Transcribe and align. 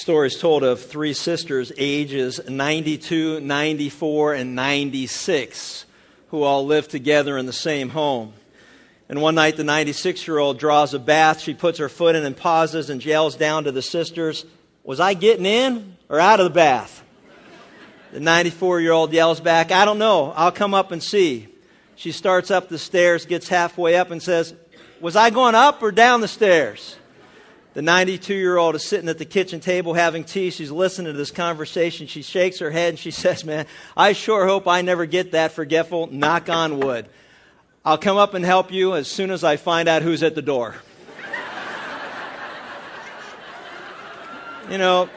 story 0.00 0.28
is 0.28 0.38
told 0.38 0.64
of 0.64 0.82
three 0.82 1.12
sisters, 1.12 1.70
ages 1.76 2.40
92, 2.48 3.40
94, 3.40 4.34
and 4.34 4.54
96, 4.54 5.84
who 6.28 6.42
all 6.42 6.64
lived 6.64 6.90
together 6.90 7.36
in 7.36 7.44
the 7.44 7.52
same 7.52 7.90
home. 7.90 8.32
And 9.10 9.20
one 9.20 9.34
night, 9.34 9.58
the 9.58 9.64
96 9.64 10.26
year 10.26 10.38
old 10.38 10.58
draws 10.58 10.94
a 10.94 10.98
bath. 10.98 11.40
She 11.40 11.52
puts 11.52 11.78
her 11.80 11.90
foot 11.90 12.16
in 12.16 12.24
and 12.24 12.34
pauses 12.34 12.88
and 12.88 13.04
yells 13.04 13.36
down 13.36 13.64
to 13.64 13.72
the 13.72 13.82
sisters, 13.82 14.46
Was 14.84 15.00
I 15.00 15.12
getting 15.12 15.44
in 15.44 15.96
or 16.08 16.18
out 16.18 16.40
of 16.40 16.44
the 16.44 16.50
bath? 16.50 17.04
The 18.12 18.20
94 18.20 18.80
year 18.80 18.92
old 18.92 19.12
yells 19.12 19.40
back, 19.40 19.70
I 19.70 19.84
don't 19.84 19.98
know. 19.98 20.32
I'll 20.34 20.52
come 20.52 20.72
up 20.72 20.92
and 20.92 21.02
see. 21.02 21.46
She 21.96 22.12
starts 22.12 22.50
up 22.50 22.70
the 22.70 22.78
stairs, 22.78 23.26
gets 23.26 23.48
halfway 23.48 23.96
up, 23.96 24.10
and 24.10 24.22
says, 24.22 24.54
Was 25.00 25.14
I 25.14 25.28
going 25.28 25.54
up 25.54 25.82
or 25.82 25.92
down 25.92 26.22
the 26.22 26.28
stairs? 26.28 26.96
The 27.80 27.86
92 27.86 28.34
year 28.34 28.58
old 28.58 28.74
is 28.74 28.84
sitting 28.84 29.08
at 29.08 29.16
the 29.16 29.24
kitchen 29.24 29.58
table 29.58 29.94
having 29.94 30.24
tea. 30.24 30.50
She's 30.50 30.70
listening 30.70 31.14
to 31.14 31.16
this 31.16 31.30
conversation. 31.30 32.08
She 32.08 32.20
shakes 32.20 32.58
her 32.58 32.70
head 32.70 32.90
and 32.90 32.98
she 32.98 33.10
says, 33.10 33.42
Man, 33.42 33.64
I 33.96 34.12
sure 34.12 34.46
hope 34.46 34.68
I 34.68 34.82
never 34.82 35.06
get 35.06 35.32
that 35.32 35.52
forgetful. 35.52 36.08
Knock 36.08 36.50
on 36.50 36.78
wood. 36.78 37.08
I'll 37.82 37.96
come 37.96 38.18
up 38.18 38.34
and 38.34 38.44
help 38.44 38.70
you 38.70 38.96
as 38.96 39.08
soon 39.08 39.30
as 39.30 39.44
I 39.44 39.56
find 39.56 39.88
out 39.88 40.02
who's 40.02 40.22
at 40.22 40.34
the 40.34 40.42
door. 40.42 40.74
you 44.70 44.76
know, 44.76 45.08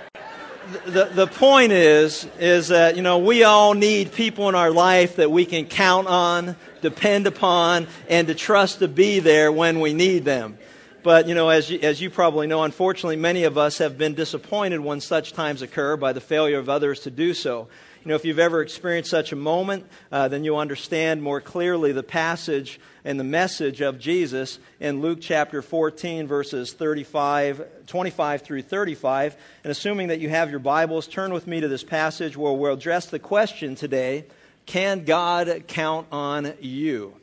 the, 0.85 1.09
the 1.11 1.27
point 1.27 1.73
is, 1.73 2.25
is 2.39 2.69
that, 2.69 2.95
you 2.95 3.01
know, 3.01 3.17
we 3.17 3.43
all 3.43 3.73
need 3.73 4.13
people 4.13 4.47
in 4.47 4.55
our 4.55 4.71
life 4.71 5.17
that 5.17 5.29
we 5.29 5.45
can 5.45 5.65
count 5.65 6.07
on, 6.07 6.55
depend 6.81 7.27
upon, 7.27 7.87
and 8.07 8.29
to 8.29 8.33
trust 8.33 8.79
to 8.79 8.87
be 8.87 9.19
there 9.19 9.51
when 9.51 9.81
we 9.81 9.93
need 9.93 10.23
them. 10.23 10.57
But, 11.03 11.27
you 11.27 11.35
know, 11.35 11.49
as 11.49 11.69
you, 11.69 11.79
as 11.81 11.99
you 11.99 12.09
probably 12.09 12.47
know, 12.47 12.63
unfortunately, 12.63 13.17
many 13.17 13.43
of 13.43 13.57
us 13.57 13.79
have 13.79 13.97
been 13.97 14.13
disappointed 14.13 14.79
when 14.79 15.01
such 15.01 15.33
times 15.33 15.61
occur 15.61 15.97
by 15.97 16.13
the 16.13 16.21
failure 16.21 16.59
of 16.59 16.69
others 16.69 17.01
to 17.01 17.11
do 17.11 17.33
so. 17.33 17.67
You 18.03 18.09
know, 18.09 18.15
if 18.15 18.23
you've 18.23 18.39
ever 18.39 18.61
experienced 18.61 19.09
such 19.09 19.33
a 19.33 19.35
moment, 19.35 19.85
uh, 20.13 20.29
then 20.29 20.45
you'll 20.45 20.59
understand 20.59 21.21
more 21.21 21.41
clearly 21.41 21.91
the 21.91 22.03
passage 22.03 22.79
and 23.03 23.19
the 23.19 23.25
message 23.25 23.81
of 23.81 23.99
Jesus 23.99 24.59
in 24.79 25.01
Luke 25.01 25.19
chapter 25.21 25.61
14, 25.61 26.25
verses 26.25 26.71
35, 26.71 27.85
25 27.87 28.41
through 28.41 28.61
35. 28.61 29.35
And 29.65 29.71
assuming 29.71 30.07
that 30.07 30.21
you 30.21 30.29
have 30.29 30.51
your 30.51 30.59
Bibles, 30.59 31.07
turn 31.07 31.33
with 31.33 31.47
me 31.47 31.59
to 31.59 31.67
this 31.67 31.83
passage 31.83 32.37
where 32.37 32.53
we'll 32.53 32.73
address 32.73 33.07
the 33.07 33.19
question 33.19 33.75
today 33.75 34.23
Can 34.65 35.03
God 35.03 35.65
count 35.67 36.07
on 36.13 36.53
you? 36.61 37.13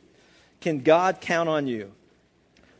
Can 0.61 0.81
God 0.81 1.19
count 1.19 1.49
on 1.49 1.65
you? 1.65 1.91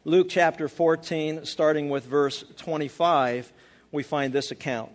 Luke 0.04 0.30
chapter 0.30 0.68
14, 0.68 1.46
starting 1.46 1.92
with 1.92 2.06
verse 2.06 2.44
25, 2.58 3.54
we 3.92 4.02
find 4.02 4.34
this 4.34 4.50
account. 4.50 4.92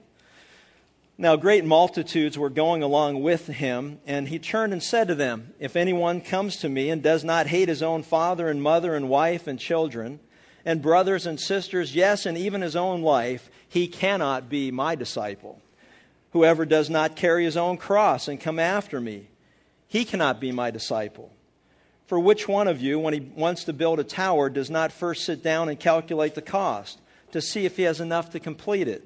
Now, 1.17 1.37
great 1.37 1.65
multitudes 1.65 2.37
were 2.37 2.51
going 2.51 2.83
along 2.83 3.23
with 3.23 3.47
him, 3.47 4.01
and 4.05 4.27
he 4.27 4.41
turned 4.41 4.73
and 4.73 4.83
said 4.83 5.07
to 5.07 5.15
them, 5.15 5.55
If 5.61 5.77
anyone 5.77 6.21
comes 6.21 6.57
to 6.59 6.69
me 6.69 6.91
and 6.91 7.05
does 7.05 7.23
not 7.23 7.47
hate 7.47 7.69
his 7.69 7.85
own 7.85 8.03
father 8.03 8.49
and 8.49 8.61
mother 8.61 8.97
and 8.97 9.09
wife 9.09 9.47
and 9.47 9.61
children, 9.61 10.19
and 10.65 10.83
brothers 10.83 11.25
and 11.27 11.39
sisters, 11.39 11.95
yes, 11.95 12.27
and 12.27 12.37
even 12.37 12.61
his 12.61 12.75
own 12.75 13.03
life, 13.03 13.49
he 13.69 13.87
cannot 13.87 14.49
be 14.49 14.73
my 14.73 14.97
disciple. 14.97 15.63
Whoever 16.33 16.67
does 16.67 16.91
not 16.91 17.15
carry 17.15 17.45
his 17.45 17.57
own 17.57 17.77
cross 17.77 18.27
and 18.27 18.41
come 18.41 18.59
after 18.59 19.01
me, 19.01 19.29
he 19.87 20.05
cannot 20.05 20.41
be 20.41 20.51
my 20.51 20.73
disciple. 20.73 21.31
For 22.07 22.21
which 22.21 22.47
one 22.47 22.69
of 22.69 22.81
you, 22.81 23.01
when 23.01 23.15
he 23.15 23.21
wants 23.21 23.65
to 23.65 23.73
build 23.73 23.99
a 23.99 24.05
tower, 24.05 24.49
does 24.49 24.71
not 24.71 24.93
first 24.93 25.25
sit 25.25 25.43
down 25.43 25.69
and 25.69 25.79
calculate 25.79 26.35
the 26.35 26.43
cost 26.43 27.01
to 27.33 27.41
see 27.41 27.67
if 27.67 27.77
he 27.77 27.83
has 27.83 28.01
enough 28.01 28.31
to 28.31 28.41
complete 28.41 28.87
it? 28.87 29.03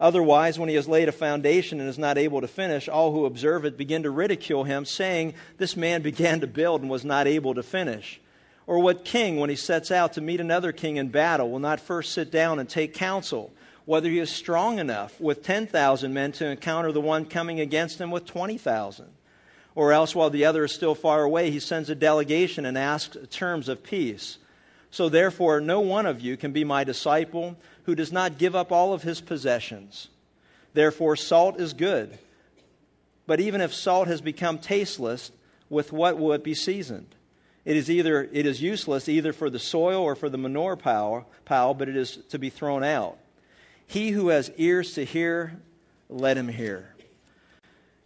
Otherwise, 0.00 0.58
when 0.58 0.68
he 0.68 0.74
has 0.74 0.88
laid 0.88 1.08
a 1.08 1.12
foundation 1.12 1.78
and 1.78 1.88
is 1.88 1.98
not 1.98 2.18
able 2.18 2.40
to 2.40 2.48
finish, 2.48 2.88
all 2.88 3.12
who 3.12 3.26
observe 3.26 3.64
it 3.64 3.78
begin 3.78 4.02
to 4.02 4.10
ridicule 4.10 4.64
him, 4.64 4.84
saying, 4.84 5.34
This 5.58 5.76
man 5.76 6.02
began 6.02 6.40
to 6.40 6.48
build 6.48 6.80
and 6.80 6.90
was 6.90 7.04
not 7.04 7.28
able 7.28 7.54
to 7.54 7.62
finish. 7.62 8.20
Or 8.66 8.80
what 8.80 9.04
king, 9.04 9.38
when 9.38 9.50
he 9.50 9.56
sets 9.56 9.92
out 9.92 10.14
to 10.14 10.20
meet 10.20 10.40
another 10.40 10.72
king 10.72 10.96
in 10.96 11.08
battle, 11.10 11.50
will 11.50 11.60
not 11.60 11.78
first 11.78 12.12
sit 12.12 12.32
down 12.32 12.58
and 12.58 12.68
take 12.68 12.94
counsel, 12.94 13.52
whether 13.84 14.08
he 14.08 14.18
is 14.18 14.30
strong 14.30 14.80
enough 14.80 15.20
with 15.20 15.44
10,000 15.44 16.12
men 16.12 16.32
to 16.32 16.46
encounter 16.46 16.90
the 16.90 17.00
one 17.00 17.26
coming 17.26 17.60
against 17.60 18.00
him 18.00 18.10
with 18.10 18.26
20,000? 18.26 19.06
Or 19.74 19.92
else, 19.92 20.14
while 20.14 20.30
the 20.30 20.44
other 20.44 20.64
is 20.64 20.72
still 20.72 20.94
far 20.94 21.22
away, 21.22 21.50
he 21.50 21.60
sends 21.60 21.90
a 21.90 21.94
delegation 21.94 22.64
and 22.64 22.78
asks 22.78 23.16
terms 23.30 23.68
of 23.68 23.82
peace. 23.82 24.38
So, 24.90 25.08
therefore, 25.08 25.60
no 25.60 25.80
one 25.80 26.06
of 26.06 26.20
you 26.20 26.36
can 26.36 26.52
be 26.52 26.62
my 26.62 26.84
disciple 26.84 27.56
who 27.84 27.96
does 27.96 28.12
not 28.12 28.38
give 28.38 28.54
up 28.54 28.70
all 28.70 28.92
of 28.92 29.02
his 29.02 29.20
possessions. 29.20 30.08
Therefore, 30.74 31.16
salt 31.16 31.58
is 31.60 31.72
good. 31.72 32.16
But 33.26 33.40
even 33.40 33.60
if 33.60 33.74
salt 33.74 34.06
has 34.08 34.20
become 34.20 34.58
tasteless, 34.58 35.32
with 35.68 35.92
what 35.92 36.18
will 36.18 36.32
it 36.34 36.44
be 36.44 36.54
seasoned? 36.54 37.12
It 37.64 37.76
is 37.76 37.90
either 37.90 38.28
it 38.30 38.46
is 38.46 38.60
useless 38.60 39.08
either 39.08 39.32
for 39.32 39.48
the 39.48 39.58
soil 39.58 40.02
or 40.02 40.14
for 40.14 40.28
the 40.28 40.38
manure 40.38 40.76
pile, 40.76 41.26
pile, 41.44 41.74
but 41.74 41.88
it 41.88 41.96
is 41.96 42.16
to 42.30 42.38
be 42.38 42.50
thrown 42.50 42.84
out. 42.84 43.16
He 43.86 44.10
who 44.10 44.28
has 44.28 44.50
ears 44.56 44.94
to 44.94 45.04
hear, 45.04 45.58
let 46.08 46.36
him 46.36 46.48
hear. 46.48 46.93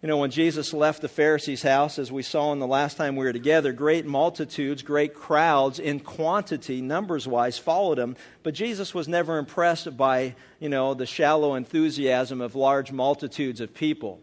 You 0.00 0.06
know, 0.06 0.19
when 0.19 0.31
Jesus 0.31 0.72
left 0.72 1.03
the 1.03 1.09
Pharisees' 1.09 1.60
house, 1.60 1.98
as 1.98 2.12
we 2.12 2.22
saw 2.22 2.53
in 2.53 2.60
the 2.60 2.69
last 2.69 2.97
time 2.97 3.16
we 3.16 3.25
were 3.25 3.32
together, 3.32 3.72
great 3.72 4.06
multitudes, 4.06 4.82
great 4.82 5.12
crowds 5.12 5.81
in 5.81 5.98
quantity, 5.98 6.81
numbers 6.81 7.26
wise, 7.26 7.59
followed 7.59 7.98
him. 7.98 8.14
But 8.44 8.54
Jesus 8.54 8.94
was 8.94 9.08
never 9.08 9.38
impressed 9.38 9.97
by, 9.97 10.37
you 10.60 10.69
know, 10.69 10.94
the 10.94 11.04
shallow 11.04 11.56
enthusiasm 11.56 12.41
of 12.41 12.54
large 12.54 12.92
multitudes 12.92 13.60
of 13.60 13.75
people. 13.75 14.20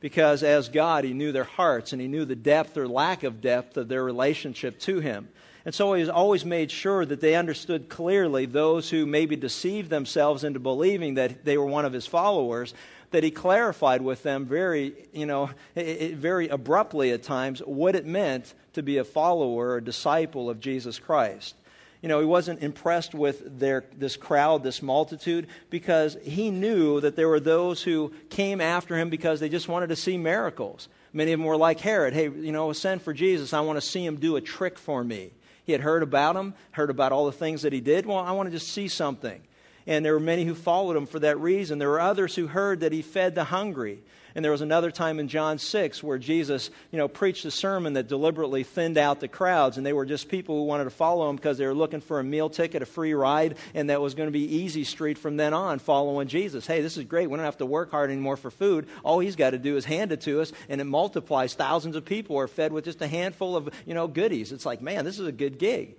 Because 0.00 0.42
as 0.42 0.70
God, 0.70 1.04
he 1.04 1.12
knew 1.12 1.32
their 1.32 1.44
hearts 1.44 1.92
and 1.92 2.00
he 2.00 2.08
knew 2.08 2.24
the 2.24 2.34
depth 2.34 2.78
or 2.78 2.88
lack 2.88 3.22
of 3.22 3.42
depth 3.42 3.76
of 3.76 3.88
their 3.88 4.02
relationship 4.02 4.78
to 4.80 5.00
him. 5.00 5.28
And 5.66 5.74
so 5.74 5.92
he 5.92 6.08
always 6.08 6.46
made 6.46 6.70
sure 6.70 7.04
that 7.04 7.20
they 7.20 7.34
understood 7.34 7.90
clearly 7.90 8.46
those 8.46 8.88
who 8.88 9.04
maybe 9.04 9.36
deceived 9.36 9.90
themselves 9.90 10.42
into 10.42 10.60
believing 10.60 11.14
that 11.14 11.44
they 11.44 11.58
were 11.58 11.66
one 11.66 11.84
of 11.84 11.92
his 11.92 12.06
followers 12.06 12.72
that 13.10 13.24
he 13.24 13.30
clarified 13.30 14.02
with 14.02 14.22
them 14.22 14.46
very, 14.46 14.94
you 15.12 15.26
know, 15.26 15.50
very 15.74 16.48
abruptly 16.48 17.12
at 17.12 17.22
times 17.22 17.60
what 17.60 17.94
it 17.94 18.06
meant 18.06 18.52
to 18.74 18.82
be 18.82 18.98
a 18.98 19.04
follower 19.04 19.70
or 19.70 19.80
disciple 19.80 20.50
of 20.50 20.60
Jesus 20.60 20.98
Christ. 20.98 21.54
You 22.02 22.08
know, 22.08 22.20
he 22.20 22.26
wasn't 22.26 22.62
impressed 22.62 23.12
with 23.14 23.58
their, 23.58 23.84
this 23.96 24.16
crowd, 24.16 24.62
this 24.62 24.82
multitude, 24.82 25.48
because 25.68 26.16
he 26.22 26.50
knew 26.50 27.00
that 27.00 27.16
there 27.16 27.28
were 27.28 27.40
those 27.40 27.82
who 27.82 28.12
came 28.30 28.60
after 28.60 28.96
him 28.96 29.10
because 29.10 29.40
they 29.40 29.48
just 29.48 29.68
wanted 29.68 29.88
to 29.88 29.96
see 29.96 30.16
miracles. 30.16 30.88
Many 31.12 31.32
of 31.32 31.40
them 31.40 31.46
were 31.46 31.56
like 31.56 31.80
Herod. 31.80 32.14
Hey, 32.14 32.28
you 32.28 32.52
know, 32.52 32.72
send 32.72 33.02
for 33.02 33.12
Jesus. 33.12 33.52
I 33.52 33.60
want 33.60 33.78
to 33.78 33.86
see 33.86 34.04
him 34.04 34.16
do 34.16 34.36
a 34.36 34.40
trick 34.40 34.78
for 34.78 35.02
me. 35.02 35.32
He 35.64 35.72
had 35.72 35.80
heard 35.80 36.02
about 36.02 36.36
him, 36.36 36.54
heard 36.70 36.90
about 36.90 37.10
all 37.12 37.26
the 37.26 37.32
things 37.32 37.62
that 37.62 37.72
he 37.72 37.80
did. 37.80 38.06
Well, 38.06 38.18
I 38.18 38.32
want 38.32 38.46
to 38.46 38.52
just 38.52 38.68
see 38.72 38.88
something 38.88 39.40
and 39.88 40.04
there 40.04 40.12
were 40.12 40.20
many 40.20 40.44
who 40.44 40.54
followed 40.54 40.96
him 40.96 41.06
for 41.06 41.18
that 41.18 41.40
reason. 41.40 41.78
There 41.78 41.88
were 41.88 42.00
others 42.00 42.34
who 42.36 42.46
heard 42.46 42.80
that 42.80 42.92
he 42.92 43.00
fed 43.00 43.34
the 43.34 43.42
hungry. 43.42 43.98
And 44.34 44.44
there 44.44 44.52
was 44.52 44.60
another 44.60 44.90
time 44.90 45.18
in 45.18 45.28
John 45.28 45.58
6 45.58 46.02
where 46.02 46.18
Jesus, 46.18 46.70
you 46.92 46.98
know, 46.98 47.08
preached 47.08 47.46
a 47.46 47.50
sermon 47.50 47.94
that 47.94 48.06
deliberately 48.06 48.62
thinned 48.62 48.98
out 48.98 49.18
the 49.18 49.28
crowds. 49.28 49.78
And 49.78 49.86
they 49.86 49.94
were 49.94 50.04
just 50.04 50.28
people 50.28 50.56
who 50.56 50.64
wanted 50.64 50.84
to 50.84 50.90
follow 50.90 51.30
him 51.30 51.36
because 51.36 51.56
they 51.56 51.64
were 51.64 51.74
looking 51.74 52.02
for 52.02 52.20
a 52.20 52.22
meal 52.22 52.50
ticket, 52.50 52.82
a 52.82 52.86
free 52.86 53.14
ride, 53.14 53.56
and 53.72 53.88
that 53.88 54.02
was 54.02 54.14
going 54.14 54.26
to 54.26 54.32
be 54.32 54.56
easy 54.58 54.84
street 54.84 55.16
from 55.16 55.38
then 55.38 55.54
on 55.54 55.78
following 55.78 56.28
Jesus. 56.28 56.66
Hey, 56.66 56.82
this 56.82 56.98
is 56.98 57.04
great. 57.04 57.30
We 57.30 57.36
don't 57.36 57.46
have 57.46 57.56
to 57.56 57.66
work 57.66 57.90
hard 57.90 58.10
anymore 58.10 58.36
for 58.36 58.50
food. 58.50 58.86
All 59.02 59.18
he's 59.18 59.36
got 59.36 59.50
to 59.50 59.58
do 59.58 59.78
is 59.78 59.86
hand 59.86 60.12
it 60.12 60.20
to 60.20 60.42
us, 60.42 60.52
and 60.68 60.82
it 60.82 60.84
multiplies. 60.84 61.54
Thousands 61.54 61.96
of 61.96 62.04
people 62.04 62.36
are 62.38 62.46
fed 62.46 62.72
with 62.72 62.84
just 62.84 63.00
a 63.00 63.08
handful 63.08 63.56
of, 63.56 63.70
you 63.86 63.94
know, 63.94 64.06
goodies. 64.06 64.52
It's 64.52 64.66
like, 64.66 64.82
man, 64.82 65.06
this 65.06 65.18
is 65.18 65.26
a 65.26 65.32
good 65.32 65.58
gig 65.58 65.96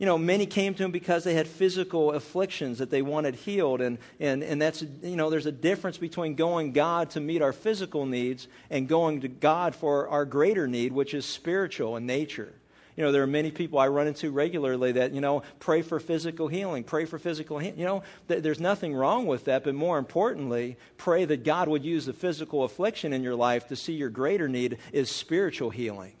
you 0.00 0.06
know, 0.06 0.16
many 0.16 0.46
came 0.46 0.72
to 0.74 0.82
him 0.82 0.92
because 0.92 1.24
they 1.24 1.34
had 1.34 1.46
physical 1.46 2.12
afflictions 2.12 2.78
that 2.78 2.88
they 2.88 3.02
wanted 3.02 3.34
healed. 3.34 3.82
And, 3.82 3.98
and, 4.18 4.42
and 4.42 4.60
that's, 4.60 4.80
you 5.02 5.14
know, 5.14 5.28
there's 5.28 5.44
a 5.44 5.52
difference 5.52 5.98
between 5.98 6.36
going 6.36 6.72
God 6.72 7.10
to 7.10 7.20
meet 7.20 7.42
our 7.42 7.52
physical 7.52 8.06
needs 8.06 8.48
and 8.70 8.88
going 8.88 9.20
to 9.20 9.28
God 9.28 9.74
for 9.74 10.08
our 10.08 10.24
greater 10.24 10.66
need, 10.66 10.92
which 10.92 11.12
is 11.12 11.26
spiritual 11.26 11.98
in 11.98 12.06
nature. 12.06 12.50
You 12.96 13.04
know, 13.04 13.12
there 13.12 13.22
are 13.22 13.26
many 13.26 13.50
people 13.50 13.78
I 13.78 13.88
run 13.88 14.06
into 14.06 14.30
regularly 14.30 14.92
that, 14.92 15.12
you 15.12 15.20
know, 15.20 15.42
pray 15.58 15.82
for 15.82 16.00
physical 16.00 16.48
healing, 16.48 16.82
pray 16.82 17.04
for 17.04 17.18
physical 17.18 17.58
healing. 17.58 17.78
You 17.78 17.84
know, 17.84 18.02
th- 18.28 18.42
there's 18.42 18.58
nothing 18.58 18.94
wrong 18.94 19.26
with 19.26 19.44
that, 19.44 19.64
but 19.64 19.74
more 19.74 19.98
importantly, 19.98 20.78
pray 20.96 21.26
that 21.26 21.44
God 21.44 21.68
would 21.68 21.84
use 21.84 22.06
the 22.06 22.14
physical 22.14 22.64
affliction 22.64 23.12
in 23.12 23.22
your 23.22 23.36
life 23.36 23.68
to 23.68 23.76
see 23.76 23.92
your 23.92 24.08
greater 24.08 24.48
need 24.48 24.78
is 24.92 25.10
spiritual 25.10 25.68
healing. 25.68 26.14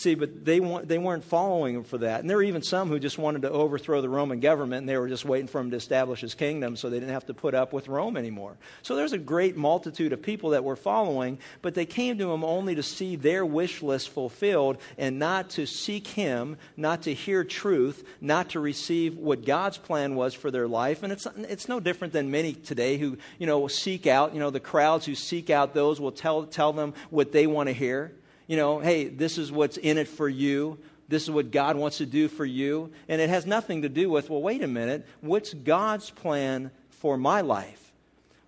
See, 0.00 0.14
but 0.14 0.46
they, 0.46 0.60
they 0.60 0.96
weren't 0.96 1.24
following 1.24 1.74
him 1.74 1.84
for 1.84 1.98
that. 1.98 2.20
And 2.20 2.30
there 2.30 2.38
were 2.38 2.42
even 2.42 2.62
some 2.62 2.88
who 2.88 2.98
just 2.98 3.18
wanted 3.18 3.42
to 3.42 3.50
overthrow 3.50 4.00
the 4.00 4.08
Roman 4.08 4.40
government, 4.40 4.78
and 4.78 4.88
they 4.88 4.96
were 4.96 5.10
just 5.10 5.26
waiting 5.26 5.46
for 5.46 5.60
him 5.60 5.72
to 5.72 5.76
establish 5.76 6.22
his 6.22 6.32
kingdom 6.32 6.76
so 6.76 6.88
they 6.88 6.98
didn't 6.98 7.12
have 7.12 7.26
to 7.26 7.34
put 7.34 7.54
up 7.54 7.74
with 7.74 7.86
Rome 7.86 8.16
anymore. 8.16 8.56
So 8.80 8.96
there's 8.96 9.12
a 9.12 9.18
great 9.18 9.58
multitude 9.58 10.14
of 10.14 10.22
people 10.22 10.50
that 10.50 10.64
were 10.64 10.76
following, 10.76 11.38
but 11.60 11.74
they 11.74 11.84
came 11.84 12.16
to 12.16 12.32
him 12.32 12.44
only 12.44 12.76
to 12.76 12.82
see 12.82 13.16
their 13.16 13.44
wish 13.44 13.82
list 13.82 14.08
fulfilled 14.08 14.78
and 14.96 15.18
not 15.18 15.50
to 15.50 15.66
seek 15.66 16.06
him, 16.06 16.56
not 16.78 17.02
to 17.02 17.12
hear 17.12 17.44
truth, 17.44 18.02
not 18.22 18.48
to 18.50 18.60
receive 18.60 19.18
what 19.18 19.44
God's 19.44 19.76
plan 19.76 20.14
was 20.14 20.32
for 20.32 20.50
their 20.50 20.66
life. 20.66 21.02
And 21.02 21.12
it's, 21.12 21.26
it's 21.36 21.68
no 21.68 21.78
different 21.78 22.14
than 22.14 22.30
many 22.30 22.54
today 22.54 22.96
who, 22.96 23.18
you 23.38 23.46
know, 23.46 23.68
seek 23.68 24.06
out, 24.06 24.32
you 24.32 24.40
know, 24.40 24.48
the 24.48 24.60
crowds 24.60 25.04
who 25.04 25.14
seek 25.14 25.50
out 25.50 25.74
those 25.74 26.00
will 26.00 26.10
tell, 26.10 26.46
tell 26.46 26.72
them 26.72 26.94
what 27.10 27.32
they 27.32 27.46
want 27.46 27.66
to 27.66 27.74
hear 27.74 28.12
you 28.50 28.56
know, 28.56 28.80
hey, 28.80 29.06
this 29.06 29.38
is 29.38 29.52
what's 29.52 29.76
in 29.76 29.96
it 29.96 30.08
for 30.08 30.28
you. 30.28 30.76
This 31.06 31.22
is 31.22 31.30
what 31.30 31.52
God 31.52 31.76
wants 31.76 31.98
to 31.98 32.06
do 32.06 32.26
for 32.26 32.44
you. 32.44 32.90
And 33.08 33.20
it 33.20 33.30
has 33.30 33.46
nothing 33.46 33.82
to 33.82 33.88
do 33.88 34.10
with, 34.10 34.28
well, 34.28 34.42
wait 34.42 34.64
a 34.64 34.66
minute, 34.66 35.06
what's 35.20 35.54
God's 35.54 36.10
plan 36.10 36.72
for 36.98 37.16
my 37.16 37.42
life? 37.42 37.92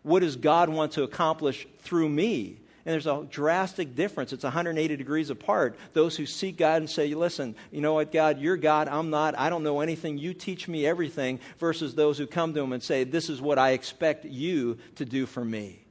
What 0.03 0.19
does 0.21 0.35
God 0.35 0.71
want 0.71 0.95
to 0.95 1.05
accomplish 1.05 1.69
through 1.83 2.09
me? 2.09 2.59
And 2.85 2.93
there's 2.93 3.07
a 3.07 3.25
drastic 3.31 3.95
difference. 3.95 4.33
It's 4.33 4.43
180 4.43 4.97
degrees 4.97 5.31
apart. 5.31 5.79
Those 5.93 6.17
who 6.17 6.27
seek 6.27 6.57
God 6.57 6.79
and 6.83 6.91
say, 6.91 7.15
listen, 7.15 7.55
you 7.71 7.81
know 7.81 7.95
what, 7.95 8.11
God, 8.11 8.41
you're 8.41 8.57
God, 8.57 8.89
I'm 8.89 9.11
not, 9.11 9.39
I 9.39 9.51
don't 9.51 9.63
know 9.63 9.83
anything, 9.83 10.19
you 10.19 10.35
teach 10.35 10.67
me 10.67 10.85
everything, 10.85 11.39
versus 11.61 11.95
those 11.95 12.19
who 12.19 12.27
come 12.27 12.55
to 12.55 12.61
Him 12.61 12.73
and 12.73 12.83
say, 12.83 13.05
this 13.05 13.31
is 13.31 13.41
what 13.41 13.57
I 13.57 13.71
expect 13.71 14.25
you 14.25 14.79
to 14.97 15.05
do 15.05 15.27
for 15.27 15.45
me 15.45 15.82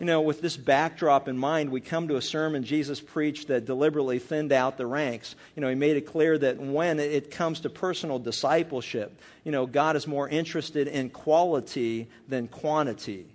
you 0.00 0.06
know, 0.06 0.22
with 0.22 0.40
this 0.40 0.56
backdrop 0.56 1.28
in 1.28 1.36
mind, 1.36 1.70
we 1.70 1.82
come 1.82 2.08
to 2.08 2.16
a 2.16 2.22
sermon 2.22 2.64
Jesus 2.64 3.00
preached 3.00 3.48
that 3.48 3.66
deliberately 3.66 4.18
thinned 4.18 4.50
out 4.50 4.78
the 4.78 4.86
ranks. 4.86 5.34
You 5.54 5.60
know, 5.60 5.68
he 5.68 5.74
made 5.74 5.98
it 5.98 6.06
clear 6.06 6.38
that 6.38 6.58
when 6.58 6.98
it 6.98 7.30
comes 7.30 7.60
to 7.60 7.70
personal 7.70 8.18
discipleship, 8.18 9.20
you 9.44 9.52
know, 9.52 9.66
God 9.66 9.96
is 9.96 10.06
more 10.06 10.26
interested 10.26 10.88
in 10.88 11.10
quality 11.10 12.08
than 12.28 12.48
quantity 12.48 13.26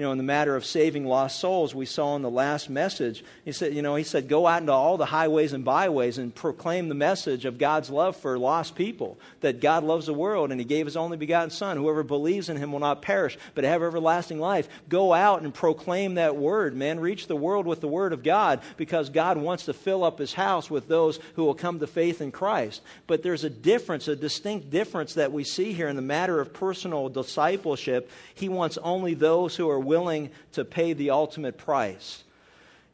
you 0.00 0.06
know, 0.06 0.12
in 0.12 0.18
the 0.18 0.24
matter 0.24 0.56
of 0.56 0.64
saving 0.64 1.04
lost 1.04 1.40
souls, 1.40 1.74
we 1.74 1.84
saw 1.84 2.16
in 2.16 2.22
the 2.22 2.30
last 2.30 2.70
message, 2.70 3.22
he 3.44 3.52
said, 3.52 3.74
you 3.74 3.82
know, 3.82 3.96
he 3.96 4.02
said, 4.02 4.30
go 4.30 4.46
out 4.46 4.62
into 4.62 4.72
all 4.72 4.96
the 4.96 5.04
highways 5.04 5.52
and 5.52 5.62
byways 5.62 6.16
and 6.16 6.34
proclaim 6.34 6.88
the 6.88 6.94
message 6.94 7.44
of 7.44 7.58
God's 7.58 7.90
love 7.90 8.16
for 8.16 8.38
lost 8.38 8.74
people, 8.74 9.18
that 9.42 9.60
God 9.60 9.84
loves 9.84 10.06
the 10.06 10.14
world 10.14 10.52
and 10.52 10.58
he 10.58 10.64
gave 10.64 10.86
his 10.86 10.96
only 10.96 11.18
begotten 11.18 11.50
son. 11.50 11.76
Whoever 11.76 12.02
believes 12.02 12.48
in 12.48 12.56
him 12.56 12.72
will 12.72 12.80
not 12.80 13.02
perish, 13.02 13.36
but 13.54 13.64
have 13.64 13.82
everlasting 13.82 14.40
life. 14.40 14.70
Go 14.88 15.12
out 15.12 15.42
and 15.42 15.52
proclaim 15.52 16.14
that 16.14 16.34
word, 16.34 16.74
man. 16.74 16.98
Reach 16.98 17.26
the 17.26 17.36
world 17.36 17.66
with 17.66 17.82
the 17.82 17.86
word 17.86 18.14
of 18.14 18.22
God 18.22 18.62
because 18.78 19.10
God 19.10 19.36
wants 19.36 19.66
to 19.66 19.74
fill 19.74 20.02
up 20.02 20.18
his 20.18 20.32
house 20.32 20.70
with 20.70 20.88
those 20.88 21.20
who 21.36 21.44
will 21.44 21.52
come 21.52 21.78
to 21.78 21.86
faith 21.86 22.22
in 22.22 22.32
Christ. 22.32 22.80
But 23.06 23.22
there's 23.22 23.44
a 23.44 23.50
difference, 23.50 24.08
a 24.08 24.16
distinct 24.16 24.70
difference 24.70 25.12
that 25.12 25.30
we 25.30 25.44
see 25.44 25.74
here 25.74 25.88
in 25.88 25.96
the 25.96 26.00
matter 26.00 26.40
of 26.40 26.54
personal 26.54 27.10
discipleship. 27.10 28.10
He 28.34 28.48
wants 28.48 28.78
only 28.78 29.12
those 29.12 29.54
who 29.54 29.68
are 29.68 29.89
willing 29.90 30.30
to 30.52 30.64
pay 30.64 30.92
the 30.92 31.10
ultimate 31.10 31.58
price. 31.58 32.22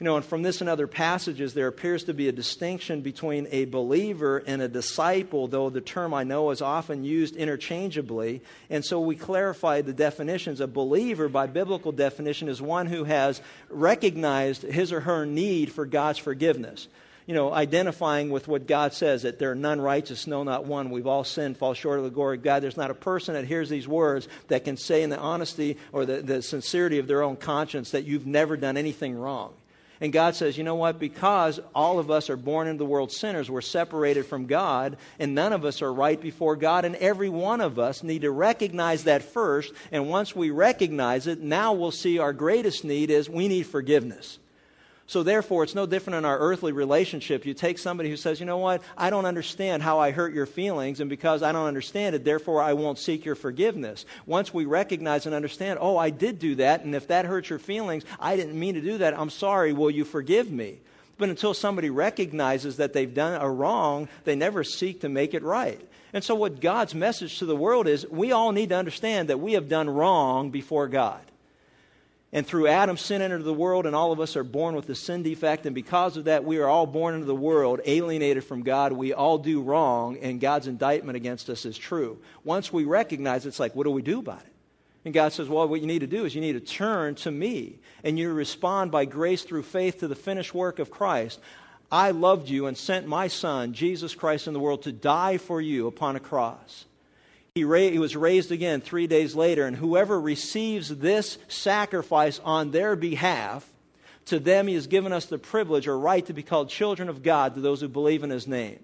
You 0.01 0.05
know, 0.05 0.17
and 0.17 0.25
from 0.25 0.43
this 0.43 0.61
and 0.63 0.69
other 0.69 0.87
passages, 0.87 1.53
there 1.53 1.69
appears 1.69 2.05
to 2.05 2.15
be 2.15 2.29
a 2.29 2.33
distinction 2.33 3.03
between 3.03 3.49
a 3.51 3.67
believer 3.67 4.43
and 4.47 4.63
a 4.63 4.69
disciple, 4.69 5.47
though 5.47 5.69
the 5.69 5.83
term 5.83 6.15
I 6.15 6.25
know 6.25 6.51
is 6.51 6.63
often 6.63 7.05
used 7.05 7.37
interchangeably. 7.37 8.43
And 8.71 8.85
so 8.85 9.01
we 9.01 9.17
clarify 9.17 9.83
the 9.83 9.93
definitions. 9.93 10.61
A 10.61 10.67
believer, 10.67 11.29
by 11.29 11.47
biblical 11.47 11.93
definition, 11.93 12.49
is 12.49 12.61
one 12.61 12.87
who 12.87 13.05
has 13.05 13.41
recognized 13.69 14.63
his 14.63 14.93
or 14.93 15.01
her 15.01 15.27
need 15.27 15.73
for 15.73 15.85
God's 15.85 16.19
forgiveness 16.19 16.89
you 17.27 17.35
know, 17.35 17.53
identifying 17.53 18.31
with 18.31 18.47
what 18.47 18.69
God 18.69 18.93
says 18.95 19.23
that 19.23 19.41
there 19.41 19.51
are 19.51 19.57
none 19.57 19.81
righteous, 19.81 20.29
no, 20.29 20.45
not 20.45 20.65
one. 20.65 20.91
We've 20.91 21.09
all 21.09 21.25
sinned, 21.25 21.59
fall 21.59 21.75
short 21.75 21.99
of 21.99 22.05
the 22.05 22.11
glory 22.11 22.37
of 22.37 22.45
God. 22.45 22.63
There's 22.63 22.77
not 22.77 22.93
a 22.93 22.95
person 22.95 23.35
that 23.35 23.45
hears 23.45 23.69
these 23.69 23.89
words 23.89 24.29
that 24.47 24.65
can 24.65 24.77
say 24.77 25.03
in 25.03 25.11
the 25.11 25.19
honesty 25.19 25.77
or 25.93 26.07
the, 26.07 26.23
the 26.23 26.41
sincerity 26.41 27.01
of 27.01 27.09
their 27.09 27.25
own 27.25 27.37
conscience 27.37 27.91
that 27.91 28.05
you've 28.05 28.27
never 28.27 28.57
done 28.57 28.77
anything 28.77 29.19
wrong. 29.19 29.53
And 30.01 30.13
God 30.13 30.37
says, 30.37 30.59
you 30.59 30.63
know 30.63 30.75
what? 30.75 30.99
Because 30.99 31.59
all 31.75 31.99
of 31.99 32.11
us 32.11 32.29
are 32.29 32.37
born 32.37 32.69
into 32.69 32.79
the 32.79 32.85
world 32.85 33.11
sinners, 33.11 33.51
we're 33.51 33.63
separated 33.63 34.27
from 34.27 34.47
God, 34.47 34.99
and 35.19 35.35
none 35.35 35.53
of 35.53 35.65
us 35.65 35.81
are 35.81 35.93
right 35.93 36.21
before 36.21 36.55
God, 36.55 36.85
and 36.85 36.95
every 36.97 37.31
one 37.31 37.61
of 37.63 37.79
us 37.79 38.03
need 38.03 38.23
to 38.23 38.31
recognize 38.31 39.05
that 39.05 39.23
first. 39.23 39.73
And 39.91 40.09
once 40.11 40.37
we 40.37 40.51
recognize 40.51 41.27
it, 41.27 41.41
now 41.41 41.73
we'll 41.73 41.93
see 41.93 42.19
our 42.19 42.35
greatest 42.35 42.85
need 42.85 43.11
is 43.11 43.29
we 43.29 43.49
need 43.49 43.65
forgiveness. 43.65 44.39
So, 45.09 45.23
therefore, 45.23 45.63
it's 45.63 45.75
no 45.75 45.87
different 45.87 46.19
in 46.19 46.25
our 46.25 46.39
earthly 46.39 46.73
relationship. 46.73 47.47
You 47.47 47.55
take 47.55 47.79
somebody 47.79 48.11
who 48.11 48.17
says, 48.17 48.41
you 48.41 48.47
know 48.47 48.59
what, 48.59 48.83
I 48.97 49.11
don't 49.11 49.25
understand 49.25 49.83
how 49.83 50.01
I 50.01 50.11
hurt 50.11 50.35
your 50.35 50.47
feelings, 50.47 50.99
and 50.99 51.09
because 51.09 51.45
I 51.45 51.53
don't 51.53 51.67
understand 51.67 52.17
it, 52.17 52.25
therefore 52.25 52.61
I 52.61 52.73
won't 52.73 52.99
seek 52.99 53.25
your 53.25 53.37
forgiveness. 53.37 54.05
Once 54.27 54.53
we 54.53 54.65
recognize 54.65 55.27
and 55.27 55.35
understand, 55.35 55.79
oh, 55.81 55.97
I 55.97 56.11
did 56.11 56.41
do 56.41 56.57
that, 56.57 56.83
and 56.83 56.95
if 56.95 57.07
that 57.09 57.25
hurts 57.25 57.49
your 57.49 57.61
feelings, 57.61 58.05
I 58.19 58.35
didn't 58.35 58.59
mean 58.59 58.75
to 58.75 58.81
do 58.81 58.99
that, 58.99 59.17
I'm 59.17 59.31
sorry, 59.31 59.73
will 59.73 59.91
you 59.91 60.05
forgive 60.05 60.51
me? 60.51 60.79
But 61.19 61.29
until 61.29 61.55
somebody 61.55 61.89
recognizes 61.89 62.79
that 62.79 62.93
they've 62.93 63.13
done 63.13 63.41
a 63.41 63.49
wrong, 63.49 64.09
they 64.25 64.35
never 64.35 64.65
seek 64.65 65.03
to 65.03 65.09
make 65.09 65.35
it 65.35 65.43
right. 65.43 65.81
And 66.13 66.23
so, 66.25 66.35
what 66.35 66.61
God's 66.61 66.95
message 66.95 67.39
to 67.39 67.47
the 67.47 67.57
world 67.57 67.87
is 67.87 68.07
we 68.09 68.33
all 68.33 68.53
need 68.53 68.71
to 68.71 68.77
understand 68.77 69.29
that 69.29 69.41
we 69.41 69.53
have 69.53 69.69
done 69.69 69.89
wrong 69.89 70.51
before 70.51 70.89
God. 70.89 71.21
And 72.33 72.47
through 72.47 72.67
Adam, 72.67 72.97
sin 72.97 73.23
entered 73.23 73.45
the 73.45 73.55
world, 73.55 73.87
and 73.87 73.95
all 73.95 74.13
of 74.13 74.21
us 74.21 74.37
are 74.37 74.45
born 74.45 74.75
with 74.75 74.91
a 74.91 74.95
sin 74.95 75.23
defect. 75.23 75.65
And 75.65 75.75
because 75.75 76.17
of 76.17 76.25
that, 76.25 76.45
we 76.45 76.59
are 76.59 76.67
all 76.67 76.87
born 76.87 77.15
into 77.15 77.27
the 77.27 77.35
world 77.35 77.81
alienated 77.85 78.45
from 78.45 78.63
God. 78.63 78.93
We 78.93 79.13
all 79.13 79.39
do 79.39 79.63
wrong, 79.63 80.19
and 80.19 80.41
God's 80.41 80.67
indictment 80.67 81.17
against 81.17 81.49
us 81.49 81.65
is 81.65 81.79
true. 81.79 82.19
Once 82.45 82.73
we 82.73 82.85
recognize 82.85 83.47
it, 83.47 83.51
it's 83.51 83.61
like, 83.61 83.77
what 83.77 83.85
do 83.85 83.91
we 83.91 84.03
do 84.03 84.19
about 84.19 84.41
it? 84.41 84.53
And 85.05 85.15
God 85.15 85.33
says, 85.33 85.49
well, 85.49 85.69
what 85.69 85.81
you 85.81 85.87
need 85.87 86.01
to 86.01 86.09
do 86.09 86.25
is 86.25 86.35
you 86.35 86.41
need 86.41 86.55
to 86.55 86.61
turn 86.61 87.15
to 87.17 87.31
me, 87.31 87.79
and 88.03 88.19
you 88.19 88.33
respond 88.33 88.91
by 88.91 89.05
grace 89.05 89.45
through 89.45 89.63
faith 89.63 89.99
to 89.99 90.09
the 90.09 90.17
finished 90.17 90.53
work 90.53 90.81
of 90.81 90.91
Christ. 90.91 91.39
I 91.93 92.11
loved 92.11 92.49
you 92.49 92.67
and 92.67 92.77
sent 92.77 93.07
my 93.07 93.29
Son, 93.29 93.73
Jesus 93.73 94.17
Christ, 94.17 94.49
in 94.49 94.53
the 94.53 94.59
world 94.59 94.83
to 94.83 94.93
die 94.93 95.39
for 95.39 95.61
you 95.61 95.87
upon 95.87 96.17
a 96.17 96.21
cross. 96.21 96.85
He, 97.57 97.65
ra- 97.65 97.79
he 97.79 97.99
was 97.99 98.15
raised 98.15 98.53
again 98.53 98.83
three 98.83 99.07
days 99.07 99.35
later, 99.35 99.65
and 99.65 99.75
whoever 99.75 100.21
receives 100.21 100.95
this 100.95 101.39
sacrifice 101.49 102.39
on 102.45 102.71
their 102.71 102.97
behalf, 102.97 103.67
to 104.27 104.39
them 104.39 104.67
he 104.67 104.75
has 104.75 104.89
given 104.89 105.11
us 105.11 105.25
the 105.25 105.39
privilege 105.39 105.89
or 105.89 105.99
right 105.99 106.27
to 106.27 106.35
be 106.35 106.43
called 106.43 106.69
children 106.69 107.09
of 107.09 107.23
God 107.23 107.55
to 107.55 107.63
those 107.63 107.81
who 107.81 107.89
believe 107.89 108.25
in 108.25 108.29
his 108.29 108.47
name. 108.47 108.81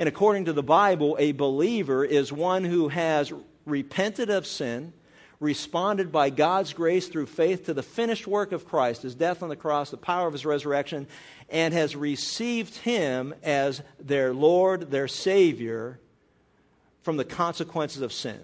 And 0.00 0.08
according 0.08 0.46
to 0.46 0.52
the 0.52 0.64
Bible, 0.64 1.16
a 1.20 1.30
believer 1.30 2.04
is 2.04 2.32
one 2.32 2.64
who 2.64 2.88
has 2.88 3.32
repented 3.64 4.30
of 4.30 4.48
sin, 4.48 4.92
responded 5.38 6.10
by 6.10 6.30
God's 6.30 6.72
grace 6.72 7.06
through 7.06 7.26
faith 7.26 7.66
to 7.66 7.72
the 7.72 7.84
finished 7.84 8.26
work 8.26 8.50
of 8.50 8.66
Christ, 8.66 9.02
his 9.02 9.14
death 9.14 9.44
on 9.44 9.48
the 9.48 9.54
cross, 9.54 9.92
the 9.92 9.96
power 9.96 10.26
of 10.26 10.32
his 10.32 10.44
resurrection, 10.44 11.06
and 11.48 11.72
has 11.72 11.94
received 11.94 12.74
him 12.78 13.32
as 13.44 13.80
their 14.00 14.34
Lord, 14.34 14.90
their 14.90 15.06
Savior, 15.06 16.00
from 17.08 17.16
the 17.16 17.24
consequences 17.24 18.02
of 18.02 18.12
sin. 18.12 18.38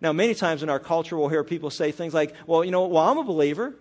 Now, 0.00 0.14
many 0.14 0.34
times 0.34 0.62
in 0.62 0.70
our 0.70 0.78
culture, 0.78 1.18
we'll 1.18 1.28
hear 1.28 1.44
people 1.44 1.68
say 1.68 1.92
things 1.92 2.14
like, 2.14 2.34
well, 2.46 2.64
you 2.64 2.70
know, 2.70 2.86
well, 2.86 3.06
I'm 3.06 3.18
a 3.18 3.24
believer. 3.24 3.74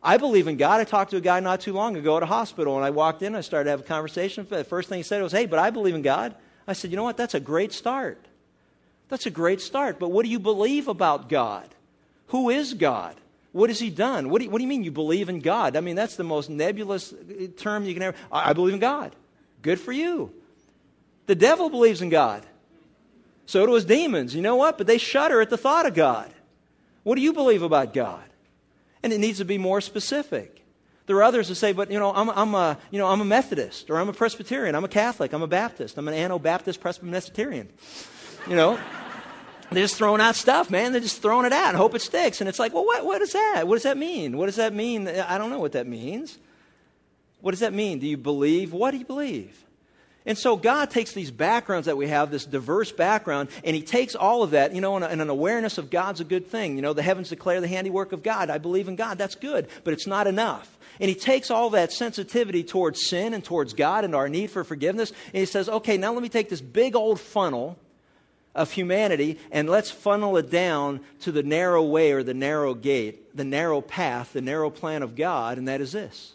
I 0.00 0.16
believe 0.16 0.46
in 0.46 0.58
God. 0.58 0.78
I 0.78 0.84
talked 0.84 1.10
to 1.10 1.16
a 1.16 1.20
guy 1.20 1.40
not 1.40 1.60
too 1.60 1.72
long 1.72 1.96
ago 1.96 2.18
at 2.18 2.22
a 2.22 2.26
hospital, 2.26 2.76
and 2.76 2.84
I 2.84 2.90
walked 2.90 3.22
in 3.22 3.26
and 3.26 3.36
I 3.36 3.40
started 3.40 3.64
to 3.64 3.70
have 3.72 3.80
a 3.80 3.82
conversation. 3.82 4.46
The 4.48 4.62
first 4.62 4.88
thing 4.88 4.98
he 4.98 5.02
said 5.02 5.20
was, 5.22 5.32
hey, 5.32 5.46
but 5.46 5.58
I 5.58 5.70
believe 5.70 5.96
in 5.96 6.02
God. 6.02 6.36
I 6.68 6.72
said, 6.74 6.92
you 6.92 6.96
know 6.96 7.02
what? 7.02 7.16
That's 7.16 7.34
a 7.34 7.40
great 7.40 7.72
start. 7.72 8.24
That's 9.08 9.26
a 9.26 9.30
great 9.30 9.60
start. 9.60 9.98
But 9.98 10.12
what 10.12 10.24
do 10.24 10.30
you 10.30 10.38
believe 10.38 10.86
about 10.86 11.28
God? 11.28 11.68
Who 12.28 12.50
is 12.50 12.74
God? 12.74 13.16
What 13.50 13.70
has 13.70 13.80
he 13.80 13.90
done? 13.90 14.30
What 14.30 14.38
do, 14.38 14.44
you, 14.44 14.52
what 14.52 14.58
do 14.58 14.62
you 14.62 14.68
mean 14.68 14.84
you 14.84 14.92
believe 14.92 15.28
in 15.28 15.40
God? 15.40 15.74
I 15.74 15.80
mean, 15.80 15.96
that's 15.96 16.14
the 16.14 16.22
most 16.22 16.48
nebulous 16.48 17.12
uh, 17.12 17.48
term 17.56 17.86
you 17.86 17.94
can 17.94 18.04
ever. 18.04 18.16
I 18.30 18.52
believe 18.52 18.74
in 18.74 18.78
God. 18.78 19.16
Good 19.62 19.80
for 19.80 19.90
you. 19.90 20.32
The 21.26 21.34
devil 21.34 21.70
believes 21.70 22.02
in 22.02 22.08
God. 22.08 22.46
So 23.50 23.66
do 23.66 23.74
his 23.74 23.84
demons. 23.84 24.32
You 24.32 24.42
know 24.42 24.54
what? 24.54 24.78
But 24.78 24.86
they 24.86 24.98
shudder 24.98 25.40
at 25.40 25.50
the 25.50 25.56
thought 25.56 25.84
of 25.84 25.92
God. 25.92 26.30
What 27.02 27.16
do 27.16 27.20
you 27.20 27.32
believe 27.32 27.62
about 27.62 27.92
God? 27.92 28.22
And 29.02 29.12
it 29.12 29.18
needs 29.18 29.38
to 29.38 29.44
be 29.44 29.58
more 29.58 29.80
specific. 29.80 30.64
There 31.06 31.16
are 31.16 31.24
others 31.24 31.48
that 31.48 31.56
say, 31.56 31.72
but 31.72 31.90
you 31.90 31.98
know, 31.98 32.14
I'm, 32.14 32.30
I'm, 32.30 32.54
a, 32.54 32.78
you 32.92 33.00
know, 33.00 33.08
I'm 33.08 33.20
a 33.20 33.24
Methodist, 33.24 33.90
or 33.90 33.98
I'm 33.98 34.08
a 34.08 34.12
Presbyterian, 34.12 34.76
I'm 34.76 34.84
a 34.84 34.88
Catholic, 34.88 35.32
I'm 35.32 35.42
a 35.42 35.48
Baptist, 35.48 35.98
I'm 35.98 36.06
an 36.06 36.14
Anabaptist 36.14 36.80
Presbyterian. 36.80 37.68
You 38.46 38.54
know? 38.54 38.78
They're 39.72 39.82
just 39.82 39.96
throwing 39.96 40.20
out 40.20 40.36
stuff, 40.36 40.70
man. 40.70 40.92
They're 40.92 41.00
just 41.00 41.20
throwing 41.20 41.44
it 41.44 41.52
out 41.52 41.70
and 41.70 41.76
hope 41.76 41.96
it 41.96 42.02
sticks. 42.02 42.40
And 42.40 42.48
it's 42.48 42.60
like, 42.60 42.72
well, 42.72 42.86
what, 42.86 43.04
what 43.04 43.20
is 43.20 43.32
that? 43.32 43.66
What 43.66 43.74
does 43.74 43.82
that 43.82 43.96
mean? 43.96 44.36
What 44.36 44.46
does 44.46 44.56
that 44.56 44.72
mean? 44.72 45.08
I 45.08 45.38
don't 45.38 45.50
know 45.50 45.58
what 45.58 45.72
that 45.72 45.88
means. 45.88 46.38
What 47.40 47.50
does 47.50 47.60
that 47.60 47.72
mean? 47.72 47.98
Do 47.98 48.06
you 48.06 48.16
believe? 48.16 48.72
What 48.72 48.92
do 48.92 48.98
you 48.98 49.04
believe? 49.04 49.60
And 50.26 50.36
so 50.36 50.56
God 50.56 50.90
takes 50.90 51.12
these 51.12 51.30
backgrounds 51.30 51.86
that 51.86 51.96
we 51.96 52.08
have, 52.08 52.30
this 52.30 52.44
diverse 52.44 52.92
background, 52.92 53.48
and 53.64 53.74
He 53.74 53.82
takes 53.82 54.14
all 54.14 54.42
of 54.42 54.50
that, 54.50 54.74
you 54.74 54.80
know, 54.80 54.96
and, 54.96 55.22
an 55.22 55.30
awareness 55.30 55.78
of 55.78 55.90
God's 55.90 56.20
a 56.20 56.24
good 56.24 56.48
thing. 56.48 56.76
You 56.76 56.82
know, 56.82 56.92
the 56.92 57.02
heavens 57.02 57.30
declare 57.30 57.60
the 57.60 57.68
handiwork 57.68 58.12
of 58.12 58.22
God. 58.22 58.50
I 58.50 58.58
believe 58.58 58.88
in 58.88 58.96
God. 58.96 59.16
That's 59.16 59.34
good, 59.34 59.68
but 59.82 59.94
it's 59.94 60.06
not 60.06 60.26
enough. 60.26 60.78
And 61.00 61.08
He 61.08 61.14
takes 61.14 61.50
all 61.50 61.70
that 61.70 61.92
sensitivity 61.92 62.64
towards 62.64 63.06
sin 63.06 63.32
and 63.32 63.42
towards 63.42 63.72
God 63.72 64.04
and 64.04 64.14
our 64.14 64.28
need 64.28 64.50
for 64.50 64.62
forgiveness, 64.62 65.10
and 65.32 65.40
He 65.40 65.46
says, 65.46 65.68
okay, 65.68 65.96
now 65.96 66.12
let 66.12 66.22
me 66.22 66.28
take 66.28 66.50
this 66.50 66.60
big 66.60 66.96
old 66.96 67.18
funnel 67.18 67.78
of 68.54 68.70
humanity 68.70 69.38
and 69.52 69.70
let's 69.70 69.90
funnel 69.90 70.36
it 70.36 70.50
down 70.50 71.00
to 71.20 71.32
the 71.32 71.42
narrow 71.42 71.84
way 71.84 72.12
or 72.12 72.22
the 72.22 72.34
narrow 72.34 72.74
gate, 72.74 73.34
the 73.36 73.44
narrow 73.44 73.80
path, 73.80 74.32
the 74.32 74.40
narrow 74.42 74.70
plan 74.70 75.02
of 75.02 75.16
God, 75.16 75.56
and 75.56 75.68
that 75.68 75.80
is 75.80 75.92
this 75.92 76.34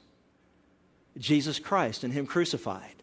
Jesus 1.18 1.60
Christ 1.60 2.04
and 2.04 2.12
Him 2.12 2.26
crucified. 2.26 2.95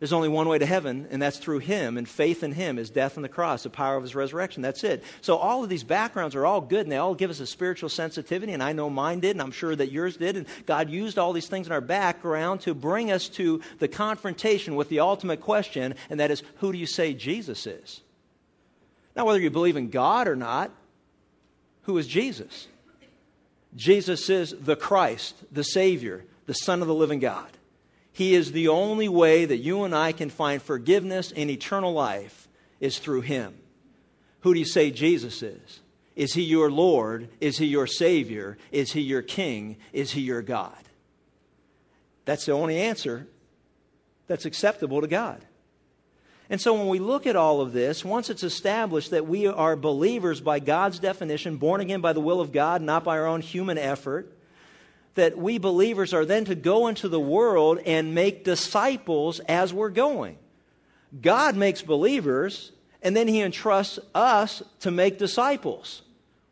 There's 0.00 0.14
only 0.14 0.30
one 0.30 0.48
way 0.48 0.58
to 0.58 0.64
heaven, 0.64 1.08
and 1.10 1.20
that's 1.20 1.36
through 1.36 1.58
Him, 1.58 1.98
and 1.98 2.08
faith 2.08 2.42
in 2.42 2.52
Him, 2.52 2.78
His 2.78 2.88
death 2.88 3.18
on 3.18 3.22
the 3.22 3.28
cross, 3.28 3.64
the 3.64 3.70
power 3.70 3.96
of 3.96 4.02
His 4.02 4.14
resurrection. 4.14 4.62
That's 4.62 4.82
it. 4.82 5.04
So 5.20 5.36
all 5.36 5.62
of 5.62 5.68
these 5.68 5.84
backgrounds 5.84 6.34
are 6.34 6.46
all 6.46 6.62
good, 6.62 6.86
and 6.86 6.90
they 6.90 6.96
all 6.96 7.14
give 7.14 7.28
us 7.28 7.38
a 7.40 7.46
spiritual 7.46 7.90
sensitivity, 7.90 8.54
and 8.54 8.62
I 8.62 8.72
know 8.72 8.88
mine 8.88 9.20
did, 9.20 9.32
and 9.32 9.42
I'm 9.42 9.50
sure 9.50 9.76
that 9.76 9.92
yours 9.92 10.16
did. 10.16 10.38
And 10.38 10.46
God 10.64 10.88
used 10.88 11.18
all 11.18 11.34
these 11.34 11.48
things 11.48 11.66
in 11.66 11.72
our 11.74 11.82
background 11.82 12.62
to 12.62 12.72
bring 12.72 13.12
us 13.12 13.28
to 13.28 13.60
the 13.78 13.88
confrontation 13.88 14.74
with 14.74 14.88
the 14.88 15.00
ultimate 15.00 15.42
question, 15.42 15.94
and 16.08 16.18
that 16.20 16.30
is, 16.30 16.42
who 16.56 16.72
do 16.72 16.78
you 16.78 16.86
say 16.86 17.12
Jesus 17.12 17.66
is? 17.66 18.00
Now, 19.14 19.26
whether 19.26 19.40
you 19.40 19.50
believe 19.50 19.76
in 19.76 19.90
God 19.90 20.28
or 20.28 20.36
not, 20.36 20.70
who 21.82 21.98
is 21.98 22.06
Jesus? 22.06 22.68
Jesus 23.76 24.30
is 24.30 24.54
the 24.58 24.76
Christ, 24.76 25.34
the 25.52 25.62
Savior, 25.62 26.24
the 26.46 26.54
Son 26.54 26.80
of 26.80 26.88
the 26.88 26.94
living 26.94 27.18
God. 27.18 27.50
He 28.12 28.34
is 28.34 28.52
the 28.52 28.68
only 28.68 29.08
way 29.08 29.44
that 29.44 29.58
you 29.58 29.84
and 29.84 29.94
I 29.94 30.12
can 30.12 30.30
find 30.30 30.60
forgiveness 30.60 31.32
and 31.34 31.50
eternal 31.50 31.92
life 31.92 32.48
is 32.80 32.98
through 32.98 33.22
Him. 33.22 33.54
Who 34.40 34.52
do 34.52 34.58
you 34.58 34.66
say 34.66 34.90
Jesus 34.90 35.42
is? 35.42 35.80
Is 36.16 36.32
He 36.32 36.42
your 36.42 36.70
Lord? 36.70 37.28
Is 37.40 37.56
He 37.56 37.66
your 37.66 37.86
Savior? 37.86 38.58
Is 38.72 38.92
He 38.92 39.00
your 39.02 39.22
King? 39.22 39.76
Is 39.92 40.10
He 40.10 40.22
your 40.22 40.42
God? 40.42 40.72
That's 42.24 42.46
the 42.46 42.52
only 42.52 42.78
answer 42.78 43.26
that's 44.26 44.44
acceptable 44.44 45.00
to 45.00 45.08
God. 45.08 45.44
And 46.48 46.60
so 46.60 46.74
when 46.74 46.88
we 46.88 46.98
look 46.98 47.28
at 47.28 47.36
all 47.36 47.60
of 47.60 47.72
this, 47.72 48.04
once 48.04 48.28
it's 48.28 48.42
established 48.42 49.12
that 49.12 49.26
we 49.26 49.46
are 49.46 49.76
believers 49.76 50.40
by 50.40 50.58
God's 50.58 50.98
definition, 50.98 51.58
born 51.58 51.80
again 51.80 52.00
by 52.00 52.12
the 52.12 52.20
will 52.20 52.40
of 52.40 52.50
God, 52.50 52.82
not 52.82 53.04
by 53.04 53.18
our 53.18 53.26
own 53.26 53.40
human 53.40 53.78
effort, 53.78 54.36
that 55.20 55.36
we 55.36 55.58
believers 55.58 56.14
are 56.14 56.24
then 56.24 56.46
to 56.46 56.54
go 56.54 56.86
into 56.86 57.06
the 57.06 57.20
world 57.20 57.78
and 57.84 58.14
make 58.14 58.42
disciples 58.42 59.38
as 59.40 59.70
we're 59.70 59.90
going. 59.90 60.38
God 61.20 61.56
makes 61.56 61.82
believers, 61.82 62.72
and 63.02 63.14
then 63.14 63.28
He 63.28 63.42
entrusts 63.42 63.98
us 64.14 64.62
to 64.80 64.90
make 64.90 65.18
disciples, 65.18 66.00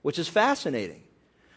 which 0.02 0.18
is 0.18 0.28
fascinating. 0.28 1.02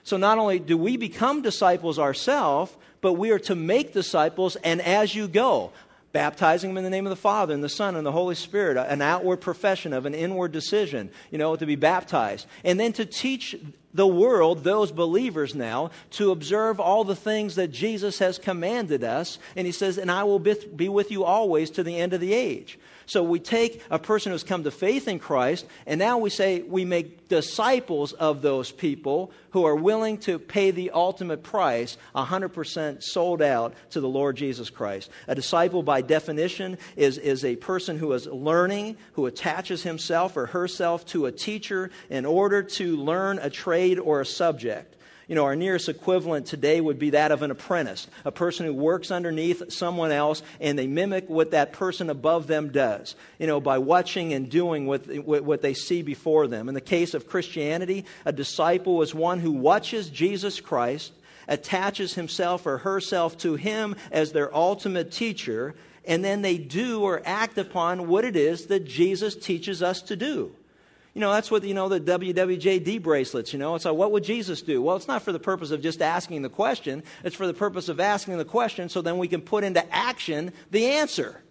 So 0.03 0.15
not 0.15 0.37
only 0.37 0.59
do 0.59 0.77
we 0.77 0.95
become 0.95 1.41
disciples 1.41 1.99
ourselves, 1.99 2.73
but 3.01 3.13
we 3.13 3.31
are 3.31 3.39
to 3.39 3.55
make 3.55 3.91
disciples, 3.91 4.55
and 4.55 4.81
as 4.81 5.13
you 5.13 5.27
go, 5.27 5.73
baptizing 6.13 6.69
them 6.69 6.77
in 6.77 6.83
the 6.83 6.89
name 6.89 7.05
of 7.05 7.11
the 7.11 7.15
Father 7.15 7.53
and 7.53 7.63
the 7.63 7.69
Son 7.69 7.95
and 7.95 8.05
the 8.05 8.11
Holy 8.11 8.35
Spirit, 8.35 8.77
an 8.77 9.01
outward 9.01 9.37
profession 9.37 9.93
of 9.93 10.05
an 10.05 10.13
inward 10.13 10.51
decision, 10.51 11.09
you 11.31 11.37
know, 11.37 11.55
to 11.55 11.65
be 11.65 11.75
baptized. 11.75 12.47
And 12.63 12.79
then 12.79 12.93
to 12.93 13.05
teach 13.05 13.55
the 13.93 14.07
world, 14.07 14.63
those 14.63 14.91
believers 14.91 15.53
now, 15.53 15.91
to 16.11 16.31
observe 16.31 16.79
all 16.79 17.03
the 17.03 17.15
things 17.15 17.55
that 17.55 17.69
Jesus 17.69 18.19
has 18.19 18.37
commanded 18.37 19.03
us. 19.03 19.37
And 19.55 19.65
he 19.65 19.73
says, 19.73 19.97
and 19.97 20.11
I 20.11 20.23
will 20.23 20.39
be 20.39 20.89
with 20.89 21.11
you 21.11 21.23
always 21.23 21.71
to 21.71 21.83
the 21.83 21.97
end 21.97 22.13
of 22.13 22.21
the 22.21 22.33
age. 22.33 22.79
So 23.11 23.23
we 23.23 23.39
take 23.39 23.83
a 23.89 23.99
person 23.99 24.31
who's 24.31 24.45
come 24.45 24.63
to 24.63 24.71
faith 24.71 25.09
in 25.09 25.19
Christ, 25.19 25.65
and 25.85 25.99
now 25.99 26.19
we 26.19 26.29
say 26.29 26.61
we 26.61 26.85
make 26.85 27.27
disciples 27.27 28.13
of 28.13 28.41
those 28.41 28.71
people 28.71 29.33
who 29.49 29.65
are 29.65 29.75
willing 29.75 30.17
to 30.19 30.39
pay 30.39 30.71
the 30.71 30.91
ultimate 30.91 31.43
price, 31.43 31.97
100% 32.15 33.03
sold 33.03 33.41
out 33.41 33.73
to 33.89 33.99
the 33.99 34.07
Lord 34.07 34.37
Jesus 34.37 34.69
Christ. 34.69 35.09
A 35.27 35.35
disciple, 35.35 35.83
by 35.83 35.99
definition, 35.99 36.77
is, 36.95 37.17
is 37.17 37.43
a 37.43 37.57
person 37.57 37.97
who 37.99 38.13
is 38.13 38.27
learning, 38.27 38.95
who 39.11 39.25
attaches 39.25 39.83
himself 39.83 40.37
or 40.37 40.45
herself 40.45 41.05
to 41.07 41.25
a 41.25 41.33
teacher 41.33 41.91
in 42.09 42.25
order 42.25 42.63
to 42.63 42.95
learn 42.95 43.39
a 43.39 43.49
trade 43.49 43.99
or 43.99 44.21
a 44.21 44.25
subject. 44.25 44.95
You 45.31 45.35
know, 45.35 45.45
our 45.45 45.55
nearest 45.55 45.87
equivalent 45.87 46.47
today 46.47 46.81
would 46.81 46.99
be 46.99 47.11
that 47.11 47.31
of 47.31 47.41
an 47.41 47.51
apprentice, 47.51 48.05
a 48.25 48.33
person 48.33 48.65
who 48.65 48.73
works 48.73 49.11
underneath 49.11 49.71
someone 49.71 50.11
else 50.11 50.43
and 50.59 50.77
they 50.77 50.87
mimic 50.87 51.29
what 51.29 51.51
that 51.51 51.71
person 51.71 52.09
above 52.09 52.47
them 52.47 52.73
does, 52.73 53.15
you 53.39 53.47
know, 53.47 53.61
by 53.61 53.77
watching 53.77 54.33
and 54.33 54.49
doing 54.49 54.87
what, 54.87 55.05
what 55.25 55.61
they 55.61 55.73
see 55.73 56.01
before 56.01 56.47
them. 56.47 56.67
In 56.67 56.75
the 56.75 56.81
case 56.81 57.13
of 57.13 57.29
Christianity, 57.29 58.03
a 58.25 58.33
disciple 58.33 59.01
is 59.03 59.15
one 59.15 59.39
who 59.39 59.53
watches 59.53 60.09
Jesus 60.09 60.59
Christ, 60.59 61.13
attaches 61.47 62.13
himself 62.13 62.65
or 62.65 62.79
herself 62.79 63.37
to 63.37 63.55
him 63.55 63.95
as 64.11 64.33
their 64.33 64.53
ultimate 64.53 65.13
teacher, 65.13 65.75
and 66.03 66.25
then 66.25 66.41
they 66.41 66.57
do 66.57 67.03
or 67.03 67.21
act 67.23 67.57
upon 67.57 68.09
what 68.09 68.25
it 68.25 68.35
is 68.35 68.65
that 68.65 68.83
Jesus 68.83 69.35
teaches 69.35 69.81
us 69.81 70.01
to 70.01 70.17
do. 70.17 70.51
You 71.13 71.19
know, 71.19 71.33
that's 71.33 71.51
what, 71.51 71.65
you 71.65 71.73
know, 71.73 71.89
the 71.89 71.99
WWJD 71.99 73.01
bracelets, 73.01 73.51
you 73.51 73.59
know. 73.59 73.75
It's 73.75 73.83
like, 73.83 73.95
what 73.95 74.13
would 74.13 74.23
Jesus 74.23 74.61
do? 74.61 74.81
Well, 74.81 74.95
it's 74.95 75.09
not 75.09 75.23
for 75.23 75.33
the 75.33 75.39
purpose 75.39 75.71
of 75.71 75.81
just 75.81 76.01
asking 76.01 76.41
the 76.41 76.49
question. 76.49 77.03
It's 77.23 77.35
for 77.35 77.47
the 77.47 77.53
purpose 77.53 77.89
of 77.89 77.99
asking 77.99 78.37
the 78.37 78.45
question 78.45 78.87
so 78.87 79.01
then 79.01 79.17
we 79.17 79.27
can 79.27 79.41
put 79.41 79.65
into 79.65 79.83
action 79.93 80.53
the 80.71 80.85
answer. 80.87 81.41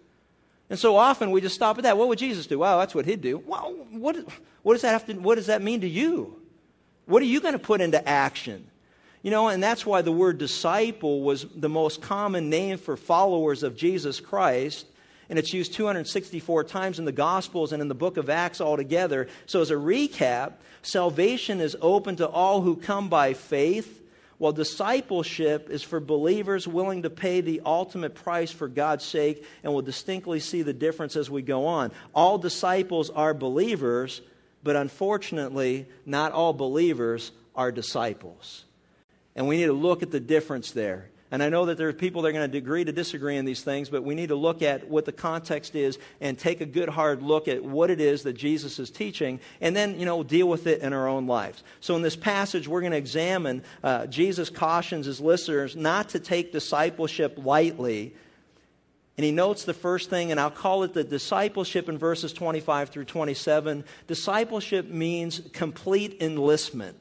And 0.71 0.79
so 0.79 0.95
often 0.95 1.29
we 1.29 1.41
just 1.41 1.53
stop 1.53 1.77
at 1.77 1.83
that. 1.83 1.97
What 1.97 2.07
would 2.07 2.17
Jesus 2.17 2.47
do? 2.47 2.57
Well, 2.57 2.79
that's 2.79 2.95
what 2.95 3.05
he'd 3.05 3.21
do. 3.21 3.37
Well, 3.37 3.75
what, 3.91 4.17
what 4.63 4.73
does 4.73 4.81
that 4.81 4.93
have 4.93 5.05
to, 5.07 5.13
what 5.13 5.35
does 5.35 5.47
that 5.47 5.61
mean 5.61 5.81
to 5.81 5.87
you? 5.87 6.41
What 7.05 7.21
are 7.21 7.25
you 7.25 7.39
going 7.39 7.53
to 7.53 7.59
put 7.59 7.81
into 7.81 8.07
action? 8.07 8.65
You 9.21 9.29
know, 9.29 9.49
and 9.49 9.61
that's 9.61 9.85
why 9.85 10.01
the 10.01 10.11
word 10.11 10.39
disciple 10.39 11.21
was 11.21 11.45
the 11.55 11.69
most 11.69 12.01
common 12.01 12.49
name 12.49 12.79
for 12.79 12.97
followers 12.97 13.61
of 13.61 13.75
Jesus 13.75 14.19
Christ 14.19 14.87
and 15.31 15.39
it's 15.39 15.53
used 15.53 15.73
264 15.75 16.65
times 16.65 16.99
in 16.99 17.05
the 17.05 17.13
Gospels 17.13 17.71
and 17.71 17.81
in 17.81 17.87
the 17.87 17.95
book 17.95 18.17
of 18.17 18.29
Acts 18.29 18.59
altogether. 18.59 19.29
So, 19.45 19.61
as 19.61 19.71
a 19.71 19.75
recap, 19.75 20.55
salvation 20.81 21.61
is 21.61 21.77
open 21.79 22.17
to 22.17 22.27
all 22.27 22.59
who 22.59 22.75
come 22.75 23.07
by 23.07 23.33
faith, 23.33 24.01
while 24.39 24.51
discipleship 24.51 25.69
is 25.69 25.83
for 25.83 26.01
believers 26.01 26.67
willing 26.67 27.03
to 27.03 27.09
pay 27.09 27.39
the 27.39 27.61
ultimate 27.65 28.13
price 28.13 28.51
for 28.51 28.67
God's 28.67 29.05
sake, 29.05 29.45
and 29.63 29.71
we'll 29.71 29.83
distinctly 29.83 30.41
see 30.41 30.63
the 30.63 30.73
difference 30.73 31.15
as 31.15 31.29
we 31.29 31.41
go 31.41 31.65
on. 31.65 31.93
All 32.13 32.37
disciples 32.37 33.09
are 33.09 33.33
believers, 33.33 34.19
but 34.63 34.75
unfortunately, 34.75 35.87
not 36.05 36.33
all 36.33 36.51
believers 36.51 37.31
are 37.55 37.71
disciples. 37.71 38.65
And 39.33 39.47
we 39.47 39.59
need 39.59 39.67
to 39.67 39.73
look 39.73 40.03
at 40.03 40.11
the 40.11 40.19
difference 40.19 40.71
there. 40.71 41.10
And 41.31 41.41
I 41.41 41.47
know 41.47 41.67
that 41.67 41.77
there 41.77 41.87
are 41.87 41.93
people 41.93 42.21
that 42.21 42.29
are 42.29 42.31
going 42.33 42.51
to 42.51 42.57
agree 42.57 42.83
to 42.83 42.91
disagree 42.91 43.37
in 43.37 43.45
these 43.45 43.63
things, 43.63 43.89
but 43.89 44.03
we 44.03 44.15
need 44.15 44.27
to 44.27 44.35
look 44.35 44.61
at 44.61 44.89
what 44.89 45.05
the 45.05 45.13
context 45.13 45.75
is 45.75 45.97
and 46.19 46.37
take 46.37 46.59
a 46.59 46.65
good 46.65 46.89
hard 46.89 47.23
look 47.23 47.47
at 47.47 47.63
what 47.63 47.89
it 47.89 48.01
is 48.01 48.23
that 48.23 48.33
Jesus 48.33 48.79
is 48.79 48.91
teaching, 48.91 49.39
and 49.61 49.73
then, 49.73 49.97
you 49.97 50.05
know, 50.05 50.23
deal 50.23 50.49
with 50.49 50.67
it 50.67 50.81
in 50.81 50.91
our 50.91 51.07
own 51.07 51.27
lives. 51.27 51.63
So 51.79 51.95
in 51.95 52.01
this 52.01 52.17
passage, 52.17 52.67
we're 52.67 52.81
going 52.81 52.91
to 52.91 52.97
examine 52.97 53.63
uh, 53.81 54.07
Jesus 54.07 54.49
cautions 54.49 55.05
his 55.05 55.21
listeners 55.21 55.73
not 55.73 56.09
to 56.09 56.19
take 56.19 56.51
discipleship 56.51 57.37
lightly. 57.37 58.13
And 59.17 59.23
he 59.23 59.31
notes 59.31 59.63
the 59.63 59.73
first 59.73 60.09
thing, 60.09 60.31
and 60.31 60.39
I'll 60.39 60.51
call 60.51 60.83
it 60.83 60.93
the 60.93 61.03
discipleship 61.03 61.87
in 61.87 61.97
verses 61.97 62.33
25 62.33 62.89
through 62.89 63.05
27. 63.05 63.85
Discipleship 64.07 64.89
means 64.89 65.39
complete 65.53 66.17
enlistment. 66.21 66.97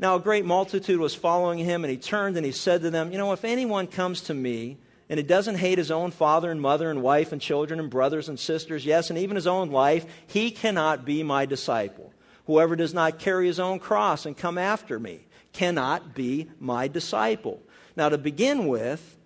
Now 0.00 0.14
a 0.14 0.20
great 0.20 0.44
multitude 0.44 1.00
was 1.00 1.14
following 1.16 1.58
him, 1.58 1.84
and 1.84 1.90
he 1.90 1.96
turned 1.96 2.36
and 2.36 2.46
he 2.46 2.52
said 2.52 2.82
to 2.82 2.90
them, 2.90 3.10
You 3.10 3.18
know, 3.18 3.32
if 3.32 3.44
anyone 3.44 3.88
comes 3.88 4.22
to 4.22 4.34
me 4.34 4.78
and 5.08 5.18
he 5.18 5.24
doesn't 5.24 5.56
hate 5.56 5.76
his 5.78 5.90
own 5.90 6.12
father 6.12 6.52
and 6.52 6.60
mother 6.60 6.88
and 6.90 7.02
wife 7.02 7.32
and 7.32 7.40
children 7.40 7.80
and 7.80 7.90
brothers 7.90 8.28
and 8.28 8.38
sisters, 8.38 8.86
yes, 8.86 9.10
and 9.10 9.18
even 9.18 9.34
his 9.34 9.48
own 9.48 9.70
life, 9.70 10.06
he 10.28 10.52
cannot 10.52 11.04
be 11.04 11.24
my 11.24 11.46
disciple. 11.46 12.12
Whoever 12.46 12.76
does 12.76 12.94
not 12.94 13.18
carry 13.18 13.46
his 13.46 13.58
own 13.58 13.80
cross 13.80 14.24
and 14.24 14.36
come 14.36 14.56
after 14.56 15.00
me 15.00 15.26
cannot 15.52 16.14
be 16.14 16.48
my 16.60 16.86
disciple. 16.86 17.60
Now, 17.96 18.08
to 18.10 18.18
begin 18.18 18.68
with, 18.68 19.16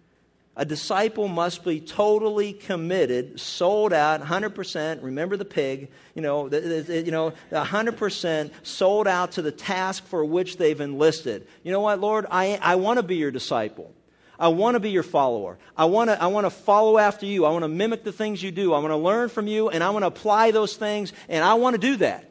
a 0.54 0.66
disciple 0.66 1.28
must 1.28 1.64
be 1.64 1.80
totally 1.80 2.52
committed, 2.52 3.40
sold 3.40 3.92
out, 3.92 4.20
100%. 4.20 5.02
Remember 5.02 5.38
the 5.38 5.46
pig, 5.46 5.88
you 6.14 6.20
know, 6.20 6.50
you 6.50 7.10
know, 7.10 7.32
100% 7.50 8.50
sold 8.62 9.08
out 9.08 9.32
to 9.32 9.42
the 9.42 9.50
task 9.50 10.04
for 10.06 10.22
which 10.22 10.58
they've 10.58 10.80
enlisted. 10.80 11.46
You 11.62 11.72
know 11.72 11.80
what, 11.80 12.00
Lord? 12.00 12.26
I, 12.30 12.58
I 12.60 12.74
want 12.76 12.98
to 12.98 13.02
be 13.02 13.16
your 13.16 13.30
disciple. 13.30 13.94
I 14.38 14.48
want 14.48 14.74
to 14.74 14.80
be 14.80 14.90
your 14.90 15.04
follower. 15.04 15.56
I 15.76 15.86
want 15.86 16.10
to, 16.10 16.20
I 16.20 16.26
want 16.26 16.44
to 16.44 16.50
follow 16.50 16.98
after 16.98 17.24
you. 17.24 17.46
I 17.46 17.50
want 17.50 17.62
to 17.62 17.68
mimic 17.68 18.04
the 18.04 18.12
things 18.12 18.42
you 18.42 18.50
do. 18.50 18.74
I 18.74 18.80
want 18.80 18.90
to 18.90 18.96
learn 18.96 19.30
from 19.30 19.46
you, 19.46 19.70
and 19.70 19.82
I 19.82 19.90
want 19.90 20.02
to 20.02 20.08
apply 20.08 20.50
those 20.50 20.76
things, 20.76 21.12
and 21.28 21.42
I 21.42 21.54
want 21.54 21.74
to 21.74 21.80
do 21.80 21.96
that. 21.96 22.28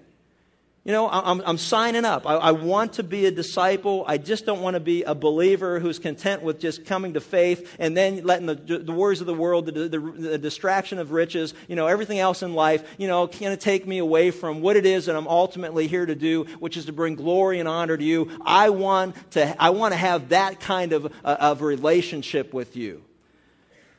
You 0.84 0.94
know, 0.94 1.08
I'm, 1.08 1.44
I'm 1.46 1.60
signing 1.60 2.06
up. 2.06 2.28
I, 2.28 2.34
I, 2.34 2.52
want 2.54 2.94
to 2.94 3.04
be 3.04 3.28
a 3.28 3.32
disciple. 3.32 4.04
I 4.08 4.18
just 4.18 4.48
don't 4.48 4.62
want 4.62 4.74
to 4.74 4.80
be 4.80 5.04
a 5.04 5.14
believer 5.14 5.80
who's 5.80 6.00
content 6.00 6.42
with 6.42 6.60
just 6.60 6.88
coming 6.88 7.14
to 7.14 7.22
faith 7.22 7.76
and 7.78 7.96
then 7.96 8.24
letting 8.24 8.48
the, 8.48 8.56
the 8.56 8.92
worries 8.92 9.22
of 9.22 9.28
the 9.28 9.34
world, 9.36 9.68
the, 9.68 9.88
the, 9.88 10.00
the, 10.00 10.38
distraction 10.40 10.98
of 10.98 11.12
riches, 11.12 11.54
you 11.68 11.76
know, 11.76 11.86
everything 11.86 12.18
else 12.18 12.42
in 12.42 12.56
life, 12.56 12.84
you 12.98 13.08
know, 13.08 13.28
kind 13.28 13.54
of 13.54 13.60
take 13.60 13.86
me 13.86 14.00
away 14.00 14.32
from 14.32 14.62
what 14.62 14.76
it 14.76 14.88
is 14.88 15.06
that 15.06 15.16
I'm 15.16 15.28
ultimately 15.28 15.86
here 15.86 16.08
to 16.08 16.16
do, 16.16 16.46
which 16.58 16.76
is 16.78 16.86
to 16.86 16.94
bring 16.94 17.14
glory 17.14 17.60
and 17.60 17.70
honor 17.70 17.96
to 17.96 18.04
you. 18.04 18.32
I 18.44 18.72
want 18.72 19.16
to, 19.34 19.62
I 19.62 19.70
want 19.70 19.94
to 19.94 20.00
have 20.00 20.30
that 20.30 20.62
kind 20.62 20.94
of, 20.94 21.14
uh, 21.24 21.38
of 21.40 21.62
relationship 21.62 22.56
with 22.56 22.76
you. 22.76 23.04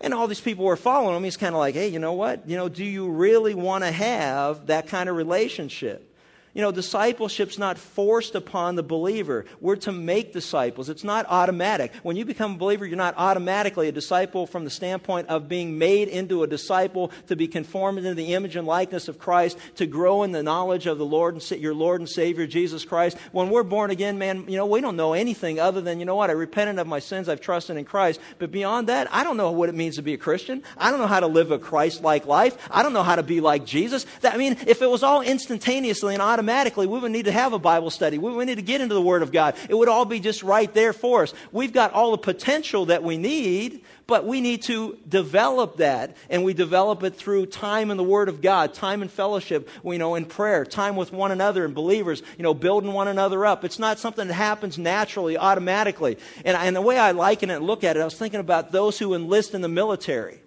And 0.00 0.12
all 0.12 0.26
these 0.26 0.40
people 0.40 0.64
were 0.64 0.74
following 0.74 1.16
him. 1.16 1.22
He's 1.22 1.36
kind 1.36 1.54
of 1.54 1.60
like, 1.60 1.76
hey, 1.76 1.86
you 1.86 2.00
know 2.00 2.14
what? 2.14 2.48
You 2.48 2.56
know, 2.56 2.68
do 2.68 2.84
you 2.84 3.08
really 3.08 3.54
want 3.54 3.84
to 3.84 3.92
have 3.92 4.66
that 4.66 4.88
kind 4.88 5.08
of 5.08 5.14
relationship? 5.14 6.08
You 6.54 6.60
know, 6.60 6.70
discipleship's 6.70 7.58
not 7.58 7.78
forced 7.78 8.34
upon 8.34 8.74
the 8.74 8.82
believer. 8.82 9.46
We're 9.62 9.76
to 9.76 9.92
make 9.92 10.34
disciples. 10.34 10.90
It's 10.90 11.02
not 11.02 11.24
automatic. 11.26 11.92
When 12.02 12.16
you 12.16 12.26
become 12.26 12.56
a 12.56 12.58
believer, 12.58 12.84
you're 12.84 12.98
not 12.98 13.14
automatically 13.16 13.88
a 13.88 13.92
disciple 13.92 14.46
from 14.46 14.64
the 14.64 14.70
standpoint 14.70 15.28
of 15.28 15.48
being 15.48 15.78
made 15.78 16.08
into 16.08 16.42
a 16.42 16.46
disciple 16.46 17.10
to 17.28 17.36
be 17.36 17.48
conformed 17.48 17.98
into 17.98 18.14
the 18.14 18.34
image 18.34 18.56
and 18.56 18.66
likeness 18.66 19.08
of 19.08 19.18
Christ, 19.18 19.56
to 19.76 19.86
grow 19.86 20.24
in 20.24 20.32
the 20.32 20.42
knowledge 20.42 20.86
of 20.86 20.98
the 20.98 21.06
Lord 21.06 21.34
and 21.34 21.50
your 21.52 21.72
Lord 21.72 22.02
and 22.02 22.08
Savior 22.08 22.46
Jesus 22.46 22.84
Christ. 22.84 23.16
When 23.32 23.48
we're 23.48 23.62
born 23.62 23.90
again, 23.90 24.18
man, 24.18 24.44
you 24.46 24.58
know, 24.58 24.66
we 24.66 24.82
don't 24.82 24.96
know 24.96 25.14
anything 25.14 25.58
other 25.58 25.80
than, 25.80 26.00
you 26.00 26.04
know 26.04 26.16
what, 26.16 26.28
I 26.28 26.34
repented 26.34 26.78
of 26.78 26.86
my 26.86 26.98
sins, 26.98 27.30
I've 27.30 27.40
trusted 27.40 27.78
in 27.78 27.86
Christ. 27.86 28.20
But 28.38 28.50
beyond 28.50 28.90
that, 28.90 29.08
I 29.10 29.24
don't 29.24 29.38
know 29.38 29.52
what 29.52 29.70
it 29.70 29.74
means 29.74 29.96
to 29.96 30.02
be 30.02 30.12
a 30.12 30.18
Christian. 30.18 30.62
I 30.76 30.90
don't 30.90 31.00
know 31.00 31.06
how 31.06 31.20
to 31.20 31.28
live 31.28 31.50
a 31.50 31.58
Christ-like 31.58 32.26
life. 32.26 32.58
I 32.70 32.82
don't 32.82 32.92
know 32.92 33.02
how 33.02 33.16
to 33.16 33.22
be 33.22 33.40
like 33.40 33.64
Jesus. 33.64 34.04
That, 34.20 34.34
I 34.34 34.36
mean, 34.36 34.58
if 34.66 34.82
it 34.82 34.90
was 34.90 35.02
all 35.02 35.22
instantaneously 35.22 36.12
and 36.12 36.20
automatically 36.20 36.41
automatically 36.42 36.88
we 36.88 36.98
would 36.98 37.12
need 37.12 37.26
to 37.26 37.32
have 37.32 37.52
a 37.52 37.58
Bible 37.58 37.90
study. 37.90 38.18
We 38.18 38.32
would 38.32 38.48
need 38.48 38.56
to 38.56 38.62
get 38.62 38.80
into 38.80 38.94
the 38.94 39.02
Word 39.02 39.22
of 39.22 39.30
God. 39.30 39.54
It 39.68 39.74
would 39.74 39.88
all 39.88 40.04
be 40.04 40.18
just 40.18 40.42
right 40.42 40.72
there 40.74 40.92
for 40.92 41.22
us. 41.22 41.32
We've 41.52 41.72
got 41.72 41.92
all 41.92 42.10
the 42.10 42.18
potential 42.18 42.86
that 42.86 43.04
we 43.04 43.16
need, 43.16 43.84
but 44.08 44.26
we 44.26 44.40
need 44.40 44.62
to 44.62 44.98
develop 45.08 45.76
that. 45.76 46.16
And 46.28 46.42
we 46.42 46.52
develop 46.52 47.04
it 47.04 47.14
through 47.14 47.46
time 47.46 47.92
in 47.92 47.96
the 47.96 48.02
Word 48.02 48.28
of 48.28 48.42
God, 48.42 48.74
time 48.74 49.02
in 49.02 49.08
fellowship, 49.08 49.68
you 49.84 49.98
know, 49.98 50.16
in 50.16 50.24
prayer, 50.24 50.64
time 50.64 50.96
with 50.96 51.12
one 51.12 51.30
another 51.30 51.64
and 51.64 51.76
believers, 51.76 52.24
you 52.36 52.42
know, 52.42 52.54
building 52.54 52.92
one 52.92 53.06
another 53.06 53.46
up. 53.46 53.64
It's 53.64 53.78
not 53.78 54.00
something 54.00 54.26
that 54.26 54.34
happens 54.34 54.78
naturally, 54.78 55.38
automatically. 55.38 56.18
And, 56.44 56.56
and 56.56 56.74
the 56.74 56.80
way 56.80 56.98
I 56.98 57.12
liken 57.12 57.50
it 57.50 57.56
and 57.56 57.66
look 57.66 57.84
at 57.84 57.96
it, 57.96 58.00
I 58.00 58.04
was 58.04 58.18
thinking 58.18 58.40
about 58.40 58.72
those 58.72 58.98
who 58.98 59.14
enlist 59.14 59.54
in 59.54 59.60
the 59.60 59.68
military 59.68 60.40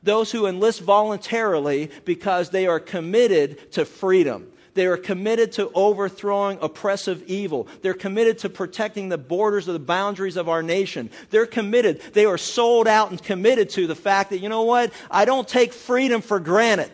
those 0.00 0.30
who 0.30 0.46
enlist 0.46 0.80
voluntarily 0.80 1.90
because 2.04 2.50
they 2.50 2.68
are 2.68 2.78
committed 2.78 3.72
to 3.72 3.84
freedom. 3.84 4.46
They 4.78 4.86
are 4.86 4.96
committed 4.96 5.50
to 5.54 5.72
overthrowing 5.74 6.58
oppressive 6.62 7.24
evil. 7.26 7.66
They're 7.82 7.94
committed 7.94 8.38
to 8.38 8.48
protecting 8.48 9.08
the 9.08 9.18
borders 9.18 9.66
of 9.66 9.72
the 9.72 9.80
boundaries 9.80 10.36
of 10.36 10.48
our 10.48 10.62
nation. 10.62 11.10
They're 11.30 11.46
committed. 11.46 12.00
They 12.12 12.26
are 12.26 12.38
sold 12.38 12.86
out 12.86 13.10
and 13.10 13.20
committed 13.20 13.70
to 13.70 13.88
the 13.88 13.96
fact 13.96 14.30
that, 14.30 14.38
you 14.38 14.48
know 14.48 14.62
what? 14.62 14.92
I 15.10 15.24
don't 15.24 15.48
take 15.48 15.72
freedom 15.72 16.20
for 16.20 16.38
granted. 16.38 16.92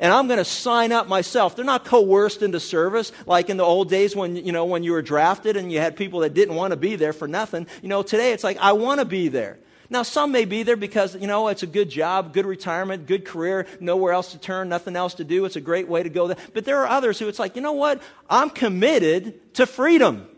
And 0.00 0.12
I'm 0.12 0.26
going 0.26 0.38
to 0.38 0.44
sign 0.44 0.90
up 0.90 1.06
myself. 1.06 1.54
They're 1.54 1.64
not 1.64 1.84
coerced 1.84 2.42
into 2.42 2.58
service 2.58 3.12
like 3.26 3.48
in 3.48 3.58
the 3.58 3.64
old 3.64 3.88
days 3.88 4.16
when, 4.16 4.34
you 4.34 4.50
know, 4.50 4.64
when 4.64 4.82
you 4.82 4.90
were 4.90 5.02
drafted 5.02 5.56
and 5.56 5.70
you 5.70 5.78
had 5.78 5.94
people 5.94 6.20
that 6.20 6.34
didn't 6.34 6.56
want 6.56 6.72
to 6.72 6.76
be 6.76 6.96
there 6.96 7.12
for 7.12 7.28
nothing. 7.28 7.68
You 7.80 7.90
know, 7.90 8.02
today 8.02 8.32
it's 8.32 8.42
like, 8.42 8.58
I 8.58 8.72
want 8.72 8.98
to 8.98 9.04
be 9.04 9.28
there. 9.28 9.60
Now, 9.90 10.02
some 10.02 10.32
may 10.32 10.44
be 10.44 10.64
there 10.64 10.76
because, 10.76 11.14
you 11.14 11.26
know, 11.26 11.48
it's 11.48 11.62
a 11.62 11.66
good 11.66 11.88
job, 11.88 12.34
good 12.34 12.44
retirement, 12.44 13.06
good 13.06 13.24
career, 13.24 13.66
nowhere 13.80 14.12
else 14.12 14.32
to 14.32 14.38
turn, 14.38 14.68
nothing 14.68 14.96
else 14.96 15.14
to 15.14 15.24
do. 15.24 15.46
It's 15.46 15.56
a 15.56 15.62
great 15.62 15.88
way 15.88 16.02
to 16.02 16.10
go 16.10 16.26
there. 16.26 16.36
But 16.52 16.66
there 16.66 16.80
are 16.80 16.88
others 16.88 17.18
who 17.18 17.28
it's 17.28 17.38
like, 17.38 17.56
you 17.56 17.62
know 17.62 17.72
what? 17.72 18.02
I'm 18.28 18.50
committed 18.50 19.54
to 19.54 19.66
freedom. 19.66 20.28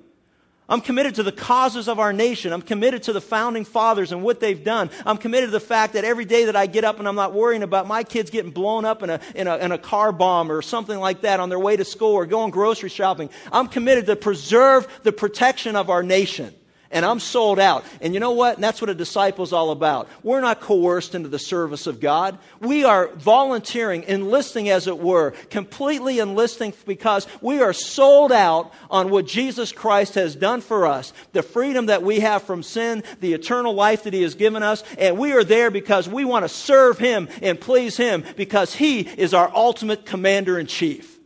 I'm 0.69 0.81
committed 0.81 1.17
to 1.17 1.25
the 1.25 1.33
causes 1.33 1.89
of 1.89 1.99
our 1.99 2.13
nation. 2.13 2.53
I'm 2.53 2.63
committed 2.63 3.03
to 3.05 3.13
the 3.13 3.21
founding 3.21 3.65
fathers 3.65 4.13
and 4.13 4.23
what 4.23 4.39
they've 4.39 4.63
done. 4.63 4.89
I'm 5.05 5.17
committed 5.17 5.49
to 5.49 5.51
the 5.51 5.59
fact 5.59 5.95
that 5.95 6.05
every 6.05 6.25
day 6.25 6.45
that 6.45 6.55
I 6.55 6.67
get 6.67 6.85
up 6.85 7.01
and 7.01 7.09
I'm 7.09 7.17
not 7.17 7.35
worrying 7.35 7.65
about 7.65 7.89
my 7.89 8.05
kids 8.05 8.31
getting 8.31 8.53
blown 8.53 8.85
up 8.85 9.03
in 9.03 9.11
a, 9.11 9.21
in 9.35 9.49
a, 9.49 9.57
in 9.57 9.73
a 9.73 9.79
car 9.79 10.13
bomb 10.13 10.53
or 10.53 10.63
something 10.63 10.97
like 10.97 11.23
that 11.23 11.41
on 11.41 11.49
their 11.49 11.59
way 11.59 11.77
to 11.77 11.85
school 11.85 12.13
or 12.13 12.25
going 12.25 12.53
grocery 12.53 12.89
shopping. 12.89 13.31
I'm 13.51 13.67
committed 13.67 14.07
to 14.07 14.15
preserve 14.15 14.87
the 15.03 15.11
protection 15.11 15.75
of 15.75 15.91
our 15.91 16.05
nation 16.05 16.55
and 16.91 17.07
I'm 17.07 17.21
sold 17.21 17.61
out. 17.61 17.85
And 18.01 18.15
you 18.15 18.21
know 18.21 18.33
what? 18.33 18.57
And 18.57 18.65
that's 18.65 18.81
what 18.81 18.91
a 18.91 18.95
disciple's 18.95 19.53
all 19.53 19.71
about. 19.71 20.09
We're 20.23 20.41
not 20.41 20.61
coerced 20.61 21.15
into 21.15 21.29
the 21.29 21.39
service 21.39 21.87
of 21.87 22.01
God. 22.01 22.39
We 22.61 22.85
are 22.85 23.09
volunteering, 23.15 24.05
enlisting 24.05 24.69
as 24.69 24.87
it 24.87 24.99
were, 24.99 25.33
completely 25.51 26.19
enlisting 26.19 26.75
because 26.87 27.27
we 27.41 27.61
are 27.61 27.73
sold 27.73 28.33
out 28.33 28.73
on 28.91 29.11
what 29.11 29.27
Jesus 29.27 29.73
Christ 29.73 30.15
has 30.15 30.35
done 30.35 30.61
for 30.61 30.87
us, 30.87 31.13
the 31.33 31.43
freedom 31.43 31.87
that 31.87 32.03
we 32.03 32.21
have 32.21 32.43
from 32.43 32.63
sin, 32.63 33.05
the 33.21 33.35
eternal 33.35 33.75
life 33.75 34.05
that 34.05 34.13
He 34.13 34.23
has 34.23 34.35
given 34.35 34.63
us, 34.63 34.83
and 34.99 35.19
we 35.19 35.33
are 35.33 35.45
there 35.45 35.71
because 35.71 36.09
we 36.09 36.25
want 36.25 36.45
to 36.45 36.49
serve 36.49 36.99
Him 36.99 37.29
and 37.41 37.61
please 37.61 37.97
Him 37.97 38.25
because 38.37 38.75
He 38.75 39.01
is 39.01 39.33
our 39.35 39.51
ultimate 39.55 40.07
commander 40.07 40.59
in 40.59 40.67
chief. 40.67 41.19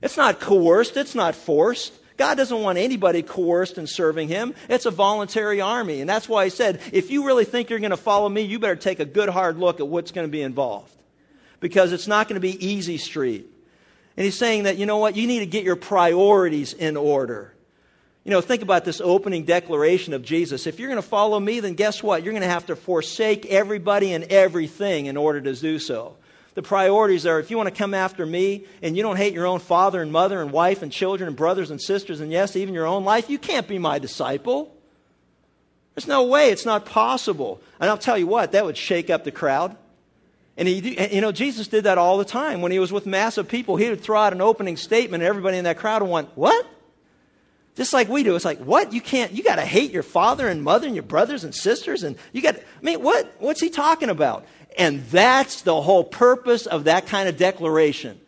It's 0.00 0.16
not 0.16 0.38
coerced, 0.38 0.96
it's 0.96 1.16
not 1.16 1.34
forced. 1.34 1.92
God 2.18 2.36
doesn't 2.36 2.60
want 2.60 2.78
anybody 2.78 3.22
coerced 3.22 3.78
in 3.78 3.86
serving 3.86 4.28
Him. 4.28 4.54
It's 4.68 4.86
a 4.86 4.90
voluntary 4.90 5.60
army. 5.60 6.00
And 6.00 6.10
that's 6.10 6.28
why 6.28 6.44
He 6.44 6.50
said, 6.50 6.80
if 6.92 7.10
you 7.10 7.24
really 7.24 7.44
think 7.44 7.70
you're 7.70 7.78
going 7.78 7.92
to 7.92 7.96
follow 7.96 8.28
me, 8.28 8.42
you 8.42 8.58
better 8.58 8.76
take 8.76 9.00
a 9.00 9.04
good 9.06 9.28
hard 9.28 9.58
look 9.58 9.80
at 9.80 9.88
what's 9.88 10.10
going 10.10 10.26
to 10.26 10.30
be 10.30 10.42
involved. 10.42 10.92
Because 11.60 11.92
it's 11.92 12.06
not 12.06 12.28
going 12.28 12.34
to 12.34 12.40
be 12.40 12.66
easy 12.66 12.98
street. 12.98 13.48
And 14.16 14.24
He's 14.24 14.36
saying 14.36 14.64
that, 14.64 14.76
you 14.76 14.84
know 14.84 14.98
what, 14.98 15.16
you 15.16 15.26
need 15.26 15.40
to 15.40 15.46
get 15.46 15.64
your 15.64 15.76
priorities 15.76 16.74
in 16.74 16.96
order. 16.96 17.54
You 18.24 18.32
know, 18.32 18.40
think 18.40 18.62
about 18.62 18.84
this 18.84 19.00
opening 19.00 19.44
declaration 19.44 20.12
of 20.12 20.22
Jesus. 20.22 20.66
If 20.66 20.78
you're 20.78 20.88
going 20.88 21.00
to 21.00 21.08
follow 21.08 21.38
me, 21.38 21.60
then 21.60 21.74
guess 21.74 22.02
what? 22.02 22.24
You're 22.24 22.32
going 22.32 22.42
to 22.42 22.48
have 22.48 22.66
to 22.66 22.76
forsake 22.76 23.46
everybody 23.46 24.12
and 24.12 24.24
everything 24.24 25.06
in 25.06 25.16
order 25.16 25.40
to 25.40 25.54
do 25.54 25.78
so. 25.78 26.16
The 26.58 26.62
priorities 26.62 27.24
are 27.24 27.38
if 27.38 27.52
you 27.52 27.56
want 27.56 27.68
to 27.68 27.72
come 27.74 27.94
after 27.94 28.26
me 28.26 28.64
and 28.82 28.96
you 28.96 29.04
don't 29.04 29.14
hate 29.14 29.32
your 29.32 29.46
own 29.46 29.60
father 29.60 30.02
and 30.02 30.10
mother 30.10 30.42
and 30.42 30.50
wife 30.50 30.82
and 30.82 30.90
children 30.90 31.28
and 31.28 31.36
brothers 31.36 31.70
and 31.70 31.80
sisters 31.80 32.18
and 32.18 32.32
yes, 32.32 32.56
even 32.56 32.74
your 32.74 32.84
own 32.84 33.04
life, 33.04 33.30
you 33.30 33.38
can't 33.38 33.68
be 33.68 33.78
my 33.78 34.00
disciple. 34.00 34.74
There's 35.94 36.08
no 36.08 36.24
way. 36.24 36.50
It's 36.50 36.66
not 36.66 36.84
possible. 36.84 37.60
And 37.78 37.88
I'll 37.88 37.96
tell 37.96 38.18
you 38.18 38.26
what, 38.26 38.50
that 38.52 38.64
would 38.64 38.76
shake 38.76 39.08
up 39.08 39.22
the 39.22 39.30
crowd. 39.30 39.76
And 40.56 40.66
he, 40.66 41.14
you 41.14 41.20
know, 41.20 41.30
Jesus 41.30 41.68
did 41.68 41.84
that 41.84 41.96
all 41.96 42.18
the 42.18 42.24
time. 42.24 42.60
When 42.60 42.72
he 42.72 42.80
was 42.80 42.90
with 42.90 43.06
massive 43.06 43.46
people, 43.46 43.76
he 43.76 43.88
would 43.88 44.00
throw 44.00 44.18
out 44.18 44.32
an 44.32 44.40
opening 44.40 44.76
statement, 44.76 45.22
and 45.22 45.28
everybody 45.28 45.58
in 45.58 45.64
that 45.64 45.78
crowd 45.78 46.02
would 46.02 46.10
went, 46.10 46.28
"What?" 46.36 46.66
Just 47.78 47.92
like 47.92 48.08
we 48.08 48.24
do. 48.24 48.34
It's 48.34 48.44
like, 48.44 48.58
"What? 48.58 48.92
You 48.92 49.00
can't? 49.00 49.30
You 49.30 49.44
got 49.44 49.54
to 49.54 49.64
hate 49.64 49.92
your 49.92 50.02
father 50.02 50.48
and 50.48 50.64
mother 50.64 50.88
and 50.88 50.96
your 50.96 51.04
brothers 51.04 51.44
and 51.44 51.54
sisters, 51.54 52.02
and 52.02 52.16
you 52.32 52.42
got." 52.42 52.56
I 52.56 52.60
mean, 52.82 53.00
what? 53.02 53.32
What's 53.38 53.60
he 53.60 53.70
talking 53.70 54.10
about? 54.10 54.46
And 54.76 55.04
that's 55.06 55.62
the 55.62 55.80
whole 55.80 56.02
purpose 56.02 56.66
of 56.66 56.84
that 56.84 57.06
kind 57.06 57.28
of 57.28 57.36
declaration. 57.36 58.20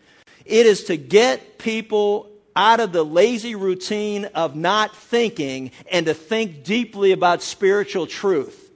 It 0.44 0.66
is 0.66 0.84
to 0.84 0.96
get 0.96 1.58
people 1.58 2.30
out 2.54 2.78
of 2.78 2.92
the 2.92 3.04
lazy 3.04 3.56
routine 3.56 4.26
of 4.36 4.54
not 4.54 4.94
thinking 4.94 5.72
and 5.90 6.06
to 6.06 6.14
think 6.14 6.62
deeply 6.62 7.10
about 7.10 7.42
spiritual 7.42 8.06
truth. 8.06 8.70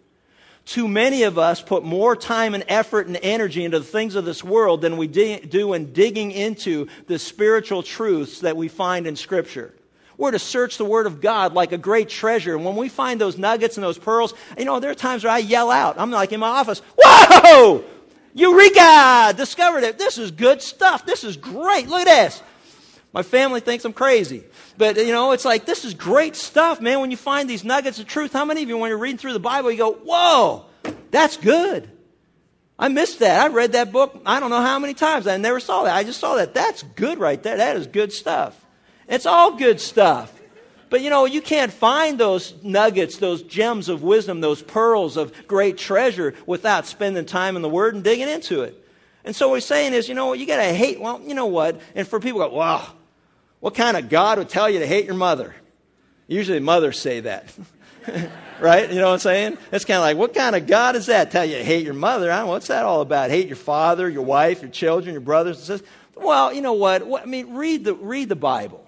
Too 0.65 0.89
many 0.89 1.23
of 1.23 1.39
us 1.39 1.63
put 1.63 1.85
more 1.85 2.17
time 2.17 2.55
and 2.55 2.65
effort 2.67 3.07
and 3.07 3.17
energy 3.23 3.65
into 3.65 3.79
the 3.79 3.85
things 3.85 4.17
of 4.17 4.25
this 4.25 4.43
world 4.43 4.81
than 4.81 4.97
we 4.97 5.07
do 5.07 5.73
in 5.73 5.93
digging 5.93 6.33
into 6.33 6.89
the 7.07 7.21
spiritual 7.21 7.85
truths 7.85 8.41
that 8.41 8.57
we 8.57 8.67
find 8.67 9.07
in 9.07 9.15
Scripture. 9.15 9.73
We're 10.17 10.31
to 10.31 10.39
search 10.39 10.79
the 10.79 10.85
Word 10.85 11.07
of 11.07 11.21
God 11.21 11.55
like 11.55 11.73
a 11.73 11.79
great 11.79 12.09
treasure. 12.09 12.55
And 12.55 12.65
when 12.65 12.77
we 12.77 12.89
find 12.89 13.21
those 13.21 13.37
nuggets 13.37 13.77
and 13.77 13.85
those 13.85 13.99
pearls, 13.99 14.35
you 14.57 14.65
know, 14.65 14.81
there 14.81 14.91
are 14.91 14.95
times 14.95 15.25
where 15.25 15.33
I 15.33 15.39
yell 15.39 15.71
out. 15.71 15.99
I'm 15.99 16.11
like 16.11 16.33
in 16.33 16.41
my 16.41 16.49
office, 16.49 16.81
Whoa! 16.97 17.85
Eureka! 18.35 19.35
Discovered 19.37 19.85
it. 19.85 19.99
This 19.99 20.19
is 20.19 20.31
good 20.31 20.63
stuff. 20.63 21.07
This 21.07 21.25
is 21.25 21.37
great. 21.37 21.89
Look 21.89 22.07
at 22.07 22.27
this. 22.27 22.43
My 23.13 23.23
family 23.23 23.61
thinks 23.61 23.85
I'm 23.85 23.93
crazy. 23.93 24.43
But, 24.77 24.97
you 24.97 25.13
know, 25.13 25.33
it's 25.33 25.45
like, 25.45 25.67
this 25.67 25.85
is 25.85 25.95
great 25.95 26.35
stuff, 26.35 26.81
man. 26.81 27.01
When 27.01 27.13
you 27.13 27.17
find 27.17 27.49
these 27.49 27.63
nuggets 27.63 28.01
of 28.01 28.07
truth, 28.07 28.33
how 28.33 28.45
many 28.45 28.65
of 28.65 28.69
you, 28.69 28.77
when 28.77 28.89
you're 28.89 28.99
reading 28.99 29.19
through 29.19 29.35
the 29.35 29.41
Bible, 29.41 29.71
you 29.71 29.79
go, 29.79 29.93
Whoa! 29.93 30.67
That's 31.11 31.37
good. 31.37 31.89
I 32.77 32.89
missed 32.89 33.21
that. 33.21 33.41
I 33.41 33.49
read 33.55 33.73
that 33.73 33.93
book, 33.93 34.21
I 34.27 34.41
don't 34.41 34.51
know 34.51 34.61
how 34.61 34.81
many 34.81 34.95
times. 34.95 35.29
I 35.29 35.37
never 35.37 35.61
saw 35.61 35.85
that. 35.85 35.95
I 35.95 36.03
just 36.03 36.19
saw 36.19 36.35
that. 36.37 36.55
That's 36.55 36.83
good 36.83 37.19
right 37.19 37.41
there. 37.41 37.59
That 37.59 37.77
is 37.77 37.87
good 37.87 38.13
stuff. 38.13 38.64
It's 39.09 39.27
all 39.27 39.57
good 39.57 39.81
stuff. 39.81 40.33
But 40.91 41.01
you 41.01 41.11
know, 41.11 41.25
you 41.25 41.41
can't 41.41 41.73
find 41.73 42.19
those 42.19 42.55
nuggets, 42.63 43.19
those 43.19 43.43
gems 43.43 43.89
of 43.89 44.03
wisdom, 44.03 44.41
those 44.41 44.63
pearls 44.63 45.17
of 45.17 45.47
great 45.47 45.79
treasure 45.79 46.35
without 46.47 46.87
spending 46.87 47.25
time 47.25 47.57
in 47.57 47.63
the 47.63 47.69
Word 47.69 47.95
and 47.95 48.05
digging 48.05 48.29
into 48.29 48.63
it. 48.63 48.81
And 49.25 49.35
so 49.35 49.49
what 49.49 49.57
he's 49.57 49.65
saying 49.65 49.95
is, 49.95 50.09
you 50.09 50.15
know, 50.15 50.35
you 50.35 50.47
gotta 50.47 50.73
hate, 50.73 51.01
well, 51.01 51.21
you 51.25 51.35
know 51.35 51.47
what? 51.47 51.81
And 51.95 52.07
for 52.07 52.21
people 52.21 52.41
go, 52.41 52.55
wow, 52.55 52.87
what 53.61 53.75
kind 53.75 53.97
of 53.97 54.09
God 54.09 54.39
would 54.39 54.51
tell 54.51 54.69
you 54.69 54.81
to 54.81 54.87
hate 54.87 55.07
your 55.07 55.15
mother? 55.15 55.55
Usually 56.29 56.61
mothers 56.61 56.99
say 56.99 57.21
that. 57.21 57.53
right? 58.61 58.89
You 58.89 58.97
know 58.97 59.07
what 59.07 59.15
I'm 59.15 59.19
saying? 59.19 59.59
It's 59.73 59.85
kind 59.85 59.97
of 59.97 60.03
like, 60.03 60.17
what 60.17 60.35
kind 60.35 60.55
of 60.55 60.67
God 60.67 60.97
is 60.97 61.07
that? 61.07 61.31
Tell 61.31 61.45
you 61.45 61.57
to 61.57 61.65
hate 61.65 61.85
your 61.85 61.95
mother. 61.95 62.31
I 62.31 62.37
don't 62.37 62.47
know, 62.47 62.53
what's 62.53 62.69
that 62.69 62.85
all 62.85 63.01
about? 63.01 63.31
Hate 63.31 63.47
your 63.47 63.57
father, 63.57 64.09
your 64.09 64.23
wife, 64.23 64.63
your 64.63 64.71
children, 64.71 65.15
your 65.15 65.21
brothers 65.21 65.57
and 65.57 65.67
sisters. 65.67 65.89
Well, 66.15 66.53
you 66.53 66.61
know 66.61 66.75
what? 66.75 67.03
I 67.21 67.25
mean, 67.25 67.55
read 67.55 67.85
the, 67.85 67.95
read 67.95 68.29
the 68.29 68.37
Bible. 68.37 68.84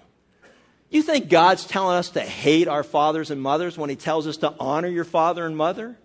You 0.89 1.01
think 1.01 1.29
God's 1.29 1.65
telling 1.65 1.97
us 1.97 2.11
to 2.11 2.21
hate 2.21 2.67
our 2.67 2.83
fathers 2.83 3.29
and 3.29 3.41
mothers 3.41 3.77
when 3.77 3.89
He 3.89 3.95
tells 3.95 4.25
us 4.25 4.37
to 4.37 4.53
honor 4.59 4.87
your 4.87 5.03
father 5.03 5.45
and 5.45 5.57
mother? 5.57 5.97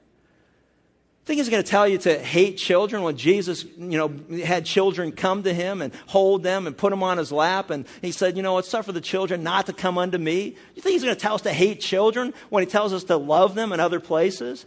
Think 1.24 1.38
He's 1.38 1.48
going 1.48 1.62
to 1.62 1.70
tell 1.70 1.86
you 1.86 1.98
to 1.98 2.18
hate 2.18 2.56
children 2.56 3.02
when 3.04 3.16
Jesus, 3.16 3.64
you 3.64 3.96
know, 3.96 4.12
had 4.44 4.66
children 4.66 5.12
come 5.12 5.44
to 5.44 5.54
Him 5.54 5.80
and 5.80 5.94
hold 6.06 6.42
them 6.42 6.66
and 6.66 6.76
put 6.76 6.90
them 6.90 7.04
on 7.04 7.18
His 7.18 7.30
lap, 7.30 7.70
and 7.70 7.86
He 8.00 8.10
said, 8.10 8.36
you 8.36 8.42
know, 8.42 8.58
it's 8.58 8.70
tough 8.70 8.86
for 8.86 8.92
the 8.92 9.00
children 9.00 9.44
not 9.44 9.66
to 9.66 9.72
come 9.72 9.98
unto 9.98 10.18
Me. 10.18 10.56
You 10.74 10.82
think 10.82 10.94
He's 10.94 11.04
going 11.04 11.14
to 11.14 11.20
tell 11.20 11.34
us 11.34 11.42
to 11.42 11.52
hate 11.52 11.80
children 11.80 12.34
when 12.48 12.64
He 12.64 12.70
tells 12.70 12.92
us 12.92 13.04
to 13.04 13.16
love 13.16 13.54
them 13.54 13.72
in 13.72 13.78
other 13.78 14.00
places? 14.00 14.66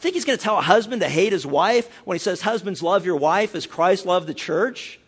Think 0.00 0.16
He's 0.16 0.26
going 0.26 0.36
to 0.36 0.44
tell 0.44 0.58
a 0.58 0.62
husband 0.62 1.00
to 1.00 1.08
hate 1.08 1.32
his 1.32 1.46
wife 1.46 1.88
when 2.04 2.16
He 2.16 2.18
says, 2.18 2.42
husbands, 2.42 2.82
love 2.82 3.06
your 3.06 3.16
wife 3.16 3.54
as 3.54 3.64
Christ 3.64 4.04
loved 4.04 4.26
the 4.26 4.34
church? 4.34 5.00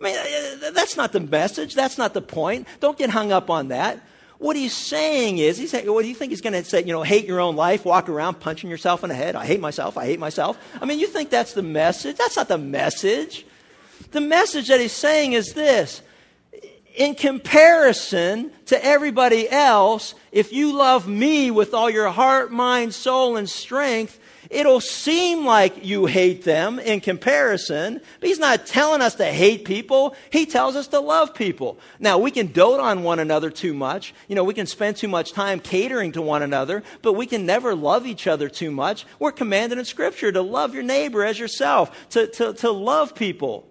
I 0.00 0.04
mean, 0.04 0.16
uh, 0.16 0.66
uh, 0.66 0.70
that's 0.70 0.96
not 0.96 1.12
the 1.12 1.20
message. 1.20 1.74
That's 1.74 1.98
not 1.98 2.14
the 2.14 2.22
point. 2.22 2.66
Don't 2.80 2.96
get 2.96 3.10
hung 3.10 3.32
up 3.32 3.50
on 3.50 3.68
that. 3.68 4.00
What 4.38 4.56
he's 4.56 4.74
saying 4.74 5.36
is, 5.36 5.58
he's 5.58 5.72
what 5.72 6.02
do 6.02 6.08
you 6.08 6.14
think 6.14 6.30
he's 6.30 6.40
going 6.40 6.54
to 6.54 6.64
say? 6.64 6.80
You 6.82 6.94
know, 6.94 7.02
hate 7.02 7.26
your 7.26 7.40
own 7.40 7.56
life, 7.56 7.84
walk 7.84 8.08
around 8.08 8.40
punching 8.40 8.70
yourself 8.70 9.04
in 9.04 9.10
the 9.10 9.14
head. 9.14 9.36
I 9.36 9.44
hate 9.44 9.60
myself. 9.60 9.98
I 9.98 10.06
hate 10.06 10.18
myself. 10.18 10.56
I 10.80 10.86
mean, 10.86 10.98
you 10.98 11.08
think 11.08 11.28
that's 11.28 11.52
the 11.52 11.62
message? 11.62 12.16
That's 12.16 12.36
not 12.36 12.48
the 12.48 12.56
message. 12.56 13.44
The 14.12 14.22
message 14.22 14.68
that 14.68 14.80
he's 14.80 14.92
saying 14.92 15.34
is 15.34 15.52
this. 15.52 16.00
In 16.96 17.14
comparison 17.14 18.50
to 18.66 18.82
everybody 18.82 19.48
else, 19.50 20.14
if 20.32 20.54
you 20.54 20.72
love 20.72 21.06
me 21.06 21.50
with 21.50 21.74
all 21.74 21.90
your 21.90 22.08
heart, 22.08 22.50
mind, 22.50 22.94
soul, 22.94 23.36
and 23.36 23.48
strength, 23.48 24.18
It'll 24.50 24.80
seem 24.80 25.46
like 25.46 25.84
you 25.84 26.06
hate 26.06 26.42
them 26.42 26.80
in 26.80 27.00
comparison, 27.00 28.00
but 28.18 28.28
he's 28.28 28.40
not 28.40 28.66
telling 28.66 29.00
us 29.00 29.14
to 29.14 29.24
hate 29.24 29.64
people. 29.64 30.16
He 30.30 30.44
tells 30.44 30.74
us 30.74 30.88
to 30.88 30.98
love 30.98 31.34
people. 31.34 31.78
Now, 32.00 32.18
we 32.18 32.32
can 32.32 32.50
dote 32.50 32.80
on 32.80 33.04
one 33.04 33.20
another 33.20 33.50
too 33.50 33.72
much. 33.72 34.12
You 34.26 34.34
know, 34.34 34.42
we 34.42 34.54
can 34.54 34.66
spend 34.66 34.96
too 34.96 35.06
much 35.06 35.32
time 35.32 35.60
catering 35.60 36.12
to 36.12 36.22
one 36.22 36.42
another, 36.42 36.82
but 37.00 37.12
we 37.12 37.26
can 37.26 37.46
never 37.46 37.76
love 37.76 38.08
each 38.08 38.26
other 38.26 38.48
too 38.48 38.72
much. 38.72 39.06
We're 39.20 39.30
commanded 39.30 39.78
in 39.78 39.84
Scripture 39.84 40.32
to 40.32 40.42
love 40.42 40.74
your 40.74 40.82
neighbor 40.82 41.24
as 41.24 41.38
yourself, 41.38 42.08
to, 42.10 42.26
to, 42.26 42.52
to 42.54 42.72
love 42.72 43.14
people. 43.14 43.68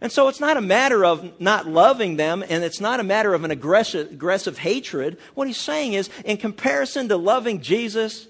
And 0.00 0.10
so 0.10 0.26
it's 0.26 0.40
not 0.40 0.56
a 0.56 0.60
matter 0.60 1.04
of 1.04 1.40
not 1.40 1.68
loving 1.68 2.16
them, 2.16 2.42
and 2.48 2.64
it's 2.64 2.80
not 2.80 2.98
a 2.98 3.04
matter 3.04 3.34
of 3.34 3.44
an 3.44 3.52
aggressive, 3.52 4.10
aggressive 4.10 4.58
hatred. 4.58 5.18
What 5.34 5.46
he's 5.46 5.56
saying 5.58 5.92
is, 5.92 6.10
in 6.24 6.38
comparison 6.38 7.08
to 7.08 7.16
loving 7.16 7.60
Jesus, 7.60 8.26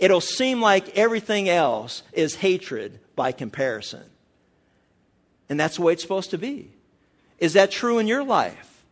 it'll 0.00 0.20
seem 0.20 0.60
like 0.60 0.96
everything 0.96 1.48
else 1.48 2.02
is 2.12 2.34
hatred 2.34 2.98
by 3.14 3.30
comparison. 3.32 4.02
And 5.48 5.60
that's 5.60 5.76
the 5.76 5.82
way 5.82 5.92
it's 5.92 6.02
supposed 6.02 6.30
to 6.30 6.38
be. 6.38 6.70
Is 7.38 7.52
that 7.52 7.70
true 7.70 7.98
in 7.98 8.06
your 8.06 8.24
life? 8.24 8.84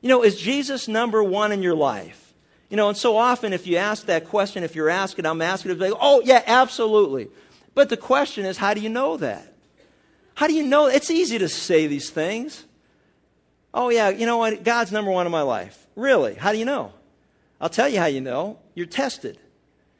You 0.00 0.08
know, 0.08 0.22
is 0.22 0.36
Jesus 0.36 0.88
number 0.88 1.22
one 1.22 1.52
in 1.52 1.62
your 1.62 1.74
life? 1.74 2.34
You 2.68 2.76
know, 2.76 2.88
and 2.88 2.96
so 2.96 3.16
often 3.16 3.52
if 3.52 3.66
you 3.66 3.76
ask 3.76 4.06
that 4.06 4.28
question, 4.28 4.62
if 4.62 4.74
you're 4.74 4.90
asking, 4.90 5.26
I'm 5.26 5.42
asking, 5.42 5.78
like, 5.78 5.92
oh, 6.00 6.22
yeah, 6.24 6.42
absolutely. 6.46 7.28
But 7.74 7.88
the 7.88 7.96
question 7.96 8.44
is, 8.44 8.56
how 8.56 8.74
do 8.74 8.80
you 8.80 8.88
know 8.88 9.16
that? 9.18 9.52
How 10.34 10.46
do 10.46 10.54
you 10.54 10.62
know? 10.64 10.86
It's 10.86 11.10
easy 11.10 11.38
to 11.38 11.48
say 11.48 11.86
these 11.86 12.10
things. 12.10 12.64
Oh, 13.74 13.90
yeah, 13.90 14.08
you 14.10 14.26
know 14.26 14.38
what? 14.38 14.64
God's 14.64 14.92
number 14.92 15.10
one 15.10 15.26
in 15.26 15.32
my 15.32 15.42
life. 15.42 15.86
Really? 15.96 16.34
How 16.34 16.52
do 16.52 16.58
you 16.58 16.64
know? 16.64 16.92
I'll 17.60 17.68
tell 17.68 17.88
you 17.88 17.98
how 17.98 18.06
you 18.06 18.20
know. 18.20 18.58
You're 18.74 18.86
tested. 18.86 19.38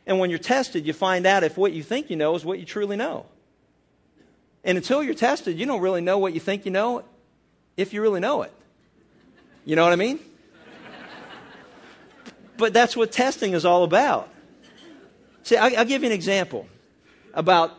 And 0.06 0.18
when 0.18 0.30
you're 0.30 0.38
tested, 0.38 0.86
you 0.86 0.92
find 0.92 1.26
out 1.26 1.44
if 1.44 1.56
what 1.56 1.72
you 1.72 1.82
think 1.82 2.10
you 2.10 2.16
know 2.16 2.34
is 2.34 2.44
what 2.44 2.58
you 2.58 2.64
truly 2.64 2.96
know. 2.96 3.26
And 4.64 4.76
until 4.78 5.02
you're 5.02 5.14
tested, 5.14 5.58
you 5.58 5.66
don't 5.66 5.80
really 5.80 6.00
know 6.00 6.18
what 6.18 6.34
you 6.34 6.40
think 6.40 6.64
you 6.64 6.70
know 6.70 7.04
if 7.76 7.92
you 7.92 8.02
really 8.02 8.20
know 8.20 8.42
it. 8.42 8.52
You 9.64 9.76
know 9.76 9.84
what 9.84 9.92
I 9.92 9.96
mean? 9.96 10.18
but 12.56 12.72
that's 12.72 12.96
what 12.96 13.12
testing 13.12 13.54
is 13.54 13.64
all 13.64 13.84
about. 13.84 14.28
See, 15.44 15.56
I'll 15.56 15.84
give 15.84 16.02
you 16.02 16.08
an 16.08 16.14
example 16.14 16.66
about 17.34 17.72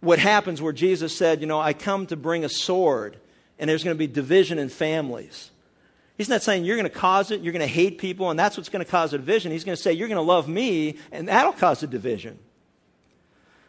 what 0.00 0.18
happens 0.18 0.60
where 0.60 0.72
Jesus 0.72 1.16
said, 1.16 1.40
You 1.40 1.46
know, 1.46 1.60
I 1.60 1.72
come 1.72 2.06
to 2.06 2.16
bring 2.16 2.44
a 2.44 2.48
sword, 2.48 3.16
and 3.58 3.70
there's 3.70 3.84
going 3.84 3.94
to 3.94 3.98
be 3.98 4.06
division 4.06 4.58
in 4.58 4.68
families. 4.68 5.50
He's 6.18 6.28
not 6.28 6.42
saying 6.42 6.64
you're 6.64 6.76
going 6.76 6.90
to 6.90 6.96
cause 6.96 7.30
it, 7.30 7.40
you're 7.40 7.52
going 7.52 7.60
to 7.60 7.66
hate 7.66 7.98
people, 7.98 8.30
and 8.30 8.38
that's 8.38 8.56
what's 8.56 8.68
going 8.68 8.84
to 8.84 8.90
cause 8.90 9.12
a 9.12 9.18
division. 9.18 9.50
He's 9.50 9.64
going 9.64 9.76
to 9.76 9.82
say 9.82 9.92
you're 9.92 10.08
going 10.08 10.16
to 10.16 10.22
love 10.22 10.48
me, 10.48 10.98
and 11.10 11.28
that'll 11.28 11.52
cause 11.52 11.82
a 11.82 11.86
division. 11.86 12.38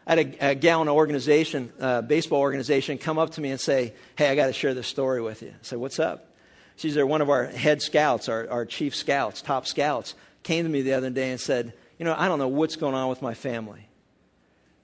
I 0.06 0.16
had 0.16 0.18
a, 0.18 0.50
a 0.50 0.54
gal 0.54 0.82
in 0.82 0.88
an 0.88 0.94
organization, 0.94 1.72
uh, 1.80 2.02
baseball 2.02 2.40
organization, 2.40 2.98
come 2.98 3.18
up 3.18 3.30
to 3.30 3.40
me 3.40 3.50
and 3.50 3.60
say, 3.60 3.94
Hey, 4.16 4.28
I 4.28 4.34
got 4.34 4.46
to 4.48 4.52
share 4.52 4.74
this 4.74 4.86
story 4.86 5.22
with 5.22 5.42
you. 5.42 5.48
I 5.48 5.62
said, 5.62 5.78
What's 5.78 5.98
up? 5.98 6.30
She's 6.76 6.94
there, 6.94 7.06
one 7.06 7.22
of 7.22 7.30
our 7.30 7.46
head 7.46 7.80
scouts, 7.80 8.28
our, 8.28 8.48
our 8.50 8.66
chief 8.66 8.94
scouts, 8.94 9.40
top 9.40 9.66
scouts, 9.66 10.14
came 10.42 10.64
to 10.64 10.70
me 10.70 10.82
the 10.82 10.94
other 10.94 11.08
day 11.08 11.30
and 11.30 11.40
said, 11.40 11.72
You 11.98 12.04
know, 12.04 12.14
I 12.16 12.28
don't 12.28 12.38
know 12.38 12.48
what's 12.48 12.76
going 12.76 12.94
on 12.94 13.08
with 13.08 13.22
my 13.22 13.34
family. 13.34 13.88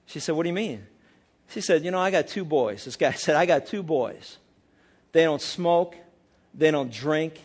She 0.07 0.19
said, 0.19 0.35
What 0.35 0.43
do 0.43 0.49
you 0.49 0.55
mean? 0.55 0.85
She 1.49 1.61
said, 1.61 1.85
You 1.85 1.91
know, 1.91 1.99
I 1.99 2.09
got 2.09 2.27
two 2.27 2.45
boys. 2.45 2.85
This 2.85 2.95
guy 2.95 3.11
said, 3.11 3.35
I 3.35 3.45
got 3.45 3.67
two 3.67 3.83
boys. 3.83 4.37
They 5.11 5.23
don't 5.23 5.41
smoke, 5.41 5.95
they 6.55 6.71
don't 6.71 6.91
drink, 6.91 7.39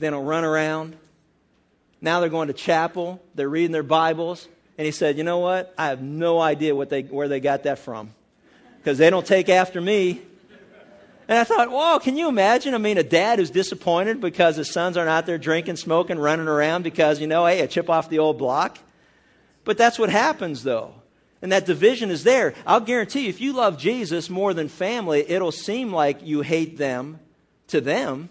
they 0.00 0.10
don't 0.10 0.24
run 0.24 0.44
around. 0.44 0.96
Now 2.00 2.20
they're 2.20 2.30
going 2.30 2.48
to 2.48 2.54
chapel. 2.54 3.22
They're 3.34 3.48
reading 3.48 3.72
their 3.72 3.82
Bibles. 3.82 4.48
And 4.78 4.86
he 4.86 4.92
said, 4.92 5.18
You 5.18 5.24
know 5.24 5.38
what? 5.38 5.74
I 5.76 5.88
have 5.88 6.02
no 6.02 6.40
idea 6.40 6.74
what 6.74 6.90
they, 6.90 7.02
where 7.02 7.28
they 7.28 7.40
got 7.40 7.64
that 7.64 7.78
from 7.78 8.12
because 8.78 8.98
they 8.98 9.10
don't 9.10 9.26
take 9.26 9.48
after 9.48 9.80
me. 9.80 10.22
And 11.28 11.38
I 11.38 11.44
thought, 11.44 11.70
whoa, 11.70 12.00
can 12.00 12.16
you 12.16 12.28
imagine? 12.28 12.74
I 12.74 12.78
mean, 12.78 12.98
a 12.98 13.04
dad 13.04 13.38
who's 13.38 13.50
disappointed 13.50 14.20
because 14.20 14.56
his 14.56 14.68
sons 14.68 14.96
aren't 14.96 15.10
out 15.10 15.26
there 15.26 15.38
drinking, 15.38 15.76
smoking, 15.76 16.18
running 16.18 16.48
around 16.48 16.82
because, 16.82 17.20
you 17.20 17.28
know, 17.28 17.46
hey, 17.46 17.60
a 17.60 17.68
chip 17.68 17.88
off 17.88 18.10
the 18.10 18.18
old 18.18 18.36
block. 18.36 18.78
But 19.64 19.78
that's 19.78 19.96
what 19.96 20.10
happens, 20.10 20.64
though. 20.64 20.92
And 21.40 21.52
that 21.52 21.66
division 21.66 22.10
is 22.10 22.24
there. 22.24 22.54
I'll 22.66 22.80
guarantee 22.80 23.20
you, 23.20 23.28
if 23.28 23.40
you 23.40 23.52
love 23.52 23.78
Jesus 23.78 24.28
more 24.28 24.52
than 24.52 24.68
family, 24.68 25.24
it'll 25.26 25.52
seem 25.52 25.92
like 25.92 26.26
you 26.26 26.40
hate 26.40 26.76
them 26.76 27.20
to 27.68 27.80
them. 27.80 28.28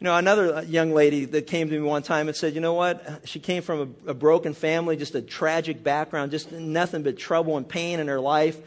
You 0.00 0.06
know, 0.06 0.16
another 0.16 0.54
uh, 0.54 0.62
young 0.62 0.92
lady 0.92 1.26
that 1.26 1.46
came 1.46 1.68
to 1.68 1.74
me 1.78 1.82
one 1.82 2.02
time 2.02 2.28
and 2.28 2.36
said, 2.36 2.54
you 2.54 2.62
know 2.62 2.72
what? 2.72 3.20
She 3.26 3.38
came 3.38 3.62
from 3.62 3.96
a, 4.06 4.12
a, 4.12 4.14
broken 4.14 4.54
family, 4.54 4.96
just 4.96 5.14
a 5.14 5.20
tragic 5.20 5.84
background, 5.84 6.30
just 6.30 6.50
nothing 6.50 7.02
but 7.02 7.18
trouble 7.18 7.58
and 7.58 7.68
pain 7.68 8.00
in 8.00 8.08
her 8.08 8.18
life. 8.18 8.58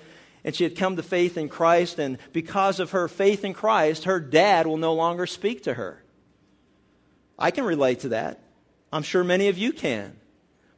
And 0.44 0.56
she 0.56 0.64
had 0.64 0.78
come 0.78 0.96
to 0.96 1.04
faith 1.04 1.38
in 1.38 1.50
Christ, 1.50 1.98
and 1.98 2.20
because 2.34 2.80
of 2.80 2.92
her 2.92 3.08
faith 3.08 3.46
in 3.46 3.56
Christ, 3.56 4.04
her 4.04 4.20
dad 4.20 4.68
will 4.68 4.78
no 4.78 4.94
longer 4.94 5.26
speak 5.26 5.64
to 5.64 5.74
her. 5.74 6.04
I 7.40 7.50
can 7.50 7.64
relate 7.64 8.02
to 8.02 8.10
that. 8.10 8.40
I'm 8.92 9.04
sure 9.04 9.24
many 9.24 9.48
of 9.48 9.58
you 9.58 9.74
can. 9.74 10.16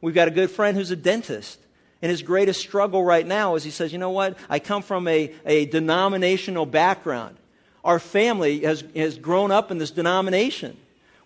We've 0.00 0.14
got 0.14 0.28
a 0.28 0.30
good 0.30 0.50
friend 0.50 0.74
who's 0.74 0.90
a 0.90 0.96
dentist. 0.96 1.58
And 2.00 2.10
his 2.10 2.22
greatest 2.22 2.60
struggle 2.60 3.02
right 3.02 3.26
now 3.26 3.56
is 3.56 3.64
he 3.64 3.70
says, 3.70 3.92
you 3.92 3.98
know 3.98 4.10
what? 4.10 4.38
I 4.48 4.58
come 4.58 4.82
from 4.82 5.08
a, 5.08 5.34
a 5.44 5.66
denominational 5.66 6.64
background 6.64 7.36
our 7.86 8.00
family 8.00 8.60
has, 8.60 8.84
has 8.94 9.16
grown 9.16 9.52
up 9.52 9.70
in 9.70 9.78
this 9.78 9.92
denomination. 9.92 10.76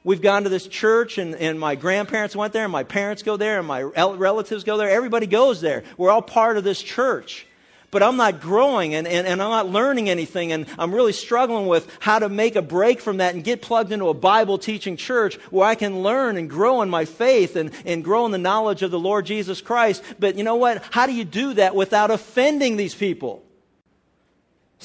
We've 0.05 0.21
gone 0.21 0.45
to 0.45 0.51
this 0.51 0.67
church, 0.67 1.17
and, 1.19 1.35
and 1.35 1.59
my 1.59 1.75
grandparents 1.75 2.37
went 2.37 2.53
there, 2.53 2.65
and 2.65 2.73
my 2.73 2.85
parents 2.85 3.23
go 3.23 3.37
there, 3.37 3.59
and 3.59 3.67
my 3.67 3.83
relatives 3.83 4.65
go 4.65 4.77
there. 4.77 4.91
Everybody 4.91 5.27
goes 5.27 5.61
there. 5.61 5.85
We're 5.97 6.11
all 6.11 6.23
part 6.23 6.59
of 6.59 6.65
this 6.65 6.81
church. 6.81 7.47
But 7.91 8.03
I'm 8.03 8.17
not 8.17 8.41
growing, 8.41 8.95
and, 8.95 9.09
and, 9.09 9.27
and 9.27 9.43
I'm 9.43 9.51
not 9.51 9.69
learning 9.69 10.11
anything, 10.11 10.53
and 10.53 10.67
I'm 10.79 10.95
really 10.95 11.13
struggling 11.13 11.67
with 11.67 11.91
how 11.99 12.19
to 12.19 12.29
make 12.29 12.57
a 12.57 12.63
break 12.63 13.01
from 13.01 13.17
that 13.17 13.35
and 13.35 13.43
get 13.43 13.63
plugged 13.63 13.91
into 13.91 14.09
a 14.09 14.15
Bible 14.15 14.59
teaching 14.59 14.97
church 14.97 15.37
where 15.51 15.67
I 15.67 15.75
can 15.75 16.03
learn 16.03 16.37
and 16.37 16.49
grow 16.49 16.83
in 16.83 16.91
my 16.91 17.07
faith 17.07 17.57
and, 17.57 17.73
and 17.85 18.05
grow 18.05 18.27
in 18.27 18.33
the 18.33 18.39
knowledge 18.39 18.83
of 18.83 18.91
the 18.91 18.99
Lord 18.99 19.27
Jesus 19.27 19.61
Christ. 19.61 20.05
But 20.19 20.37
you 20.37 20.45
know 20.45 20.57
what? 20.57 20.83
How 20.91 21.07
do 21.07 21.15
you 21.15 21.25
do 21.25 21.55
that 21.55 21.75
without 21.75 22.11
offending 22.11 22.77
these 22.77 22.95
people? 22.95 23.43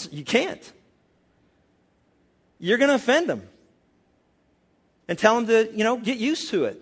You 0.09 0.23
can't 0.23 0.73
you're 2.59 2.77
going 2.77 2.89
to 2.89 2.95
offend 2.95 3.29
them 3.29 3.47
and 5.07 5.17
tell 5.17 5.35
them 5.35 5.47
to, 5.47 5.75
you 5.75 5.83
know, 5.83 5.97
get 5.97 6.17
used 6.17 6.49
to 6.49 6.65
it. 6.65 6.81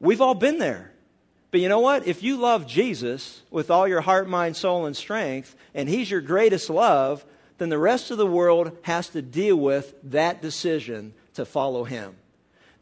We've 0.00 0.20
all 0.20 0.34
been 0.34 0.58
there. 0.58 0.90
But 1.50 1.60
you 1.60 1.68
know 1.68 1.80
what? 1.80 2.06
If 2.08 2.22
you 2.22 2.36
love 2.36 2.66
Jesus 2.66 3.40
with 3.50 3.70
all 3.70 3.86
your 3.86 4.00
heart, 4.00 4.28
mind, 4.28 4.56
soul, 4.56 4.86
and 4.86 4.96
strength, 4.96 5.54
and 5.72 5.88
He's 5.88 6.10
your 6.10 6.20
greatest 6.20 6.68
love, 6.68 7.24
then 7.58 7.68
the 7.68 7.78
rest 7.78 8.10
of 8.10 8.18
the 8.18 8.26
world 8.26 8.76
has 8.82 9.08
to 9.10 9.22
deal 9.22 9.56
with 9.56 9.94
that 10.10 10.42
decision 10.42 11.14
to 11.34 11.44
follow 11.44 11.84
Him. 11.84 12.16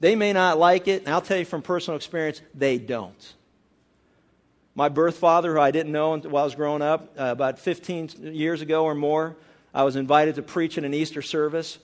They 0.00 0.16
may 0.16 0.32
not 0.32 0.58
like 0.58 0.88
it, 0.88 1.04
and 1.04 1.12
I'll 1.12 1.20
tell 1.20 1.36
you 1.36 1.44
from 1.44 1.62
personal 1.62 1.96
experience, 1.96 2.40
they 2.54 2.78
don't. 2.78 3.34
My 4.74 4.88
birth 4.88 5.18
father, 5.18 5.52
who 5.52 5.60
I 5.60 5.70
didn't 5.70 5.92
know 5.92 6.16
while 6.16 6.42
I 6.42 6.44
was 6.44 6.54
growing 6.54 6.80
up, 6.82 7.12
uh, 7.18 7.26
about 7.26 7.58
15 7.58 8.32
years 8.32 8.62
ago 8.62 8.84
or 8.84 8.94
more, 8.94 9.36
I 9.74 9.84
was 9.84 9.96
invited 9.96 10.36
to 10.36 10.42
preach 10.42 10.78
in 10.78 10.84
an 10.84 10.94
Easter 10.94 11.22
service. 11.22 11.78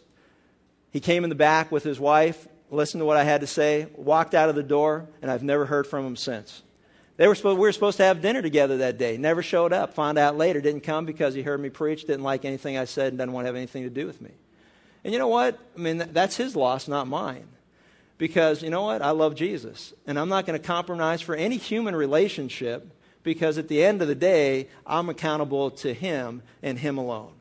He 0.90 1.00
came 1.00 1.24
in 1.24 1.30
the 1.30 1.36
back 1.36 1.72
with 1.72 1.84
his 1.84 1.98
wife, 1.98 2.46
listened 2.70 3.00
to 3.00 3.04
what 3.04 3.16
I 3.16 3.24
had 3.24 3.40
to 3.40 3.46
say, 3.46 3.86
walked 3.94 4.34
out 4.34 4.48
of 4.48 4.54
the 4.54 4.62
door, 4.62 5.08
and 5.22 5.30
I've 5.30 5.42
never 5.42 5.66
heard 5.66 5.86
from 5.86 6.06
him 6.06 6.16
since. 6.16 6.62
They 7.16 7.26
were 7.26 7.34
supposed, 7.34 7.58
we 7.58 7.66
were 7.66 7.72
supposed 7.72 7.96
to 7.96 8.04
have 8.04 8.20
dinner 8.20 8.42
together 8.42 8.78
that 8.78 8.96
day. 8.96 9.16
Never 9.16 9.42
showed 9.42 9.72
up. 9.72 9.94
Found 9.94 10.18
out 10.18 10.36
later. 10.36 10.60
Didn't 10.60 10.82
come 10.82 11.04
because 11.04 11.34
he 11.34 11.42
heard 11.42 11.60
me 11.60 11.68
preach, 11.68 12.02
didn't 12.02 12.22
like 12.22 12.44
anything 12.44 12.78
I 12.78 12.84
said, 12.84 13.08
and 13.08 13.18
doesn't 13.18 13.32
want 13.32 13.44
to 13.44 13.48
have 13.48 13.56
anything 13.56 13.82
to 13.82 13.90
do 13.90 14.06
with 14.06 14.20
me. 14.22 14.30
And 15.02 15.12
you 15.12 15.18
know 15.18 15.28
what? 15.28 15.58
I 15.76 15.80
mean, 15.80 15.98
that's 15.98 16.36
his 16.36 16.54
loss, 16.54 16.86
not 16.86 17.08
mine. 17.08 17.48
Because 18.18 18.62
you 18.62 18.70
know 18.70 18.82
what? 18.82 19.02
I 19.02 19.10
love 19.10 19.34
Jesus. 19.34 19.92
And 20.06 20.18
I'm 20.18 20.28
not 20.28 20.46
going 20.46 20.58
to 20.60 20.64
compromise 20.64 21.20
for 21.20 21.34
any 21.34 21.56
human 21.56 21.96
relationship 21.96 22.88
because 23.24 23.58
at 23.58 23.66
the 23.68 23.84
end 23.84 24.00
of 24.00 24.08
the 24.08 24.14
day, 24.14 24.68
I'm 24.86 25.08
accountable 25.08 25.72
to 25.72 25.92
him 25.92 26.42
and 26.62 26.78
him 26.78 26.98
alone. 26.98 27.32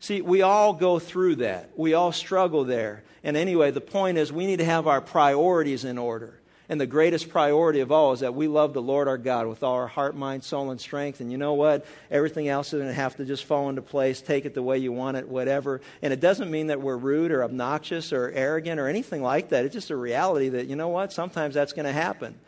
See, 0.00 0.20
we 0.20 0.42
all 0.42 0.72
go 0.72 0.98
through 0.98 1.36
that. 1.36 1.70
We 1.76 1.94
all 1.94 2.12
struggle 2.12 2.64
there. 2.64 3.02
And 3.24 3.36
anyway, 3.36 3.72
the 3.72 3.80
point 3.80 4.18
is 4.18 4.32
we 4.32 4.46
need 4.46 4.58
to 4.58 4.64
have 4.64 4.86
our 4.86 5.00
priorities 5.00 5.84
in 5.84 5.98
order. 5.98 6.38
And 6.70 6.78
the 6.78 6.86
greatest 6.86 7.30
priority 7.30 7.80
of 7.80 7.90
all 7.90 8.12
is 8.12 8.20
that 8.20 8.34
we 8.34 8.46
love 8.46 8.74
the 8.74 8.82
Lord 8.82 9.08
our 9.08 9.16
God 9.16 9.46
with 9.46 9.62
all 9.62 9.74
our 9.74 9.86
heart, 9.86 10.14
mind, 10.14 10.44
soul, 10.44 10.70
and 10.70 10.78
strength. 10.78 11.20
And 11.20 11.32
you 11.32 11.38
know 11.38 11.54
what? 11.54 11.86
Everything 12.10 12.46
else 12.48 12.68
is 12.68 12.78
going 12.78 12.88
to 12.88 12.94
have 12.94 13.16
to 13.16 13.24
just 13.24 13.46
fall 13.46 13.70
into 13.70 13.80
place. 13.80 14.20
Take 14.20 14.44
it 14.44 14.52
the 14.52 14.62
way 14.62 14.76
you 14.76 14.92
want 14.92 15.16
it, 15.16 15.26
whatever. 15.26 15.80
And 16.02 16.12
it 16.12 16.20
doesn't 16.20 16.50
mean 16.50 16.66
that 16.66 16.82
we're 16.82 16.96
rude 16.96 17.32
or 17.32 17.42
obnoxious 17.42 18.12
or 18.12 18.30
arrogant 18.30 18.78
or 18.78 18.86
anything 18.86 19.22
like 19.22 19.48
that. 19.48 19.64
It's 19.64 19.72
just 19.72 19.90
a 19.90 19.96
reality 19.96 20.50
that, 20.50 20.66
you 20.66 20.76
know 20.76 20.88
what? 20.88 21.10
Sometimes 21.10 21.54
that's 21.54 21.72
going 21.72 21.86
to 21.86 21.92
happen. 21.92 22.38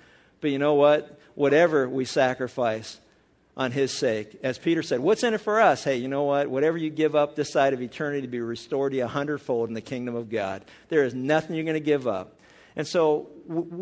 But 0.42 0.50
you 0.50 0.58
know 0.58 0.74
what? 0.74 1.18
Whatever 1.34 1.88
we 1.88 2.04
sacrifice 2.04 2.99
on 3.60 3.72
His 3.72 3.92
sake, 3.92 4.40
as 4.42 4.56
Peter 4.56 4.82
said, 4.82 5.00
what's 5.00 5.22
in 5.22 5.34
it 5.34 5.42
for 5.42 5.60
us? 5.60 5.84
Hey, 5.84 5.96
you 5.96 6.08
know 6.08 6.22
what? 6.22 6.48
Whatever 6.48 6.78
you 6.78 6.88
give 6.88 7.14
up 7.14 7.36
this 7.36 7.52
side 7.52 7.74
of 7.74 7.82
eternity 7.82 8.22
to 8.22 8.26
be 8.26 8.40
restored 8.40 8.92
to 8.92 8.96
you 8.96 9.04
a 9.04 9.06
hundredfold 9.06 9.68
in 9.68 9.74
the 9.74 9.82
kingdom 9.82 10.14
of 10.14 10.30
God. 10.30 10.64
There 10.88 11.04
is 11.04 11.12
nothing 11.12 11.56
you're 11.56 11.66
going 11.66 11.74
to 11.74 11.80
give 11.80 12.08
up. 12.08 12.40
And 12.74 12.88
so 12.88 13.28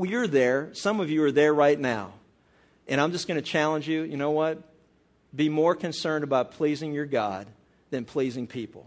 you're 0.03 0.27
there. 0.27 0.71
Some 0.73 0.99
of 0.99 1.11
you 1.11 1.23
are 1.23 1.31
there 1.31 1.55
right 1.55 1.79
now. 1.79 2.13
And 2.89 3.01
I'm 3.01 3.13
just 3.13 3.29
going 3.29 3.39
to 3.39 3.47
challenge 3.47 3.87
you 3.87 4.03
you 4.03 4.17
know 4.17 4.33
what? 4.33 4.59
Be 5.33 5.49
more 5.49 5.77
concerned 5.77 6.25
about 6.25 6.53
pleasing 6.53 6.93
your 6.93 7.07
God 7.07 7.47
than 7.91 8.05
pleasing 8.05 8.49
people. 8.49 8.85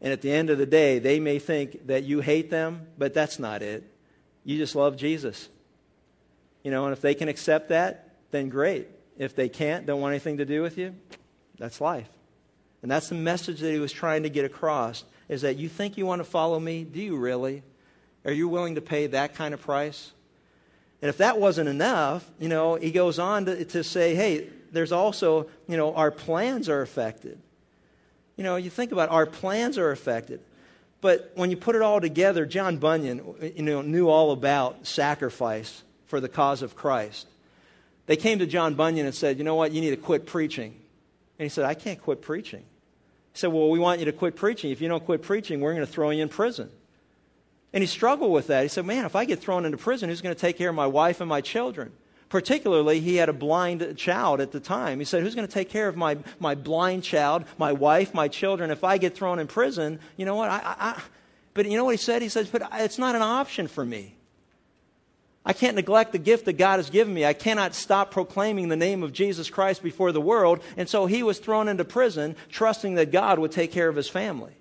And 0.00 0.12
at 0.12 0.22
the 0.22 0.30
end 0.30 0.50
of 0.50 0.58
the 0.58 0.66
day, 0.66 1.00
they 1.00 1.18
may 1.18 1.40
think 1.40 1.88
that 1.88 2.04
you 2.04 2.20
hate 2.20 2.50
them, 2.50 2.86
but 2.98 3.14
that's 3.14 3.40
not 3.40 3.62
it. 3.62 3.82
You 4.44 4.58
just 4.58 4.76
love 4.76 4.96
Jesus. 4.96 5.48
You 6.62 6.70
know, 6.70 6.84
and 6.84 6.92
if 6.92 7.00
they 7.00 7.16
can 7.16 7.26
accept 7.28 7.70
that, 7.70 8.14
then 8.30 8.48
great. 8.48 8.86
If 9.18 9.34
they 9.34 9.48
can't, 9.48 9.84
don't 9.84 10.00
want 10.00 10.12
anything 10.12 10.38
to 10.38 10.44
do 10.44 10.62
with 10.62 10.78
you, 10.78 10.94
that's 11.58 11.80
life. 11.80 12.08
And 12.82 12.90
that's 12.90 13.08
the 13.08 13.16
message 13.16 13.60
that 13.60 13.72
he 13.72 13.78
was 13.78 13.92
trying 13.92 14.22
to 14.22 14.30
get 14.30 14.44
across 14.44 15.04
is 15.28 15.42
that 15.42 15.56
you 15.56 15.68
think 15.68 15.98
you 15.98 16.06
want 16.06 16.20
to 16.20 16.24
follow 16.24 16.58
me? 16.58 16.84
Do 16.84 17.00
you 17.00 17.16
really? 17.16 17.62
Are 18.24 18.32
you 18.32 18.48
willing 18.48 18.76
to 18.76 18.80
pay 18.80 19.08
that 19.08 19.34
kind 19.34 19.52
of 19.52 19.60
price? 19.60 20.12
And 21.02 21.08
if 21.08 21.18
that 21.18 21.38
wasn't 21.38 21.68
enough, 21.68 22.28
you 22.38 22.48
know, 22.48 22.76
he 22.76 22.90
goes 22.90 23.18
on 23.18 23.44
to, 23.46 23.64
to 23.64 23.84
say, 23.84 24.14
hey, 24.14 24.48
there's 24.72 24.92
also, 24.92 25.48
you 25.68 25.76
know, 25.76 25.94
our 25.94 26.10
plans 26.10 26.68
are 26.68 26.82
affected. 26.82 27.38
You 28.36 28.44
know, 28.44 28.56
you 28.56 28.70
think 28.70 28.92
about 28.92 29.08
it, 29.08 29.12
our 29.12 29.26
plans 29.26 29.78
are 29.78 29.90
affected. 29.90 30.40
But 31.00 31.32
when 31.34 31.50
you 31.50 31.56
put 31.56 31.76
it 31.76 31.82
all 31.82 32.00
together, 32.00 32.46
John 32.46 32.78
Bunyan, 32.78 33.52
you 33.56 33.62
know, 33.62 33.82
knew 33.82 34.08
all 34.08 34.32
about 34.32 34.86
sacrifice 34.86 35.82
for 36.06 36.20
the 36.20 36.28
cause 36.28 36.62
of 36.62 36.74
Christ. 36.74 37.26
They 38.08 38.16
came 38.16 38.40
to 38.40 38.46
John 38.46 38.74
Bunyan 38.74 39.06
and 39.06 39.14
said, 39.14 39.38
you 39.38 39.44
know 39.44 39.54
what, 39.54 39.70
you 39.70 39.80
need 39.80 39.90
to 39.90 39.96
quit 39.96 40.26
preaching. 40.26 40.74
And 41.38 41.44
he 41.44 41.50
said, 41.50 41.64
I 41.64 41.74
can't 41.74 42.02
quit 42.02 42.22
preaching. 42.22 42.60
He 42.60 43.38
said, 43.38 43.52
well, 43.52 43.68
we 43.68 43.78
want 43.78 44.00
you 44.00 44.06
to 44.06 44.12
quit 44.12 44.34
preaching. 44.34 44.72
If 44.72 44.80
you 44.80 44.88
don't 44.88 45.04
quit 45.04 45.22
preaching, 45.22 45.60
we're 45.60 45.74
going 45.74 45.86
to 45.86 45.92
throw 45.92 46.10
you 46.10 46.22
in 46.22 46.30
prison. 46.30 46.70
And 47.72 47.82
he 47.82 47.86
struggled 47.86 48.32
with 48.32 48.46
that. 48.46 48.62
He 48.62 48.68
said, 48.68 48.86
Man, 48.86 49.04
if 49.04 49.14
I 49.14 49.24
get 49.24 49.40
thrown 49.40 49.64
into 49.64 49.76
prison, 49.76 50.08
who's 50.08 50.22
going 50.22 50.34
to 50.34 50.40
take 50.40 50.56
care 50.56 50.70
of 50.70 50.74
my 50.74 50.86
wife 50.86 51.20
and 51.20 51.28
my 51.28 51.42
children? 51.42 51.92
Particularly, 52.30 53.00
he 53.00 53.16
had 53.16 53.28
a 53.28 53.32
blind 53.34 53.96
child 53.96 54.40
at 54.40 54.52
the 54.52 54.60
time. 54.60 54.98
He 54.98 55.04
said, 55.04 55.22
Who's 55.22 55.34
going 55.34 55.46
to 55.46 55.52
take 55.52 55.68
care 55.68 55.88
of 55.88 55.96
my, 55.96 56.16
my 56.40 56.54
blind 56.54 57.04
child, 57.04 57.44
my 57.58 57.72
wife, 57.72 58.14
my 58.14 58.28
children? 58.28 58.70
If 58.70 58.84
I 58.84 58.98
get 58.98 59.14
thrown 59.14 59.38
in 59.38 59.46
prison, 59.46 60.00
you 60.16 60.24
know 60.24 60.34
what? 60.34 60.50
I, 60.50 60.58
I, 60.58 60.76
I 60.78 61.02
but 61.54 61.66
you 61.66 61.76
know 61.76 61.84
what 61.84 61.92
he 61.92 61.98
said? 61.98 62.22
He 62.22 62.30
says, 62.30 62.48
But 62.48 62.62
it's 62.74 62.98
not 62.98 63.14
an 63.14 63.22
option 63.22 63.68
for 63.68 63.84
me. 63.84 64.14
I 65.48 65.54
can't 65.54 65.76
neglect 65.76 66.12
the 66.12 66.18
gift 66.18 66.44
that 66.44 66.58
God 66.58 66.76
has 66.76 66.90
given 66.90 67.14
me. 67.14 67.24
I 67.24 67.32
cannot 67.32 67.74
stop 67.74 68.10
proclaiming 68.10 68.68
the 68.68 68.76
name 68.76 69.02
of 69.02 69.14
Jesus 69.14 69.48
Christ 69.48 69.82
before 69.82 70.12
the 70.12 70.20
world. 70.20 70.60
And 70.76 70.86
so 70.86 71.06
he 71.06 71.22
was 71.22 71.38
thrown 71.38 71.68
into 71.68 71.86
prison, 71.86 72.36
trusting 72.50 72.96
that 72.96 73.12
God 73.12 73.38
would 73.38 73.50
take 73.50 73.72
care 73.72 73.88
of 73.88 73.96
his 73.96 74.10
family. 74.10 74.52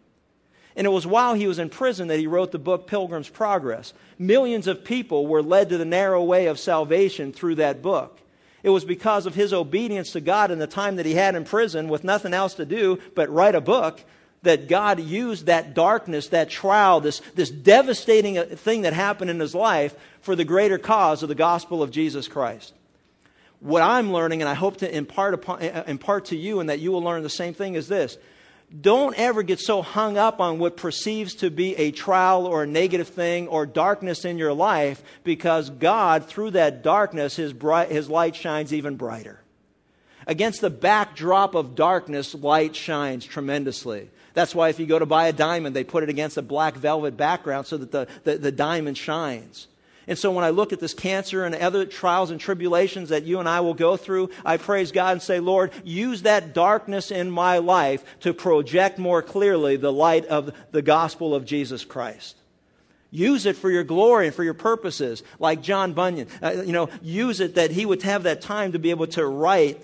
And 0.77 0.87
it 0.87 0.91
was 0.91 1.05
while 1.05 1.33
he 1.33 1.45
was 1.45 1.59
in 1.59 1.69
prison 1.69 2.07
that 2.07 2.19
he 2.19 2.27
wrote 2.27 2.53
the 2.53 2.57
book 2.57 2.87
Pilgrim's 2.87 3.27
Progress. 3.27 3.93
Millions 4.17 4.65
of 4.65 4.85
people 4.85 5.27
were 5.27 5.43
led 5.43 5.69
to 5.69 5.77
the 5.77 5.83
narrow 5.83 6.23
way 6.23 6.45
of 6.45 6.57
salvation 6.57 7.33
through 7.33 7.55
that 7.55 7.81
book. 7.81 8.17
It 8.63 8.69
was 8.69 8.85
because 8.85 9.25
of 9.25 9.35
his 9.35 9.51
obedience 9.51 10.11
to 10.11 10.21
God 10.21 10.51
in 10.51 10.59
the 10.59 10.67
time 10.67 10.95
that 10.95 11.05
he 11.05 11.13
had 11.13 11.35
in 11.35 11.43
prison 11.43 11.89
with 11.89 12.05
nothing 12.05 12.33
else 12.33 12.53
to 12.55 12.65
do 12.65 12.99
but 13.13 13.29
write 13.29 13.55
a 13.55 13.61
book 13.61 13.99
that 14.47 14.67
God 14.67 14.99
used 14.99 15.45
that 15.45 15.73
darkness, 15.73 16.29
that 16.29 16.49
trial, 16.49 17.01
this, 17.01 17.21
this 17.35 17.49
devastating 17.49 18.37
uh, 18.37 18.45
thing 18.45 18.83
that 18.83 18.93
happened 18.93 19.29
in 19.29 19.39
his 19.39 19.53
life 19.53 19.93
for 20.21 20.35
the 20.35 20.45
greater 20.45 20.77
cause 20.77 21.21
of 21.21 21.29
the 21.29 21.35
gospel 21.35 21.83
of 21.83 21.91
Jesus 21.91 22.27
Christ. 22.27 22.73
What 23.59 23.81
I'm 23.81 24.13
learning, 24.13 24.41
and 24.41 24.49
I 24.49 24.53
hope 24.53 24.77
to 24.77 24.95
impart, 24.95 25.33
upon, 25.33 25.61
uh, 25.61 25.83
uh, 25.85 25.89
impart 25.89 26.25
to 26.25 26.37
you, 26.37 26.59
and 26.59 26.69
that 26.69 26.79
you 26.79 26.91
will 26.91 27.01
learn 27.01 27.23
the 27.23 27.29
same 27.29 27.53
thing, 27.53 27.75
is 27.75 27.87
this 27.87 28.17
don't 28.81 29.17
ever 29.17 29.43
get 29.43 29.59
so 29.59 29.81
hung 29.81 30.17
up 30.17 30.41
on 30.41 30.59
what 30.59 30.75
perceives 30.75 31.35
to 31.35 31.49
be 31.49 31.75
a 31.75 31.91
trial 31.91 32.45
or 32.45 32.63
a 32.63 32.67
negative 32.67 33.07
thing 33.07 33.47
or 33.47 33.65
darkness 33.65 34.25
in 34.25 34.37
your 34.37 34.51
life 34.51 35.01
because 35.23 35.69
God, 35.69 36.25
through 36.25 36.51
that 36.51 36.83
darkness, 36.83 37.37
his, 37.37 37.53
bright, 37.53 37.89
his 37.89 38.09
light 38.09 38.35
shines 38.35 38.73
even 38.73 38.97
brighter. 38.97 39.39
Against 40.25 40.59
the 40.59 40.69
backdrop 40.69 41.55
of 41.55 41.75
darkness, 41.75 42.35
light 42.35 42.75
shines 42.75 43.25
tremendously. 43.25 44.09
That's 44.37 44.53
why 44.53 44.69
if 44.69 44.79
you 44.79 44.85
go 44.85 44.99
to 44.99 45.07
buy 45.07 45.29
a 45.29 45.33
diamond, 45.33 45.75
they 45.75 45.83
put 45.83 46.03
it 46.03 46.09
against 46.09 46.37
a 46.37 46.43
black 46.43 46.75
velvet 46.75 47.17
background 47.17 47.65
so 47.65 47.77
that 47.77 47.91
the, 47.91 48.07
the, 48.23 48.37
the 48.37 48.51
diamond 48.51 48.95
shines. 48.95 49.67
And 50.05 50.15
so 50.15 50.29
when 50.29 50.45
I 50.45 50.51
look 50.51 50.73
at 50.73 50.79
this 50.79 50.93
cancer 50.93 51.43
and 51.43 51.55
other 51.55 51.85
trials 51.85 52.29
and 52.29 52.39
tribulations 52.39 53.09
that 53.09 53.23
you 53.23 53.39
and 53.39 53.49
I 53.49 53.61
will 53.61 53.73
go 53.73 53.97
through, 53.97 54.29
I 54.45 54.57
praise 54.57 54.91
God 54.91 55.13
and 55.13 55.21
say, 55.23 55.39
Lord, 55.39 55.71
use 55.83 56.21
that 56.21 56.53
darkness 56.53 57.09
in 57.09 57.31
my 57.31 57.57
life 57.57 58.05
to 58.19 58.31
project 58.31 58.99
more 58.99 59.23
clearly 59.23 59.75
the 59.75 59.91
light 59.91 60.27
of 60.27 60.53
the 60.69 60.83
gospel 60.83 61.33
of 61.33 61.43
Jesus 61.43 61.83
Christ. 61.83 62.37
Use 63.09 63.47
it 63.47 63.55
for 63.55 63.71
your 63.71 63.85
glory 63.85 64.27
and 64.27 64.35
for 64.35 64.43
your 64.43 64.53
purposes, 64.53 65.23
like 65.39 65.63
John 65.63 65.93
Bunyan. 65.93 66.27
Uh, 66.43 66.61
you 66.63 66.73
know, 66.73 66.89
use 67.01 67.39
it 67.39 67.55
that 67.55 67.71
he 67.71 67.87
would 67.87 68.03
have 68.03 68.21
that 68.23 68.41
time 68.41 68.73
to 68.73 68.77
be 68.77 68.91
able 68.91 69.07
to 69.07 69.25
write 69.25 69.81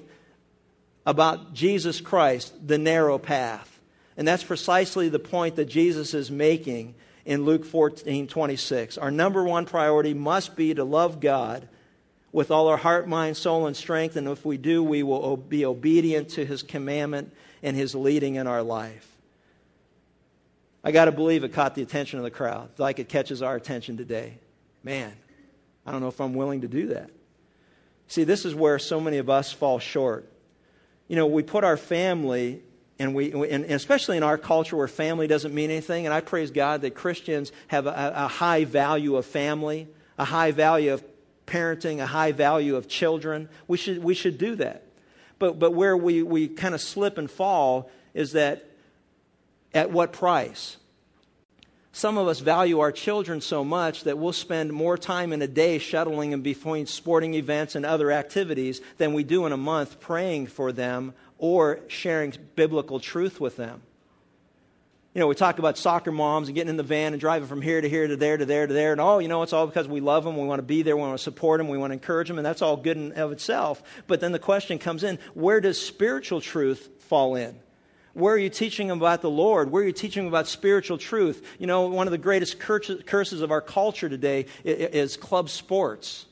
about 1.07 1.55
Jesus 1.55 2.01
Christ, 2.01 2.53
the 2.67 2.77
narrow 2.77 3.17
path. 3.17 3.71
And 4.17 4.27
that's 4.27 4.43
precisely 4.43 5.09
the 5.09 5.19
point 5.19 5.55
that 5.55 5.65
Jesus 5.65 6.13
is 6.13 6.29
making 6.29 6.95
in 7.25 7.45
Luke 7.45 7.65
14 7.65 8.27
26. 8.27 8.97
Our 8.97 9.11
number 9.11 9.43
one 9.43 9.65
priority 9.65 10.13
must 10.13 10.55
be 10.55 10.73
to 10.73 10.83
love 10.83 11.19
God 11.19 11.67
with 12.31 12.51
all 12.51 12.67
our 12.67 12.77
heart, 12.77 13.07
mind, 13.07 13.37
soul, 13.37 13.67
and 13.67 13.75
strength. 13.75 14.15
And 14.15 14.27
if 14.27 14.45
we 14.45 14.57
do, 14.57 14.83
we 14.83 15.03
will 15.03 15.37
be 15.37 15.65
obedient 15.65 16.29
to 16.29 16.45
his 16.45 16.63
commandment 16.63 17.31
and 17.61 17.77
his 17.77 17.95
leading 17.95 18.35
in 18.35 18.47
our 18.47 18.63
life. 18.63 19.07
I 20.83 20.91
got 20.91 21.05
to 21.05 21.11
believe 21.11 21.43
it 21.43 21.53
caught 21.53 21.75
the 21.75 21.81
attention 21.81 22.19
of 22.19 22.23
the 22.23 22.31
crowd, 22.31 22.69
like 22.77 22.99
it 22.99 23.07
catches 23.07 23.41
our 23.41 23.55
attention 23.55 23.95
today. 23.95 24.33
Man, 24.83 25.13
I 25.85 25.91
don't 25.91 26.01
know 26.01 26.09
if 26.09 26.19
I'm 26.19 26.33
willing 26.33 26.61
to 26.61 26.67
do 26.67 26.87
that. 26.87 27.09
See, 28.07 28.25
this 28.25 28.43
is 28.43 28.53
where 28.53 28.79
so 28.79 28.99
many 28.99 29.19
of 29.19 29.29
us 29.29 29.51
fall 29.53 29.79
short. 29.79 30.29
You 31.07 31.15
know, 31.15 31.27
we 31.27 31.41
put 31.41 31.63
our 31.63 31.77
family 31.77 32.61
and 32.99 33.15
we 33.15 33.31
and 33.31 33.65
especially 33.65 34.17
in 34.17 34.23
our 34.23 34.37
culture 34.37 34.75
where 34.75 34.87
family 34.87 35.27
doesn't 35.27 35.53
mean 35.53 35.69
anything 35.71 36.05
and 36.05 36.13
i 36.13 36.21
praise 36.21 36.51
god 36.51 36.81
that 36.81 36.93
christians 36.93 37.51
have 37.67 37.87
a, 37.87 38.13
a, 38.15 38.27
high 38.27 38.65
value 38.65 39.15
of 39.15 39.25
family 39.25 39.87
a 40.17 40.25
high 40.25 40.51
value 40.51 40.93
of 40.93 41.03
parenting 41.45 41.99
a 41.99 42.05
high 42.05 42.31
value 42.31 42.75
of 42.75 42.87
children. 42.87 43.49
We 43.67 43.77
should 43.77 44.03
we 44.03 44.13
should 44.13 44.37
do 44.37 44.55
that. 44.55 44.83
But 45.39 45.59
but 45.59 45.73
where 45.73 45.95
we 45.95 46.23
we 46.23 46.47
kind 46.47 46.75
of 46.75 46.81
slip 46.81 47.17
and 47.17 47.29
fall 47.29 47.89
is 48.13 48.33
that 48.33 48.69
at 49.73 49.91
what 49.91 50.13
price? 50.13 50.77
Some 51.95 52.17
of 52.17 52.27
us 52.27 52.39
value 52.39 52.79
our 52.79 52.91
children 52.91 53.39
so 53.39 53.63
much 53.63 54.05
that 54.05 54.17
we'll 54.17 54.33
spend 54.33 54.73
more 54.73 54.97
time 54.97 55.31
in 55.31 55.43
a 55.43 55.47
day 55.47 55.77
shuttling 55.77 56.31
them 56.31 56.41
between 56.41 56.87
sporting 56.87 57.35
events 57.35 57.75
and 57.75 57.85
other 57.85 58.11
activities 58.11 58.81
than 58.97 59.13
we 59.13 59.23
do 59.23 59.45
in 59.45 59.51
a 59.51 59.57
month 59.57 59.99
praying 59.99 60.47
for 60.47 60.71
them 60.71 61.13
or 61.43 61.81
sharing 61.89 62.33
biblical 62.55 63.01
truth 63.01 63.41
with 63.41 63.57
them. 63.57 63.81
You 65.13 65.19
know, 65.19 65.27
we 65.27 65.35
talk 65.35 65.59
about 65.59 65.77
soccer 65.77 66.09
moms 66.09 66.47
and 66.47 66.55
getting 66.55 66.69
in 66.69 66.77
the 66.77 66.83
van 66.83 67.11
and 67.11 67.19
driving 67.19 67.49
from 67.49 67.61
here 67.61 67.81
to 67.81 67.89
here 67.89 68.07
to 68.07 68.15
there 68.15 68.37
to 68.37 68.45
there 68.45 68.65
to 68.65 68.73
there. 68.73 68.93
And 68.93 69.01
oh, 69.01 69.19
you 69.19 69.27
know, 69.27 69.41
it's 69.41 69.51
all 69.51 69.67
because 69.67 69.85
we 69.85 69.99
love 69.99 70.23
them. 70.23 70.37
We 70.37 70.47
want 70.47 70.59
to 70.59 70.63
be 70.63 70.83
there. 70.83 70.95
We 70.95 71.01
want 71.01 71.17
to 71.17 71.23
support 71.23 71.57
them. 71.57 71.67
We 71.67 71.77
want 71.77 71.91
to 71.91 71.95
encourage 71.95 72.29
them. 72.29 72.37
And 72.37 72.45
that's 72.45 72.61
all 72.61 72.77
good 72.77 72.95
in 72.95 73.11
of 73.11 73.33
itself. 73.33 73.83
But 74.07 74.21
then 74.21 74.31
the 74.31 74.39
question 74.39 74.79
comes 74.79 75.03
in 75.03 75.19
where 75.33 75.59
does 75.59 75.85
spiritual 75.85 76.39
truth 76.39 76.89
fall 77.09 77.35
in? 77.35 77.59
Where 78.13 78.35
are 78.35 78.37
you 78.37 78.49
teaching 78.49 78.87
them 78.87 78.99
about 78.99 79.21
the 79.21 79.29
Lord? 79.29 79.69
Where 79.69 79.83
are 79.83 79.85
you 79.85 79.91
teaching 79.91 80.23
them 80.23 80.31
about 80.31 80.47
spiritual 80.47 80.97
truth? 80.97 81.45
You 81.59 81.67
know, 81.67 81.87
one 81.87 82.07
of 82.07 82.11
the 82.11 82.17
greatest 82.17 82.57
curses 82.57 83.41
of 83.41 83.51
our 83.51 83.59
culture 83.59 84.07
today 84.07 84.45
is 84.63 85.17
club 85.17 85.49
sports. 85.49 86.25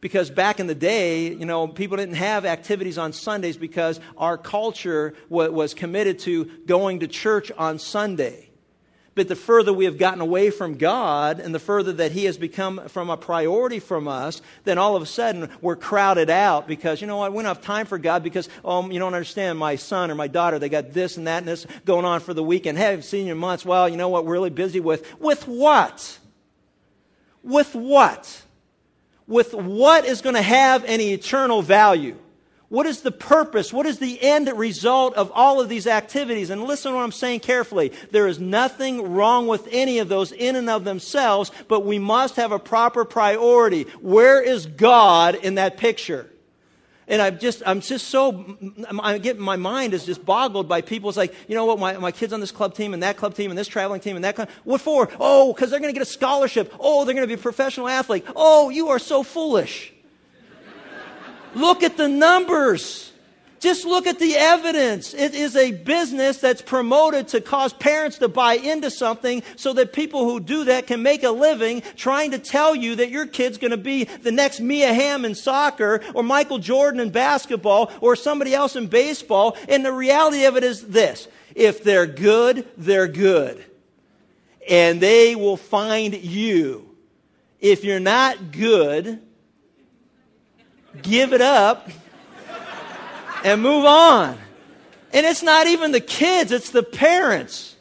Because 0.00 0.30
back 0.30 0.60
in 0.60 0.66
the 0.66 0.74
day, 0.74 1.32
you 1.32 1.46
know, 1.46 1.66
people 1.66 1.96
didn't 1.96 2.16
have 2.16 2.44
activities 2.44 2.98
on 2.98 3.12
Sundays 3.12 3.56
because 3.56 3.98
our 4.16 4.36
culture 4.36 5.14
was 5.28 5.74
committed 5.74 6.18
to 6.20 6.44
going 6.66 7.00
to 7.00 7.08
church 7.08 7.50
on 7.56 7.78
Sunday. 7.78 8.46
But 9.16 9.28
the 9.28 9.34
further 9.34 9.72
we 9.72 9.86
have 9.86 9.96
gotten 9.96 10.20
away 10.20 10.50
from 10.50 10.76
God 10.76 11.40
and 11.40 11.54
the 11.54 11.58
further 11.58 11.94
that 11.94 12.12
He 12.12 12.26
has 12.26 12.36
become 12.36 12.88
from 12.88 13.08
a 13.08 13.16
priority 13.16 13.78
from 13.78 14.08
us, 14.08 14.42
then 14.64 14.76
all 14.76 14.94
of 14.94 15.02
a 15.02 15.06
sudden 15.06 15.48
we're 15.62 15.74
crowded 15.74 16.28
out 16.28 16.68
because, 16.68 17.00
you 17.00 17.06
know 17.06 17.16
what, 17.16 17.32
we 17.32 17.38
don't 17.38 17.46
have 17.46 17.62
time 17.62 17.86
for 17.86 17.96
God 17.96 18.22
because, 18.22 18.50
oh, 18.62 18.86
you 18.90 18.98
don't 18.98 19.14
understand, 19.14 19.58
my 19.58 19.76
son 19.76 20.10
or 20.10 20.14
my 20.14 20.28
daughter, 20.28 20.58
they 20.58 20.68
got 20.68 20.92
this 20.92 21.16
and 21.16 21.28
that 21.28 21.38
and 21.38 21.48
this 21.48 21.66
going 21.86 22.04
on 22.04 22.20
for 22.20 22.34
the 22.34 22.42
weekend. 22.42 22.76
Hey, 22.76 22.88
I 22.88 22.90
haven't 22.90 23.04
seen 23.04 23.24
you 23.24 23.32
in 23.32 23.38
months. 23.38 23.64
Well, 23.64 23.88
you 23.88 23.96
know 23.96 24.10
what, 24.10 24.26
we're 24.26 24.34
really 24.34 24.50
busy 24.50 24.80
with. 24.80 25.18
With 25.18 25.48
what? 25.48 26.18
With 27.42 27.74
what? 27.74 28.42
With 29.26 29.54
what 29.54 30.04
is 30.04 30.22
going 30.22 30.36
to 30.36 30.42
have 30.42 30.84
any 30.84 31.12
eternal 31.12 31.62
value? 31.62 32.16
What 32.68 32.86
is 32.86 33.00
the 33.00 33.12
purpose? 33.12 33.72
What 33.72 33.86
is 33.86 33.98
the 33.98 34.20
end 34.20 34.48
result 34.48 35.14
of 35.14 35.30
all 35.32 35.60
of 35.60 35.68
these 35.68 35.86
activities? 35.86 36.50
And 36.50 36.64
listen 36.64 36.90
to 36.90 36.96
what 36.96 37.04
I'm 37.04 37.12
saying 37.12 37.40
carefully. 37.40 37.92
There 38.10 38.26
is 38.26 38.40
nothing 38.40 39.14
wrong 39.14 39.46
with 39.46 39.68
any 39.70 40.00
of 40.00 40.08
those 40.08 40.32
in 40.32 40.56
and 40.56 40.68
of 40.68 40.82
themselves, 40.82 41.52
but 41.68 41.84
we 41.84 42.00
must 42.00 42.36
have 42.36 42.50
a 42.50 42.58
proper 42.58 43.04
priority. 43.04 43.84
Where 44.00 44.40
is 44.42 44.66
God 44.66 45.36
in 45.36 45.56
that 45.56 45.76
picture? 45.76 46.28
And 47.08 47.22
I'm 47.22 47.38
just, 47.38 47.62
I'm 47.64 47.80
just 47.80 48.08
so, 48.08 48.56
I 49.00 49.18
get, 49.18 49.38
my 49.38 49.54
mind 49.54 49.94
is 49.94 50.04
just 50.04 50.24
boggled 50.24 50.68
by 50.68 50.80
people. 50.80 51.08
It's 51.08 51.16
like, 51.16 51.32
you 51.46 51.54
know 51.54 51.64
what, 51.64 51.78
my, 51.78 51.96
my 51.98 52.10
kid's 52.10 52.32
on 52.32 52.40
this 52.40 52.50
club 52.50 52.74
team 52.74 52.94
and 52.94 53.02
that 53.04 53.16
club 53.16 53.34
team 53.34 53.50
and 53.50 53.56
this 53.56 53.68
traveling 53.68 54.00
team 54.00 54.16
and 54.16 54.24
that 54.24 54.34
club. 54.34 54.48
What 54.64 54.80
for? 54.80 55.08
Oh, 55.20 55.52
because 55.52 55.70
they're 55.70 55.78
going 55.78 55.92
to 55.94 55.98
get 55.98 56.02
a 56.02 56.10
scholarship. 56.10 56.74
Oh, 56.80 57.04
they're 57.04 57.14
going 57.14 57.22
to 57.22 57.28
be 57.28 57.38
a 57.38 57.42
professional 57.42 57.88
athlete. 57.88 58.24
Oh, 58.34 58.70
you 58.70 58.88
are 58.88 58.98
so 58.98 59.22
foolish. 59.22 59.92
Look 61.54 61.84
at 61.84 61.96
the 61.96 62.08
numbers. 62.08 63.12
Just 63.66 63.84
look 63.84 64.06
at 64.06 64.20
the 64.20 64.36
evidence. 64.36 65.12
It 65.12 65.34
is 65.34 65.56
a 65.56 65.72
business 65.72 66.38
that's 66.38 66.62
promoted 66.62 67.26
to 67.26 67.40
cause 67.40 67.72
parents 67.72 68.18
to 68.18 68.28
buy 68.28 68.54
into 68.54 68.92
something 68.92 69.42
so 69.56 69.72
that 69.72 69.92
people 69.92 70.24
who 70.24 70.38
do 70.38 70.66
that 70.66 70.86
can 70.86 71.02
make 71.02 71.24
a 71.24 71.32
living 71.32 71.82
trying 71.96 72.30
to 72.30 72.38
tell 72.38 72.76
you 72.76 72.94
that 72.94 73.10
your 73.10 73.26
kid's 73.26 73.58
going 73.58 73.72
to 73.72 73.76
be 73.76 74.04
the 74.04 74.30
next 74.30 74.60
Mia 74.60 74.94
Hamm 74.94 75.24
in 75.24 75.34
soccer 75.34 76.00
or 76.14 76.22
Michael 76.22 76.58
Jordan 76.58 77.00
in 77.00 77.10
basketball 77.10 77.90
or 78.00 78.14
somebody 78.14 78.54
else 78.54 78.76
in 78.76 78.86
baseball. 78.86 79.56
And 79.68 79.84
the 79.84 79.92
reality 79.92 80.44
of 80.44 80.56
it 80.56 80.62
is 80.62 80.86
this. 80.86 81.26
If 81.56 81.82
they're 81.82 82.06
good, 82.06 82.68
they're 82.76 83.08
good. 83.08 83.64
And 84.70 85.00
they 85.00 85.34
will 85.34 85.56
find 85.56 86.14
you. 86.14 86.88
If 87.58 87.82
you're 87.82 87.98
not 87.98 88.52
good, 88.52 89.20
give 91.02 91.32
it 91.32 91.40
up 91.40 91.90
and 93.44 93.62
move 93.62 93.84
on. 93.84 94.38
And 95.12 95.24
it's 95.24 95.42
not 95.42 95.66
even 95.66 95.92
the 95.92 96.00
kids, 96.00 96.52
it's 96.52 96.70
the 96.70 96.82
parents. 96.82 97.74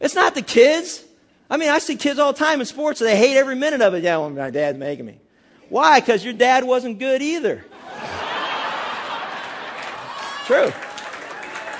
It's 0.00 0.14
not 0.14 0.34
the 0.34 0.42
kids. 0.42 1.02
I 1.48 1.56
mean, 1.56 1.70
I 1.70 1.78
see 1.78 1.96
kids 1.96 2.18
all 2.18 2.32
the 2.32 2.38
time 2.38 2.60
in 2.60 2.66
sports, 2.66 3.00
and 3.00 3.08
they 3.08 3.16
hate 3.16 3.36
every 3.36 3.54
minute 3.54 3.80
of 3.80 3.94
it. 3.94 4.02
Yeah, 4.02 4.18
well, 4.18 4.30
my 4.30 4.50
dad's 4.50 4.78
making 4.78 5.06
me. 5.06 5.18
Why? 5.68 6.00
Because 6.00 6.24
your 6.24 6.34
dad 6.34 6.64
wasn't 6.64 6.98
good 6.98 7.22
either. 7.22 7.64
True. 10.46 10.72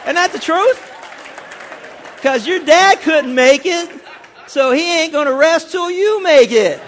Isn't 0.03 0.15
that 0.15 0.31
the 0.33 0.39
truth? 0.39 0.93
Because 2.17 2.47
your 2.47 2.61
dad 2.61 3.01
couldn't 3.01 3.35
make 3.35 3.63
it, 3.65 3.89
so 4.47 4.73
he 4.73 5.03
ain't 5.03 5.13
going 5.13 5.27
to 5.27 5.35
rest 5.35 5.71
till 5.71 5.91
you 5.91 6.23
make 6.23 6.51
it. 6.51 6.81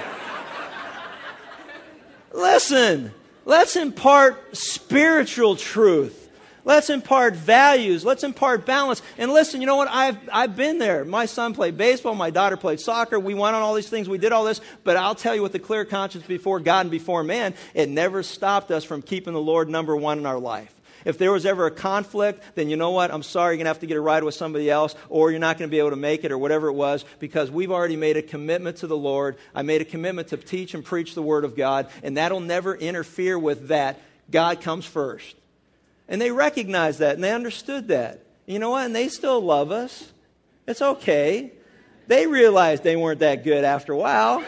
Listen, 2.33 3.13
Let's 3.49 3.77
impart 3.77 4.55
spiritual 4.55 5.57
truth. 5.57 6.29
Let's 6.67 6.91
impart 6.91 7.35
values. 7.35 8.05
Let's 8.05 8.23
impart 8.23 8.67
balance. 8.67 9.01
And 9.17 9.33
listen, 9.33 9.63
you 9.63 9.67
know 9.67 9.77
what? 9.77 9.89
I've, 9.89 10.19
I've 10.31 10.55
been 10.55 10.77
there. 10.77 11.03
My 11.07 11.25
son 11.25 11.55
played 11.55 11.79
baseball. 11.79 12.15
My 12.15 12.29
daughter 12.29 12.59
played 12.59 12.79
soccer. 12.79 13.19
We 13.19 13.33
went 13.33 13.57
on 13.57 13.63
all 13.63 13.73
these 13.73 13.89
things. 13.89 14.07
We 14.07 14.19
did 14.19 14.33
all 14.33 14.45
this. 14.45 14.61
But 14.85 14.99
I'll 14.99 15.15
tell 15.15 15.35
you 15.35 15.43
with 15.43 15.55
a 15.55 15.59
clear 15.59 15.87
conscience 15.87 16.27
before 16.27 16.61
God 16.61 16.81
and 16.81 16.91
before 16.91 17.25
man, 17.25 17.55
it 17.73 17.89
never 17.89 18.23
stopped 18.23 18.71
us 18.71 18.85
from 18.85 19.01
keeping 19.01 19.33
the 19.33 19.41
Lord 19.41 19.71
number 19.71 19.97
one 19.97 20.19
in 20.19 20.27
our 20.27 20.39
life. 20.39 20.78
If 21.05 21.19
there 21.19 21.33
was 21.33 21.47
ever 21.47 21.67
a 21.67 21.71
conflict, 21.71 22.43
then 22.55 22.69
you 22.69 22.77
know 22.77 22.91
what? 22.91 23.13
I'm 23.13 23.23
sorry, 23.23 23.55
you're 23.55 23.59
going 23.59 23.65
to 23.67 23.71
have 23.71 23.81
to 23.81 23.87
get 23.87 23.97
a 23.97 24.01
ride 24.01 24.25
with 24.25 24.35
somebody 24.35 24.71
else, 24.71 24.95
or 25.09 25.31
you're 25.31 25.41
not 25.41 25.59
going 25.59 25.69
to 25.69 25.71
be 25.71 25.79
able 25.79 25.91
to 25.91 25.97
make 25.97 26.25
it, 26.25 26.33
or 26.33 26.39
whatever 26.39 26.69
it 26.69 26.75
was, 26.75 27.05
because 27.19 27.51
we've 27.51 27.71
already 27.71 27.97
made 27.97 28.17
a 28.17 28.23
commitment 28.23 28.79
to 28.79 28.87
the 28.87 28.97
Lord. 28.97 29.37
I 29.55 29.63
made 29.63 29.81
a 29.81 29.85
commitment 29.85 30.29
to 30.29 30.37
teach 30.37 30.75
and 30.75 30.85
preach 30.85 31.15
the 31.15 31.23
Word 31.23 31.45
of 31.45 31.57
God, 31.57 31.89
and 32.03 32.17
that'll 32.17 32.41
never 32.41 32.75
interfere 32.75 33.39
with 33.39 33.69
that. 33.69 34.01
God 34.31 34.61
comes 34.61 34.85
first. 34.85 35.35
And 36.09 36.21
they 36.21 36.31
recognized 36.31 37.01
that, 37.01 37.15
and 37.15 37.25
they 37.25 37.33
understood 37.33 37.89
that. 37.89 38.25
You 38.47 38.59
know 38.59 38.71
what? 38.71 38.87
And 38.87 38.95
they 38.97 39.09
still 39.09 39.41
love 39.41 39.71
us. 39.71 40.13
It's 40.67 40.83
okay. 40.83 41.53
They 42.07 42.27
realized 42.27 42.83
they 42.83 42.97
weren't 42.97 43.21
that 43.21 43.45
good 43.45 43.65
after 43.65 43.93
a 43.93 43.97
while. 43.97 44.43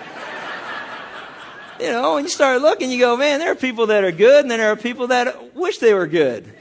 You 1.81 1.93
know, 1.93 2.15
when 2.15 2.25
you 2.25 2.29
start 2.29 2.61
looking, 2.61 2.91
you 2.91 2.99
go, 2.99 3.17
man, 3.17 3.39
there 3.39 3.53
are 3.53 3.57
people 3.57 3.87
that 3.87 4.05
are 4.05 4.13
good, 4.13 4.45
and 4.45 4.51
then 4.51 4.59
there 4.59 4.71
are 4.71 4.77
people 4.77 5.07
that 5.07 5.55
wish 5.55 5.79
they 5.79 5.95
were 5.95 6.07
good. 6.07 6.53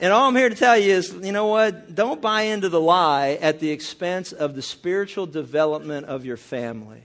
And 0.00 0.12
all 0.12 0.28
I'm 0.28 0.36
here 0.36 0.48
to 0.48 0.54
tell 0.54 0.78
you 0.78 0.92
is, 0.94 1.12
you 1.12 1.32
know 1.32 1.48
what? 1.48 1.92
Don't 1.92 2.20
buy 2.20 2.42
into 2.42 2.68
the 2.68 2.80
lie 2.80 3.38
at 3.40 3.58
the 3.58 3.70
expense 3.70 4.30
of 4.30 4.54
the 4.54 4.62
spiritual 4.62 5.26
development 5.26 6.06
of 6.06 6.24
your 6.24 6.36
family. 6.36 7.02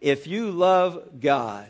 If 0.00 0.26
you 0.26 0.50
love 0.50 1.20
God, 1.20 1.68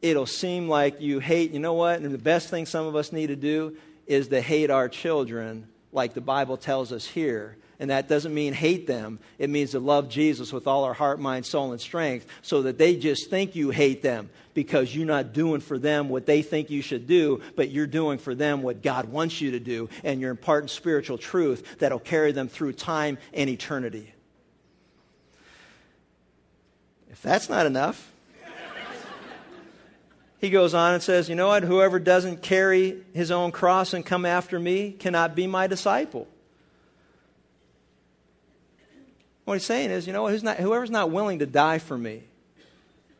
it'll 0.00 0.26
seem 0.26 0.68
like 0.68 1.00
you 1.00 1.18
hate, 1.18 1.50
you 1.50 1.58
know 1.58 1.74
what? 1.74 2.00
And 2.00 2.14
the 2.14 2.18
best 2.18 2.48
thing 2.48 2.64
some 2.64 2.86
of 2.86 2.94
us 2.94 3.10
need 3.10 3.26
to 3.28 3.36
do 3.36 3.76
is 4.06 4.28
to 4.28 4.40
hate 4.40 4.70
our 4.70 4.88
children, 4.88 5.66
like 5.90 6.14
the 6.14 6.20
Bible 6.20 6.56
tells 6.56 6.92
us 6.92 7.04
here. 7.04 7.56
And 7.80 7.90
that 7.90 8.08
doesn't 8.08 8.32
mean 8.32 8.52
hate 8.52 8.86
them. 8.86 9.18
It 9.38 9.50
means 9.50 9.72
to 9.72 9.80
love 9.80 10.08
Jesus 10.08 10.52
with 10.52 10.66
all 10.66 10.84
our 10.84 10.94
heart, 10.94 11.20
mind, 11.20 11.46
soul, 11.46 11.72
and 11.72 11.80
strength 11.80 12.26
so 12.42 12.62
that 12.62 12.78
they 12.78 12.96
just 12.96 13.28
think 13.28 13.56
you 13.56 13.70
hate 13.70 14.02
them 14.02 14.30
because 14.54 14.94
you're 14.94 15.06
not 15.06 15.32
doing 15.32 15.60
for 15.60 15.78
them 15.78 16.08
what 16.08 16.26
they 16.26 16.42
think 16.42 16.70
you 16.70 16.82
should 16.82 17.06
do, 17.06 17.40
but 17.56 17.70
you're 17.70 17.86
doing 17.86 18.18
for 18.18 18.34
them 18.34 18.62
what 18.62 18.82
God 18.82 19.06
wants 19.06 19.40
you 19.40 19.52
to 19.52 19.60
do. 19.60 19.88
And 20.04 20.20
you're 20.20 20.30
imparting 20.30 20.68
spiritual 20.68 21.18
truth 21.18 21.78
that'll 21.78 21.98
carry 21.98 22.32
them 22.32 22.48
through 22.48 22.74
time 22.74 23.18
and 23.32 23.50
eternity. 23.50 24.12
If 27.10 27.20
that's 27.22 27.48
not 27.48 27.66
enough, 27.66 28.10
he 30.42 30.50
goes 30.50 30.74
on 30.74 30.94
and 30.94 31.02
says, 31.02 31.28
You 31.28 31.36
know 31.36 31.48
what? 31.48 31.62
Whoever 31.62 32.00
doesn't 32.00 32.42
carry 32.42 33.00
his 33.14 33.30
own 33.30 33.52
cross 33.52 33.94
and 33.94 34.04
come 34.04 34.26
after 34.26 34.58
me 34.58 34.90
cannot 34.90 35.36
be 35.36 35.46
my 35.46 35.68
disciple. 35.68 36.26
What 39.44 39.54
he's 39.54 39.64
saying 39.64 39.90
is, 39.90 40.06
you 40.06 40.12
know, 40.12 40.28
not, 40.28 40.58
whoever's 40.58 40.90
not 40.90 41.10
willing 41.10 41.40
to 41.40 41.46
die 41.46 41.78
for 41.78 41.98
me, 41.98 42.22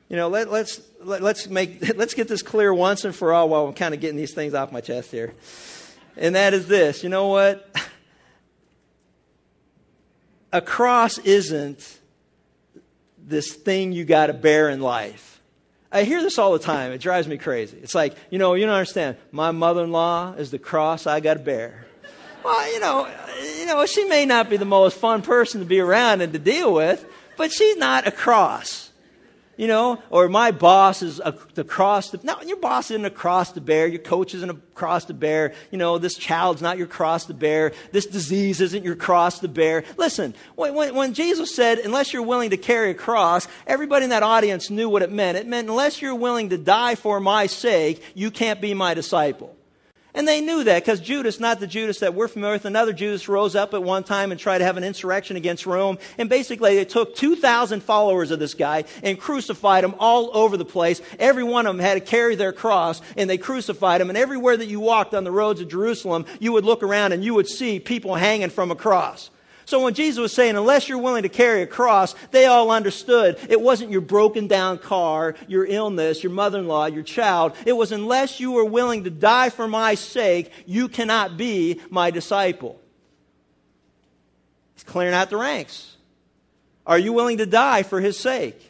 you 0.08 0.16
know, 0.16 0.28
let, 0.28 0.50
let's, 0.50 0.80
let, 1.00 1.22
let's, 1.22 1.48
make, 1.48 1.88
let's 1.96 2.14
get 2.14 2.28
this 2.28 2.42
clear 2.42 2.72
once 2.72 3.04
and 3.04 3.14
for 3.14 3.32
all 3.32 3.48
while 3.48 3.66
I'm 3.66 3.74
kind 3.74 3.94
of 3.94 4.00
getting 4.00 4.16
these 4.16 4.34
things 4.34 4.54
off 4.54 4.70
my 4.70 4.80
chest 4.80 5.10
here. 5.10 5.34
And 6.16 6.34
that 6.34 6.54
is 6.54 6.68
this 6.68 7.02
you 7.02 7.08
know 7.08 7.28
what? 7.28 7.68
A 10.52 10.60
cross 10.60 11.18
isn't 11.18 11.98
this 13.18 13.54
thing 13.54 13.92
you 13.92 14.04
got 14.04 14.26
to 14.26 14.34
bear 14.34 14.68
in 14.68 14.80
life. 14.80 15.40
I 15.90 16.04
hear 16.04 16.22
this 16.22 16.38
all 16.38 16.52
the 16.52 16.58
time. 16.58 16.92
It 16.92 16.98
drives 16.98 17.28
me 17.28 17.38
crazy. 17.38 17.78
It's 17.82 17.94
like, 17.94 18.14
you 18.30 18.38
know, 18.38 18.54
you 18.54 18.64
don't 18.64 18.74
understand. 18.74 19.16
My 19.30 19.50
mother 19.50 19.84
in 19.84 19.92
law 19.92 20.32
is 20.32 20.50
the 20.50 20.58
cross 20.58 21.06
I 21.06 21.20
got 21.20 21.34
to 21.34 21.40
bear. 21.40 21.86
Well, 22.44 22.72
you 22.72 22.80
know, 22.80 23.08
you 23.58 23.66
know, 23.66 23.86
she 23.86 24.04
may 24.04 24.26
not 24.26 24.50
be 24.50 24.56
the 24.56 24.64
most 24.64 24.96
fun 24.96 25.22
person 25.22 25.60
to 25.60 25.66
be 25.66 25.80
around 25.80 26.22
and 26.22 26.32
to 26.32 26.38
deal 26.38 26.72
with, 26.72 27.04
but 27.36 27.52
she's 27.52 27.76
not 27.76 28.06
a 28.06 28.10
cross. 28.10 28.90
You 29.58 29.68
know, 29.68 30.02
or 30.08 30.28
my 30.28 30.50
boss 30.50 31.02
is 31.02 31.20
a, 31.20 31.36
the 31.54 31.62
cross. 31.62 32.12
No, 32.24 32.40
your 32.40 32.56
boss 32.56 32.90
isn't 32.90 33.04
a 33.04 33.10
cross 33.10 33.52
to 33.52 33.60
bear. 33.60 33.86
Your 33.86 34.00
coach 34.00 34.34
isn't 34.34 34.50
a 34.50 34.56
cross 34.74 35.04
to 35.04 35.14
bear. 35.14 35.52
You 35.70 35.76
know, 35.78 35.98
this 35.98 36.16
child's 36.16 36.62
not 36.62 36.78
your 36.78 36.86
cross 36.86 37.26
to 37.26 37.34
bear. 37.34 37.72
This 37.92 38.06
disease 38.06 38.62
isn't 38.62 38.82
your 38.82 38.96
cross 38.96 39.40
to 39.40 39.48
bear. 39.48 39.84
Listen, 39.98 40.34
when, 40.56 40.94
when 40.94 41.12
Jesus 41.12 41.54
said, 41.54 41.78
unless 41.78 42.14
you're 42.14 42.22
willing 42.22 42.50
to 42.50 42.56
carry 42.56 42.90
a 42.90 42.94
cross, 42.94 43.46
everybody 43.66 44.04
in 44.04 44.10
that 44.10 44.22
audience 44.22 44.70
knew 44.70 44.88
what 44.88 45.02
it 45.02 45.12
meant. 45.12 45.36
It 45.36 45.46
meant, 45.46 45.68
unless 45.68 46.00
you're 46.00 46.14
willing 46.14 46.48
to 46.48 46.58
die 46.58 46.94
for 46.94 47.20
my 47.20 47.46
sake, 47.46 48.02
you 48.14 48.30
can't 48.30 48.60
be 48.60 48.72
my 48.72 48.94
disciple. 48.94 49.54
And 50.14 50.28
they 50.28 50.42
knew 50.42 50.62
that 50.64 50.84
because 50.84 51.00
Judas, 51.00 51.40
not 51.40 51.58
the 51.58 51.66
Judas 51.66 52.00
that 52.00 52.14
we're 52.14 52.28
familiar 52.28 52.56
with, 52.56 52.66
another 52.66 52.92
Judas 52.92 53.28
rose 53.28 53.56
up 53.56 53.72
at 53.72 53.82
one 53.82 54.04
time 54.04 54.30
and 54.30 54.38
tried 54.38 54.58
to 54.58 54.64
have 54.64 54.76
an 54.76 54.84
insurrection 54.84 55.36
against 55.36 55.64
Rome. 55.64 55.98
And 56.18 56.28
basically 56.28 56.76
they 56.76 56.84
took 56.84 57.16
2,000 57.16 57.82
followers 57.82 58.30
of 58.30 58.38
this 58.38 58.52
guy 58.52 58.84
and 59.02 59.18
crucified 59.18 59.84
them 59.84 59.94
all 59.98 60.30
over 60.36 60.58
the 60.58 60.66
place. 60.66 61.00
Every 61.18 61.44
one 61.44 61.66
of 61.66 61.74
them 61.74 61.84
had 61.84 61.94
to 61.94 62.00
carry 62.00 62.34
their 62.34 62.52
cross 62.52 63.00
and 63.16 63.28
they 63.28 63.38
crucified 63.38 64.02
them. 64.02 64.10
And 64.10 64.18
everywhere 64.18 64.56
that 64.56 64.66
you 64.66 64.80
walked 64.80 65.14
on 65.14 65.24
the 65.24 65.32
roads 65.32 65.62
of 65.62 65.68
Jerusalem, 65.68 66.26
you 66.40 66.52
would 66.52 66.66
look 66.66 66.82
around 66.82 67.12
and 67.12 67.24
you 67.24 67.32
would 67.32 67.48
see 67.48 67.80
people 67.80 68.14
hanging 68.14 68.50
from 68.50 68.70
a 68.70 68.76
cross. 68.76 69.30
So 69.64 69.82
when 69.82 69.94
Jesus 69.94 70.18
was 70.18 70.32
saying, 70.32 70.56
unless 70.56 70.88
you're 70.88 70.98
willing 70.98 71.22
to 71.22 71.28
carry 71.28 71.62
a 71.62 71.66
cross, 71.66 72.14
they 72.30 72.46
all 72.46 72.70
understood 72.70 73.38
it 73.48 73.60
wasn't 73.60 73.90
your 73.90 74.00
broken 74.00 74.46
down 74.46 74.78
car, 74.78 75.34
your 75.46 75.64
illness, 75.64 76.22
your 76.22 76.32
mother 76.32 76.58
in 76.58 76.68
law, 76.68 76.86
your 76.86 77.02
child. 77.02 77.54
It 77.64 77.72
was 77.72 77.92
unless 77.92 78.40
you 78.40 78.58
are 78.58 78.64
willing 78.64 79.04
to 79.04 79.10
die 79.10 79.50
for 79.50 79.68
my 79.68 79.94
sake, 79.94 80.50
you 80.66 80.88
cannot 80.88 81.36
be 81.36 81.80
my 81.90 82.10
disciple. 82.10 82.80
He's 84.74 84.84
clearing 84.84 85.14
out 85.14 85.30
the 85.30 85.36
ranks. 85.36 85.96
Are 86.86 86.98
you 86.98 87.12
willing 87.12 87.38
to 87.38 87.46
die 87.46 87.84
for 87.84 88.00
his 88.00 88.18
sake? 88.18 88.60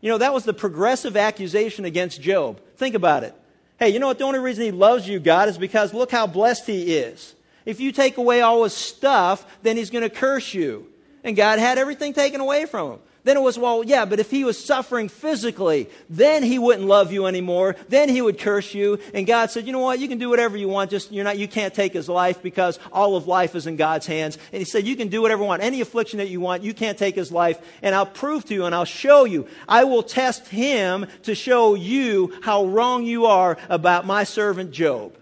You 0.00 0.10
know, 0.10 0.18
that 0.18 0.34
was 0.34 0.44
the 0.44 0.52
progressive 0.52 1.16
accusation 1.16 1.84
against 1.84 2.20
Job. 2.20 2.60
Think 2.76 2.94
about 2.94 3.24
it. 3.24 3.34
Hey, 3.78 3.90
you 3.90 3.98
know 3.98 4.06
what? 4.06 4.18
The 4.18 4.24
only 4.24 4.38
reason 4.38 4.64
he 4.64 4.70
loves 4.70 5.08
you, 5.08 5.18
God, 5.18 5.48
is 5.48 5.58
because 5.58 5.92
look 5.92 6.10
how 6.10 6.26
blessed 6.26 6.66
he 6.66 6.94
is. 6.94 7.34
If 7.64 7.80
you 7.80 7.92
take 7.92 8.16
away 8.16 8.40
all 8.40 8.64
his 8.64 8.72
stuff, 8.72 9.44
then 9.62 9.76
he's 9.76 9.90
going 9.90 10.02
to 10.02 10.10
curse 10.10 10.52
you. 10.52 10.88
And 11.24 11.36
God 11.36 11.58
had 11.58 11.78
everything 11.78 12.12
taken 12.12 12.40
away 12.40 12.66
from 12.66 12.92
him. 12.92 12.98
Then 13.24 13.36
it 13.36 13.40
was, 13.40 13.56
well, 13.56 13.84
yeah, 13.84 14.04
but 14.04 14.18
if 14.18 14.32
he 14.32 14.42
was 14.42 14.62
suffering 14.62 15.08
physically, 15.08 15.88
then 16.10 16.42
he 16.42 16.58
wouldn't 16.58 16.88
love 16.88 17.12
you 17.12 17.26
anymore. 17.26 17.76
Then 17.88 18.08
he 18.08 18.20
would 18.20 18.40
curse 18.40 18.74
you. 18.74 18.98
And 19.14 19.28
God 19.28 19.52
said, 19.52 19.64
you 19.64 19.72
know 19.72 19.78
what? 19.78 20.00
You 20.00 20.08
can 20.08 20.18
do 20.18 20.28
whatever 20.28 20.56
you 20.56 20.68
want. 20.68 20.90
Just, 20.90 21.12
you're 21.12 21.22
not, 21.22 21.38
you 21.38 21.46
can't 21.46 21.72
take 21.72 21.92
his 21.92 22.08
life 22.08 22.42
because 22.42 22.80
all 22.90 23.14
of 23.14 23.28
life 23.28 23.54
is 23.54 23.68
in 23.68 23.76
God's 23.76 24.06
hands. 24.06 24.38
And 24.50 24.58
he 24.58 24.64
said, 24.64 24.84
you 24.84 24.96
can 24.96 25.06
do 25.06 25.22
whatever 25.22 25.42
you 25.42 25.46
want. 25.46 25.62
Any 25.62 25.80
affliction 25.80 26.18
that 26.18 26.30
you 26.30 26.40
want, 26.40 26.64
you 26.64 26.74
can't 26.74 26.98
take 26.98 27.14
his 27.14 27.30
life. 27.30 27.60
And 27.80 27.94
I'll 27.94 28.06
prove 28.06 28.44
to 28.46 28.54
you 28.54 28.64
and 28.64 28.74
I'll 28.74 28.84
show 28.84 29.24
you. 29.24 29.46
I 29.68 29.84
will 29.84 30.02
test 30.02 30.48
him 30.48 31.06
to 31.22 31.36
show 31.36 31.74
you 31.74 32.36
how 32.42 32.66
wrong 32.66 33.04
you 33.04 33.26
are 33.26 33.56
about 33.68 34.04
my 34.04 34.24
servant 34.24 34.72
Job. 34.72 35.16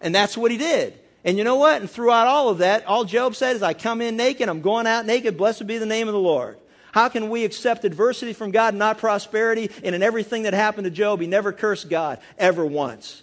And 0.00 0.14
that's 0.14 0.38
what 0.38 0.50
he 0.50 0.56
did. 0.56 0.98
And 1.26 1.36
you 1.36 1.42
know 1.42 1.56
what? 1.56 1.80
And 1.80 1.90
throughout 1.90 2.28
all 2.28 2.50
of 2.50 2.58
that, 2.58 2.86
all 2.86 3.04
Job 3.04 3.34
said 3.34 3.56
is, 3.56 3.62
I 3.62 3.74
come 3.74 4.00
in 4.00 4.16
naked, 4.16 4.48
I'm 4.48 4.60
going 4.60 4.86
out 4.86 5.04
naked, 5.06 5.36
blessed 5.36 5.66
be 5.66 5.76
the 5.76 5.84
name 5.84 6.06
of 6.06 6.14
the 6.14 6.20
Lord. 6.20 6.56
How 6.92 7.08
can 7.08 7.28
we 7.28 7.44
accept 7.44 7.84
adversity 7.84 8.32
from 8.32 8.52
God, 8.52 8.74
not 8.74 8.98
prosperity? 8.98 9.70
And 9.82 9.94
in 9.96 10.04
everything 10.04 10.44
that 10.44 10.54
happened 10.54 10.84
to 10.84 10.90
Job, 10.90 11.20
he 11.20 11.26
never 11.26 11.52
cursed 11.52 11.90
God, 11.90 12.20
ever 12.38 12.64
once. 12.64 13.22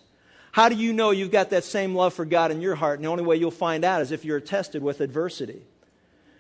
How 0.52 0.68
do 0.68 0.76
you 0.76 0.92
know 0.92 1.12
you've 1.12 1.32
got 1.32 1.52
that 1.52 1.64
same 1.64 1.96
love 1.96 2.14
for 2.14 2.26
God 2.26 2.52
in 2.52 2.62
your 2.62 2.76
heart? 2.76 3.00
And 3.00 3.06
the 3.06 3.10
only 3.10 3.24
way 3.24 3.38
you'll 3.38 3.52
find 3.52 3.86
out 3.86 4.02
is 4.02 4.12
if 4.12 4.26
you're 4.26 4.42
tested 4.42 4.84
with 4.84 5.00
adversity. 5.00 5.62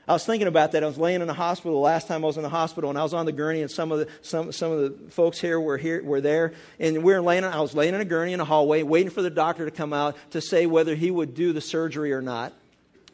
I 0.06 0.12
was 0.12 0.26
thinking 0.26 0.50
about 0.50 0.74
that. 0.74 0.84
I 0.84 0.88
was 0.88 0.98
laying 0.98 1.22
in 1.22 1.28
the 1.28 1.34
hospital 1.34 1.74
the 1.74 1.86
last 1.86 2.08
time 2.08 2.26
I 2.26 2.28
was 2.28 2.36
in 2.36 2.44
the 2.44 2.50
hospital, 2.50 2.90
and 2.90 3.00
I 3.00 3.04
was 3.04 3.14
on 3.14 3.26
the 3.26 3.32
gurney, 3.32 3.62
and 3.62 3.72
some 3.72 3.92
of 3.92 4.00
the 4.00 4.08
some 4.22 4.52
some 4.52 4.72
of 4.72 4.80
the 4.80 5.12
folks 5.12 5.40
here 5.40 5.60
were 5.60 5.78
here 5.78 6.04
were 6.04 6.20
there, 6.20 6.54
and 6.78 7.04
we 7.04 7.14
were 7.14 7.22
laying. 7.22 7.46
I 7.46 7.62
was 7.62 7.74
laying 7.74 7.94
in 7.94 8.02
a 8.02 8.06
gurney 8.06 8.34
in 8.34 8.42
a 8.42 8.46
hallway, 8.46 8.84
waiting 8.84 9.12
for 9.12 9.22
the 9.22 9.30
doctor 9.30 9.64
to 9.64 9.72
come 9.72 9.94
out 9.94 10.18
to 10.32 10.42
say 10.42 10.66
whether 10.66 10.94
he 10.94 11.10
would 11.10 11.36
do 11.36 11.54
the 11.54 11.62
surgery 11.62 12.12
or 12.12 12.22
not. 12.22 12.54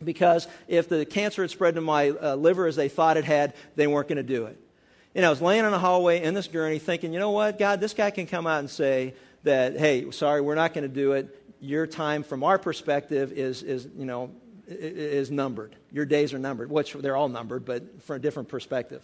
Because 0.04 0.48
if 0.68 0.90
the 0.90 1.06
cancer 1.06 1.44
had 1.44 1.52
spread 1.52 1.76
to 1.76 1.82
my 1.82 2.10
uh, 2.10 2.36
liver 2.36 2.66
as 2.66 2.76
they 2.76 2.90
thought 2.90 3.18
it 3.18 3.26
had, 3.26 3.54
they 3.76 3.86
weren't 3.86 4.08
going 4.08 4.18
to 4.18 4.24
do 4.24 4.46
it. 4.46 4.58
And 5.14 5.26
I 5.26 5.30
was 5.30 5.42
laying 5.42 5.66
in 5.66 5.74
a 5.74 5.80
hallway 5.80 6.24
in 6.24 6.34
this 6.34 6.48
gurney, 6.48 6.80
thinking, 6.80 7.14
you 7.14 7.20
know 7.20 7.32
what, 7.32 7.60
God, 7.60 7.82
this 7.82 7.94
guy 7.94 8.10
can 8.10 8.26
come 8.26 8.48
out 8.48 8.60
and 8.60 8.70
say 8.70 9.14
that, 9.44 9.78
hey, 9.78 10.10
sorry, 10.12 10.42
we're 10.42 10.56
not 10.56 10.74
going 10.74 10.84
to 10.84 10.94
do 10.94 11.14
it. 11.14 11.36
Your 11.60 11.86
time, 11.86 12.24
from 12.24 12.44
our 12.44 12.58
perspective, 12.58 13.34
is 13.34 13.62
is 13.62 13.88
you 13.98 14.06
know 14.06 14.32
is 14.70 15.32
numbered. 15.32 15.76
Your 15.92 16.06
days 16.06 16.34
are 16.34 16.40
numbered, 16.40 16.70
which 16.70 16.94
they're 16.94 17.16
all 17.16 17.30
numbered, 17.30 17.66
but 17.66 18.04
from 18.04 18.18
a 18.18 18.20
different 18.20 18.50
perspective. 18.50 19.04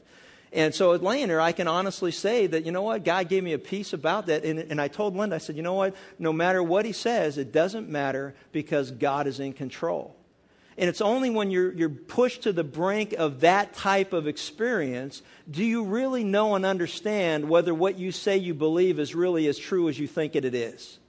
And 0.54 0.74
so 0.74 0.94
at 0.94 1.02
there, 1.02 1.42
I 1.42 1.52
can 1.52 1.68
honestly 1.68 2.12
say 2.12 2.48
that, 2.48 2.66
you 2.66 2.72
know 2.72 2.84
what, 2.84 3.04
God 3.04 3.28
gave 3.28 3.44
me 3.44 3.54
a 3.54 3.60
peace 3.60 3.92
about 3.92 4.28
that. 4.28 4.46
And, 4.46 4.60
and 4.60 4.80
I 4.80 4.88
told 4.88 5.16
Linda, 5.16 5.36
I 5.36 5.40
said, 5.40 5.58
you 5.58 5.64
know 5.64 5.74
what, 5.74 5.96
no 6.18 6.32
matter 6.32 6.64
what 6.64 6.86
he 6.86 6.94
says, 6.94 7.38
it 7.38 7.52
doesn't 7.52 7.90
matter 7.90 8.36
because 8.54 8.92
God 8.92 9.28
is 9.28 9.40
in 9.40 9.52
control. 9.52 10.16
And 10.78 10.90
it's 10.90 11.02
only 11.02 11.30
when 11.30 11.52
you're, 11.52 11.72
you're 11.74 11.90
pushed 11.90 12.44
to 12.44 12.54
the 12.54 12.64
brink 12.64 13.14
of 13.14 13.42
that 13.42 13.74
type 13.74 14.14
of 14.14 14.28
experience 14.28 15.22
do 15.50 15.64
you 15.64 15.84
really 15.84 16.24
know 16.24 16.56
and 16.56 16.66
understand 16.66 17.50
whether 17.50 17.74
what 17.74 17.98
you 17.98 18.12
say 18.12 18.38
you 18.38 18.54
believe 18.54 19.00
is 19.00 19.16
really 19.16 19.48
as 19.48 19.58
true 19.58 19.88
as 19.90 19.98
you 19.98 20.08
think 20.08 20.36
it 20.36 20.44
is. 20.44 21.00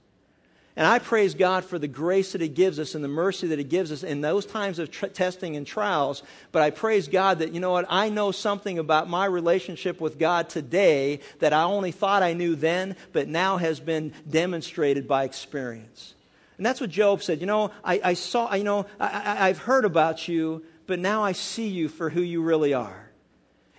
And 0.77 0.85
I 0.85 0.99
praise 0.99 1.33
God 1.33 1.65
for 1.65 1.79
the 1.79 1.87
grace 1.87 2.33
that 2.33 2.41
He 2.41 2.47
gives 2.47 2.77
us 2.77 2.93
and 2.93 3.03
the 3.03 3.07
mercy 3.07 3.47
that 3.47 3.57
He 3.57 3.65
gives 3.65 3.91
us 3.91 4.03
in 4.03 4.21
those 4.21 4.45
times 4.45 4.77
of 4.77 4.91
tr- 4.91 5.07
testing 5.07 5.55
and 5.55 5.65
trials. 5.65 6.21
But 6.51 6.61
I 6.61 6.69
praise 6.69 7.07
God 7.07 7.39
that, 7.39 7.51
you 7.51 7.59
know 7.59 7.71
what, 7.71 7.87
I 7.89 8.09
know 8.09 8.31
something 8.31 8.77
about 8.77 9.09
my 9.09 9.25
relationship 9.25 9.99
with 9.99 10.19
God 10.19 10.49
today 10.49 11.21
that 11.39 11.51
I 11.51 11.63
only 11.63 11.91
thought 11.91 12.21
I 12.21 12.33
knew 12.33 12.55
then, 12.55 12.95
but 13.11 13.27
now 13.27 13.57
has 13.57 13.79
been 13.79 14.13
demonstrated 14.29 15.07
by 15.07 15.23
experience. 15.23 16.13
And 16.57 16.65
that's 16.65 16.79
what 16.79 16.91
Job 16.91 17.23
said. 17.23 17.41
You 17.41 17.47
know, 17.47 17.71
I, 17.83 17.99
I 18.03 18.13
saw, 18.13 18.53
you 18.53 18.63
know, 18.63 18.85
I, 18.99 19.49
I've 19.49 19.57
heard 19.57 19.83
about 19.83 20.27
you, 20.27 20.63
but 20.85 20.99
now 20.99 21.23
I 21.23 21.31
see 21.31 21.69
you 21.69 21.89
for 21.89 22.11
who 22.11 22.21
you 22.21 22.43
really 22.43 22.75
are. 22.75 23.09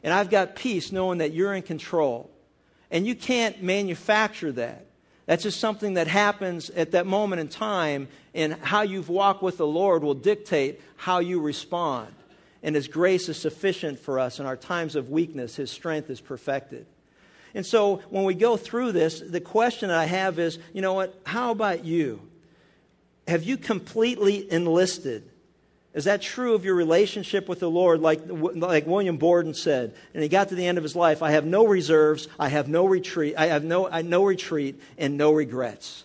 And 0.02 0.12
I've 0.12 0.30
got 0.30 0.56
peace 0.56 0.90
knowing 0.90 1.18
that 1.18 1.32
you're 1.32 1.54
in 1.54 1.62
control. 1.62 2.28
And 2.90 3.06
you 3.06 3.14
can't 3.14 3.62
manufacture 3.62 4.50
that. 4.50 4.87
That's 5.28 5.42
just 5.42 5.60
something 5.60 5.94
that 5.94 6.06
happens 6.06 6.70
at 6.70 6.92
that 6.92 7.04
moment 7.04 7.40
in 7.40 7.48
time, 7.48 8.08
and 8.32 8.54
how 8.62 8.80
you've 8.80 9.10
walked 9.10 9.42
with 9.42 9.58
the 9.58 9.66
Lord 9.66 10.02
will 10.02 10.14
dictate 10.14 10.80
how 10.96 11.18
you 11.18 11.38
respond. 11.38 12.14
And 12.62 12.74
His 12.74 12.88
grace 12.88 13.28
is 13.28 13.36
sufficient 13.36 13.98
for 13.98 14.18
us 14.18 14.40
in 14.40 14.46
our 14.46 14.56
times 14.56 14.96
of 14.96 15.10
weakness. 15.10 15.54
His 15.54 15.70
strength 15.70 16.08
is 16.08 16.18
perfected. 16.18 16.86
And 17.54 17.66
so 17.66 17.96
when 18.08 18.24
we 18.24 18.32
go 18.32 18.56
through 18.56 18.92
this, 18.92 19.20
the 19.20 19.42
question 19.42 19.90
that 19.90 19.98
I 19.98 20.06
have 20.06 20.38
is 20.38 20.58
you 20.72 20.80
know 20.80 20.94
what? 20.94 21.20
How 21.26 21.50
about 21.50 21.84
you? 21.84 22.22
Have 23.26 23.44
you 23.44 23.58
completely 23.58 24.50
enlisted 24.50 25.28
is 25.94 26.04
that 26.04 26.20
true 26.20 26.54
of 26.54 26.64
your 26.64 26.74
relationship 26.74 27.48
with 27.48 27.60
the 27.60 27.70
Lord, 27.70 28.00
like, 28.00 28.20
like 28.28 28.86
William 28.86 29.16
Borden 29.16 29.54
said? 29.54 29.94
And 30.12 30.22
he 30.22 30.28
got 30.28 30.50
to 30.50 30.54
the 30.54 30.66
end 30.66 30.78
of 30.78 30.84
his 30.84 30.94
life 30.94 31.22
I 31.22 31.30
have 31.30 31.46
no 31.46 31.66
reserves, 31.66 32.28
I 32.38 32.48
have 32.48 32.68
no 32.68 32.86
retreat, 32.86 33.34
I 33.38 33.46
have 33.46 33.64
no, 33.64 33.88
I, 33.88 34.02
no 34.02 34.24
retreat, 34.24 34.80
and 34.98 35.16
no 35.16 35.32
regrets. 35.32 36.04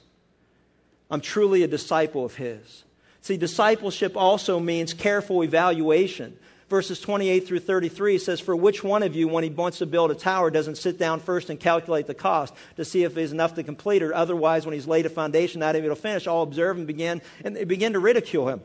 I'm 1.11 1.21
truly 1.21 1.63
a 1.63 1.67
disciple 1.67 2.25
of 2.25 2.33
his. 2.33 2.83
See, 3.21 3.37
discipleship 3.37 4.17
also 4.17 4.59
means 4.59 4.93
careful 4.93 5.43
evaluation. 5.43 6.37
Verses 6.69 6.99
28 6.99 7.45
through 7.45 7.59
33 7.59 8.17
says, 8.17 8.39
For 8.39 8.55
which 8.55 8.83
one 8.83 9.03
of 9.03 9.15
you, 9.15 9.27
when 9.27 9.43
he 9.43 9.49
wants 9.49 9.77
to 9.77 9.85
build 9.85 10.11
a 10.11 10.15
tower, 10.15 10.49
doesn't 10.49 10.77
sit 10.77 10.97
down 10.97 11.19
first 11.19 11.49
and 11.49 11.59
calculate 11.59 12.07
the 12.07 12.15
cost 12.15 12.53
to 12.77 12.85
see 12.85 13.03
if 13.03 13.15
it 13.15 13.21
is 13.21 13.31
enough 13.31 13.55
to 13.55 13.63
complete 13.63 14.01
it? 14.01 14.11
Otherwise, 14.11 14.65
when 14.65 14.73
he's 14.73 14.87
laid 14.87 15.05
a 15.05 15.09
foundation, 15.09 15.59
not 15.59 15.75
able 15.75 15.89
to 15.89 15.95
finish, 15.95 16.25
all 16.25 16.41
observe 16.41 16.77
and 16.77 16.87
begin, 16.87 17.21
and 17.43 17.55
they 17.55 17.65
begin 17.65 17.93
to 17.93 17.99
ridicule 17.99 18.49
him. 18.49 18.61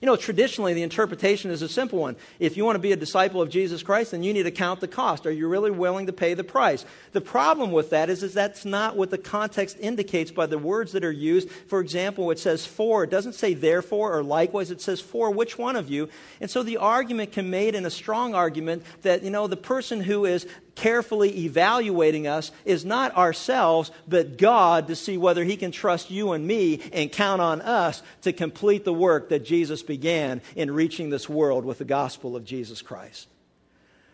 You 0.00 0.06
know, 0.06 0.16
traditionally, 0.16 0.72
the 0.72 0.82
interpretation 0.82 1.50
is 1.50 1.60
a 1.60 1.68
simple 1.68 1.98
one. 1.98 2.16
If 2.38 2.56
you 2.56 2.64
want 2.64 2.76
to 2.76 2.80
be 2.80 2.92
a 2.92 2.96
disciple 2.96 3.42
of 3.42 3.50
Jesus 3.50 3.82
Christ, 3.82 4.12
then 4.12 4.22
you 4.22 4.32
need 4.32 4.44
to 4.44 4.50
count 4.50 4.80
the 4.80 4.88
cost. 4.88 5.26
Are 5.26 5.30
you 5.30 5.46
really 5.46 5.70
willing 5.70 6.06
to 6.06 6.12
pay 6.14 6.32
the 6.32 6.42
price? 6.42 6.86
The 7.12 7.20
problem 7.20 7.70
with 7.70 7.90
that 7.90 8.08
is, 8.08 8.22
is 8.22 8.32
that's 8.32 8.64
not 8.64 8.96
what 8.96 9.10
the 9.10 9.18
context 9.18 9.76
indicates 9.78 10.30
by 10.30 10.46
the 10.46 10.56
words 10.56 10.92
that 10.92 11.04
are 11.04 11.12
used. 11.12 11.50
For 11.50 11.80
example, 11.80 12.30
it 12.30 12.38
says 12.38 12.64
for. 12.64 13.04
It 13.04 13.10
doesn't 13.10 13.34
say 13.34 13.52
therefore 13.52 14.16
or 14.16 14.22
likewise. 14.22 14.70
It 14.70 14.80
says 14.80 15.02
for 15.02 15.30
which 15.30 15.58
one 15.58 15.76
of 15.76 15.90
you. 15.90 16.08
And 16.40 16.50
so 16.50 16.62
the 16.62 16.78
argument 16.78 17.32
can 17.32 17.50
made 17.50 17.74
in 17.74 17.84
a 17.84 17.90
strong 17.90 18.34
argument 18.34 18.84
that, 19.02 19.22
you 19.22 19.30
know, 19.30 19.48
the 19.48 19.56
person 19.58 20.00
who 20.00 20.24
is 20.24 20.46
carefully 20.74 21.44
evaluating 21.44 22.26
us 22.26 22.52
is 22.64 22.84
not 22.84 23.16
ourselves, 23.16 23.90
but 24.08 24.38
God 24.38 24.88
to 24.88 24.96
see 24.96 25.16
whether 25.16 25.44
He 25.44 25.56
can 25.56 25.72
trust 25.72 26.10
you 26.10 26.32
and 26.32 26.46
me 26.46 26.80
and 26.92 27.12
count 27.12 27.40
on 27.40 27.60
us 27.60 28.02
to 28.22 28.32
complete 28.32 28.84
the 28.84 28.92
work 28.92 29.30
that 29.30 29.44
Jesus 29.44 29.82
began 29.82 30.42
in 30.56 30.70
reaching 30.70 31.10
this 31.10 31.28
world 31.28 31.64
with 31.64 31.78
the 31.78 31.84
gospel 31.84 32.36
of 32.36 32.44
Jesus 32.44 32.82
Christ. 32.82 33.28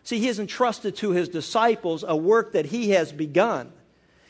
See, 0.05 0.19
He 0.19 0.27
has 0.27 0.39
entrusted 0.39 0.97
to 0.97 1.11
His 1.11 1.29
disciples 1.29 2.05
a 2.07 2.17
work 2.17 2.53
that 2.53 2.67
He 2.67 2.91
has 2.91 3.13
begun. 3.13 3.73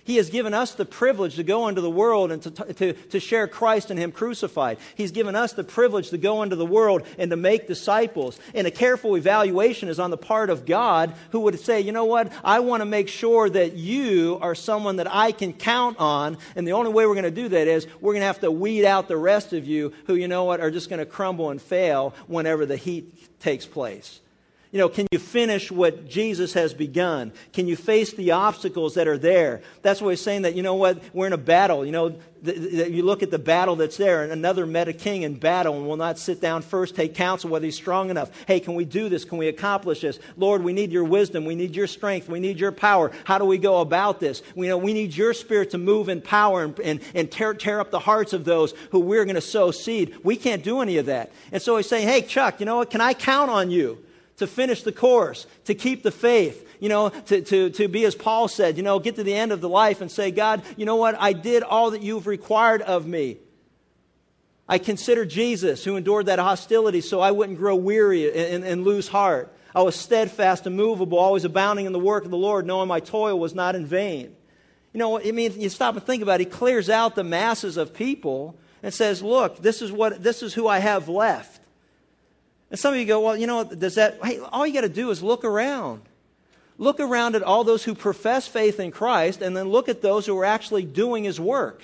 He 0.07 0.17
has 0.17 0.31
given 0.31 0.55
us 0.55 0.75
the 0.75 0.85
privilege 0.85 1.35
to 1.35 1.43
go 1.43 1.67
into 1.67 1.81
the 1.81 1.91
world 1.91 2.31
and 2.31 2.41
to, 2.43 2.51
to, 2.51 2.93
to 2.93 3.19
share 3.19 3.49
Christ 3.49 3.91
and 3.91 3.99
Him 3.99 4.13
crucified. 4.13 4.79
He's 4.95 5.11
given 5.11 5.35
us 5.35 5.53
the 5.53 5.65
privilege 5.65 6.11
to 6.11 6.19
go 6.19 6.45
into 6.45 6.55
the 6.55 6.65
world 6.65 7.03
and 7.19 7.29
to 7.33 7.37
make 7.37 7.67
disciples. 7.67 8.39
And 8.55 8.69
a 8.69 8.71
careful 8.71 9.17
evaluation 9.17 9.89
is 9.89 9.99
on 9.99 10.11
the 10.11 10.17
part 10.17 10.49
of 10.49 10.65
God 10.65 11.13
who 11.33 11.41
would 11.41 11.59
say, 11.59 11.81
you 11.81 11.91
know 11.91 12.05
what? 12.05 12.33
I 12.45 12.61
want 12.61 12.83
to 12.83 12.85
make 12.85 13.09
sure 13.09 13.51
that 13.51 13.73
you 13.73 14.39
are 14.41 14.55
someone 14.55 14.97
that 14.97 15.13
I 15.13 15.33
can 15.33 15.53
count 15.53 15.99
on. 15.99 16.39
And 16.55 16.69
the 16.69 16.73
only 16.73 16.93
way 16.93 17.05
we're 17.05 17.15
going 17.15 17.25
to 17.25 17.31
do 17.33 17.49
that 17.49 17.67
is 17.67 17.89
we're 18.01 18.13
going 18.13 18.23
to 18.23 18.27
have 18.27 18.41
to 18.41 18.51
weed 18.53 18.85
out 18.85 19.09
the 19.09 19.17
rest 19.17 19.53
of 19.53 19.67
you 19.67 19.93
who, 20.07 20.15
you 20.15 20.29
know 20.29 20.45
what, 20.45 20.61
are 20.61 20.71
just 20.71 20.89
going 20.89 21.01
to 21.01 21.07
crumble 21.07 21.51
and 21.51 21.61
fail 21.61 22.15
whenever 22.29 22.65
the 22.65 22.77
heat 22.77 23.41
takes 23.41 23.67
place. 23.67 24.21
You 24.73 24.81
know, 24.81 24.89
can 24.89 25.07
you 25.12 25.19
finish 25.19 25.71
what 25.71 26.09
Jesus 26.09 26.53
has 26.55 26.75
begun? 26.75 27.33
Can 27.53 27.69
you 27.69 27.77
face 27.77 28.12
the 28.12 28.33
obstacles 28.33 28.95
that 28.95 29.07
are 29.07 29.17
there? 29.17 29.62
That's 29.83 30.03
why 30.03 30.11
he's 30.11 30.21
saying 30.21 30.43
that, 30.43 30.55
you 30.55 30.62
know 30.62 30.75
what, 30.75 31.01
we're 31.14 31.29
in 31.29 31.33
a 31.33 31.39
battle. 31.39 31.87
You 31.87 31.93
know, 31.93 32.17
you 32.43 33.03
look 33.03 33.23
at 33.23 33.31
the 33.31 33.39
battle 33.39 33.77
that's 33.77 33.97
there, 33.97 34.23
and 34.23 34.33
another 34.33 34.67
met 34.67 34.89
a 34.89 34.93
king 34.93 35.23
in 35.23 35.35
battle 35.35 35.77
and 35.77 35.87
will 35.87 35.97
not 35.97 36.19
sit 36.19 36.41
down 36.41 36.62
first, 36.62 36.97
take 36.97 37.14
counsel 37.14 37.51
whether 37.51 37.64
he's 37.64 37.77
strong 37.77 38.11
enough. 38.11 38.31
Hey, 38.47 38.61
can 38.61 38.75
we 38.75 38.85
do 38.85 39.09
this? 39.09 39.25
Can 39.25 39.39
we 39.39 39.49
accomplish 39.49 40.01
this? 40.01 40.19
Lord, 40.37 40.62
we 40.62 40.73
need 40.73 40.93
your 40.93 41.05
wisdom. 41.05 41.45
We 41.45 41.55
need 41.55 41.75
your 41.75 41.87
strength. 41.87 42.29
We 42.29 42.41
need 42.41 42.59
your 42.59 42.73
power. 42.73 43.12
How 43.25 43.39
do 43.39 43.45
we 43.45 43.59
go 43.59 43.81
about 43.81 44.21
this? 44.21 44.43
We 44.55 44.67
you 44.67 44.71
know 44.71 44.79
we 44.79 44.93
need 44.93 45.14
your 45.17 45.33
spirit 45.33 45.71
to 45.71 45.79
move 45.79 46.09
in 46.09 46.21
power 46.21 46.64
and, 46.64 46.79
and, 46.81 47.01
and 47.14 47.31
tear, 47.31 47.55
tear 47.55 47.81
up 47.81 47.91
the 47.91 47.99
hearts 47.99 48.33
of 48.33 48.45
those 48.45 48.75
who 48.91 49.01
we're 49.01 49.25
going 49.25 49.37
to 49.37 49.41
sow 49.41 49.71
seed. 49.71 50.17
We 50.25 50.37
can't 50.37 50.62
do 50.62 50.81
any 50.81 50.99
of 50.99 51.07
that. 51.07 51.33
And 51.53 51.62
so 51.62 51.77
he's 51.77 51.89
saying, 51.89 52.09
hey, 52.09 52.23
Chuck, 52.23 52.61
you 52.61 52.67
know 52.67 52.77
what? 52.77 52.91
Can 52.91 53.01
I 53.01 53.14
count 53.14 53.51
on 53.51 53.71
you? 53.71 53.99
To 54.39 54.47
finish 54.47 54.82
the 54.82 54.93
course, 54.93 55.47
to 55.64 55.74
keep 55.74 56.03
the 56.03 56.11
faith, 56.11 56.68
you 56.80 56.89
know, 56.89 57.09
to, 57.09 57.41
to, 57.41 57.70
to 57.70 57.89
be 57.89 58.05
as 58.05 58.14
Paul 58.14 58.49
said, 58.49 58.76
you 58.76 58.82
know, 58.82 58.99
get 58.99 59.16
to 59.16 59.24
the 59.24 59.34
end 59.34 59.53
of 59.53 59.61
the 59.61 59.68
life 59.68 60.01
and 60.01 60.11
say, 60.11 60.30
God, 60.30 60.62
you 60.76 60.84
know 60.84 60.97
what? 60.97 61.16
I 61.18 61.32
did 61.32 61.62
all 61.62 61.93
that 61.93 62.03
you've 62.03 62.26
required 62.26 62.82
of 62.82 63.07
me. 63.07 63.39
I 64.68 64.78
consider 64.78 65.24
Jesus 65.24 65.84
who 65.84 65.97
endured 65.97 66.26
that 66.26 66.39
hostility 66.39 67.01
so 67.01 67.20
I 67.20 67.30
wouldn't 67.30 67.59
grow 67.59 67.76
weary 67.76 68.53
and, 68.53 68.64
and, 68.64 68.84
lose 68.84 69.07
heart. 69.07 69.55
I 69.74 69.82
was 69.82 69.95
steadfast, 69.95 70.66
immovable, 70.66 71.18
always 71.18 71.45
abounding 71.45 71.87
in 71.87 71.93
the 71.93 72.01
work 72.01 72.24
of 72.24 72.30
the 72.30 72.37
Lord, 72.37 72.66
knowing 72.66 72.89
my 72.89 73.01
toil 73.01 73.39
was 73.39 73.55
not 73.55 73.76
in 73.76 73.87
vain. 73.87 74.34
You 74.93 74.99
know, 74.99 75.20
I 75.20 75.30
mean, 75.30 75.61
you 75.61 75.68
stop 75.68 75.95
and 75.95 76.05
think 76.05 76.22
about 76.22 76.41
it. 76.41 76.47
He 76.47 76.51
clears 76.51 76.91
out 76.91 77.14
the 77.14 77.22
masses 77.22 77.76
of 77.76 77.95
people 77.95 78.57
and 78.82 78.93
says, 78.93 79.22
look, 79.22 79.59
this 79.59 79.82
is 79.82 79.93
what, 79.93 80.22
this 80.22 80.43
is 80.43 80.53
who 80.53 80.66
I 80.66 80.78
have 80.78 81.09
left. 81.09 81.61
And 82.71 82.79
some 82.79 82.95
of 82.95 83.01
you 83.01 83.07
go, 83.07 83.21
well, 83.21 83.37
you 83.37 83.47
know, 83.47 83.64
does 83.64 83.95
that, 83.97 84.19
hey, 84.25 84.41
all 84.41 84.67
you 84.67 84.75
got 84.75 84.81
to 84.83 84.89
do 84.89 85.11
is 85.11 85.23
look 85.23 85.45
around. 85.45 86.03
Look 86.79 87.01
around 87.01 87.37
at 87.37 87.43
all 87.43 87.64
those 87.64 87.85
who 87.85 87.95
profess 87.95 88.47
faith 88.47 88.81
in 88.81 88.91
Christ 88.91 89.41
and 89.41 89.57
then 89.57 89.69
look 89.69 89.89
at 89.89 90.03
those 90.03 90.27
who 90.27 90.37
are 90.39 90.45
actually 90.45 90.85
doing 90.85 91.25
his 91.25 91.41
work. 91.41 91.83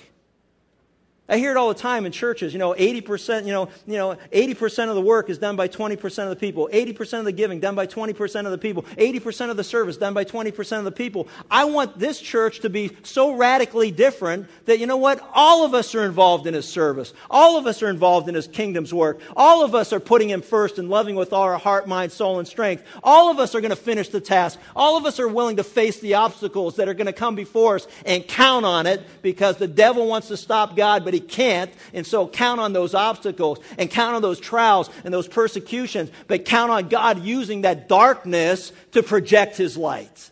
I 1.29 1.37
hear 1.37 1.51
it 1.51 1.57
all 1.57 1.69
the 1.69 1.79
time 1.79 2.05
in 2.05 2.11
churches. 2.11 2.51
You 2.51 2.59
know, 2.59 2.73
80%, 2.73 3.45
you 3.45 3.53
know, 3.53 3.69
you 3.87 3.95
know, 3.95 4.17
80% 4.33 4.89
of 4.89 4.95
the 4.95 5.01
work 5.01 5.29
is 5.29 5.37
done 5.37 5.55
by 5.55 5.69
20% 5.69 6.23
of 6.23 6.29
the 6.29 6.35
people. 6.35 6.69
80% 6.73 7.19
of 7.19 7.25
the 7.25 7.31
giving 7.31 7.61
done 7.61 7.75
by 7.75 7.87
20% 7.87 8.45
of 8.45 8.51
the 8.51 8.57
people. 8.57 8.83
80% 8.83 9.49
of 9.49 9.55
the 9.55 9.63
service 9.63 9.95
done 9.95 10.13
by 10.13 10.25
20% 10.25 10.79
of 10.79 10.83
the 10.83 10.91
people. 10.91 11.29
I 11.49 11.63
want 11.63 11.97
this 11.97 12.19
church 12.19 12.59
to 12.59 12.69
be 12.69 12.97
so 13.03 13.37
radically 13.37 13.89
different 13.89 14.47
that, 14.65 14.79
you 14.79 14.85
know 14.85 14.97
what? 14.97 15.25
All 15.33 15.63
of 15.63 15.73
us 15.73 15.95
are 15.95 16.03
involved 16.03 16.45
in 16.45 16.53
his 16.53 16.67
service. 16.67 17.13
All 17.29 17.57
of 17.57 17.67
us 17.67 17.81
are 17.81 17.89
involved 17.89 18.27
in 18.27 18.35
his 18.35 18.47
kingdom's 18.47 18.93
work. 18.93 19.21
All 19.37 19.63
of 19.63 19.75
us 19.75 19.93
are 19.93 20.01
putting 20.01 20.29
him 20.29 20.41
first 20.41 20.77
and 20.77 20.89
loving 20.89 21.15
with 21.15 21.31
all 21.31 21.43
our 21.43 21.57
heart, 21.57 21.87
mind, 21.87 22.11
soul, 22.11 22.39
and 22.39 22.47
strength. 22.47 22.83
All 23.01 23.31
of 23.31 23.39
us 23.39 23.55
are 23.55 23.61
going 23.61 23.69
to 23.69 23.77
finish 23.77 24.09
the 24.09 24.19
task. 24.19 24.59
All 24.75 24.97
of 24.97 25.05
us 25.05 25.21
are 25.21 25.29
willing 25.29 25.55
to 25.55 25.63
face 25.63 26.01
the 26.01 26.15
obstacles 26.15 26.75
that 26.75 26.89
are 26.89 26.93
going 26.93 27.07
to 27.07 27.13
come 27.13 27.35
before 27.35 27.75
us 27.75 27.87
and 28.05 28.27
count 28.27 28.65
on 28.65 28.87
it 28.87 29.01
because 29.21 29.55
the 29.55 29.69
devil 29.69 30.05
wants 30.05 30.27
to 30.27 30.35
stop 30.35 30.75
God, 30.75 31.05
but 31.05 31.12
he 31.13 31.19
can't. 31.19 31.71
And 31.93 32.05
so 32.05 32.27
count 32.27 32.59
on 32.59 32.73
those 32.73 32.93
obstacles 32.93 33.59
and 33.77 33.89
count 33.89 34.15
on 34.15 34.21
those 34.21 34.39
trials 34.39 34.89
and 35.03 35.13
those 35.13 35.27
persecutions, 35.27 36.11
but 36.27 36.45
count 36.45 36.71
on 36.71 36.89
God 36.89 37.23
using 37.23 37.61
that 37.61 37.87
darkness 37.87 38.71
to 38.91 39.03
project 39.03 39.57
his 39.57 39.77
light. 39.77 40.29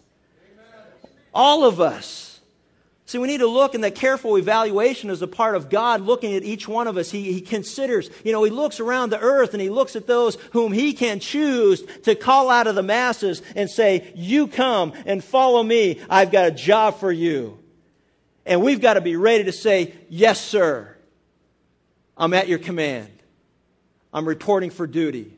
All 1.34 1.64
of 1.64 1.80
us. 1.80 2.32
See, 3.12 3.18
we 3.18 3.28
need 3.28 3.40
to 3.40 3.48
look, 3.48 3.76
and 3.76 3.84
that 3.84 3.96
careful 3.96 4.38
evaluation 4.38 5.10
is 5.10 5.22
a 5.22 5.28
part 5.28 5.56
of 5.56 5.70
God 5.70 6.00
looking 6.00 6.34
at 6.34 6.44
each 6.44 6.66
one 6.66 6.88
of 6.88 6.96
us. 6.96 7.12
He, 7.12 7.34
he 7.34 7.42
considers, 7.42 8.10
you 8.24 8.32
know, 8.32 8.42
He 8.44 8.52
looks 8.52 8.80
around 8.80 9.10
the 9.10 9.20
earth 9.20 9.52
and 9.54 9.62
He 9.62 9.70
looks 9.70 9.98
at 9.98 10.08
those 10.08 10.36
whom 10.54 10.72
He 10.72 10.94
can 10.94 11.20
choose 11.20 11.84
to 12.04 12.16
call 12.16 12.50
out 12.50 12.68
of 12.68 12.76
the 12.76 12.84
masses 12.84 13.42
and 13.54 13.70
say, 13.70 14.14
You 14.16 14.48
come 14.48 14.94
and 15.06 15.22
follow 15.22 15.62
me. 15.62 16.00
I've 16.10 16.32
got 16.32 16.48
a 16.48 16.52
job 16.52 17.02
for 17.02 17.12
you. 17.12 17.61
And 18.46 18.62
we've 18.62 18.82
got 18.82 18.96
to 18.96 19.02
be 19.02 19.16
ready 19.16 19.46
to 19.46 19.52
say, 19.52 19.94
Yes, 20.10 20.42
sir. 20.42 20.96
I'm 22.18 22.34
at 22.34 22.48
your 22.48 22.60
command. 22.60 23.10
I'm 24.14 24.28
reporting 24.28 24.70
for 24.70 24.86
duty. 24.86 25.34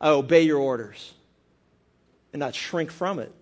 I 0.00 0.10
obey 0.10 0.42
your 0.42 0.58
orders 0.58 1.12
and 2.32 2.40
not 2.40 2.54
shrink 2.54 2.90
from 2.90 3.18
it. 3.18 3.32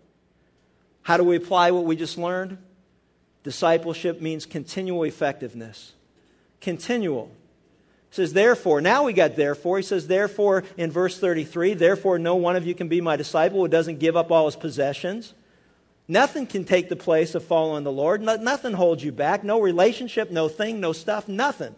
How 1.02 1.16
do 1.16 1.24
we 1.24 1.36
apply 1.36 1.70
what 1.70 1.84
we 1.84 1.96
just 1.96 2.18
learned? 2.18 2.58
Discipleship 3.42 4.20
means 4.20 4.46
continual 4.46 5.04
effectiveness. 5.04 5.92
Continual. 6.60 7.30
It 8.10 8.16
says, 8.16 8.32
therefore, 8.32 8.80
now 8.80 9.04
we 9.04 9.12
got 9.12 9.36
therefore. 9.36 9.78
He 9.78 9.82
says, 9.82 10.06
therefore, 10.06 10.64
in 10.76 10.90
verse 10.90 11.18
33, 11.18 11.74
therefore, 11.74 12.18
no 12.18 12.36
one 12.36 12.56
of 12.56 12.66
you 12.66 12.74
can 12.74 12.88
be 12.88 13.00
my 13.00 13.16
disciple 13.16 13.60
who 13.60 13.68
doesn't 13.68 13.98
give 13.98 14.16
up 14.16 14.30
all 14.30 14.44
his 14.44 14.56
possessions 14.56 15.32
Nothing 16.12 16.46
can 16.46 16.64
take 16.64 16.90
the 16.90 16.96
place 16.96 17.34
of 17.34 17.42
following 17.42 17.84
the 17.84 17.90
Lord. 17.90 18.20
No, 18.20 18.36
nothing 18.36 18.74
holds 18.74 19.02
you 19.02 19.12
back. 19.12 19.44
No 19.44 19.62
relationship, 19.62 20.30
no 20.30 20.50
thing, 20.50 20.78
no 20.78 20.92
stuff, 20.92 21.26
nothing. 21.26 21.74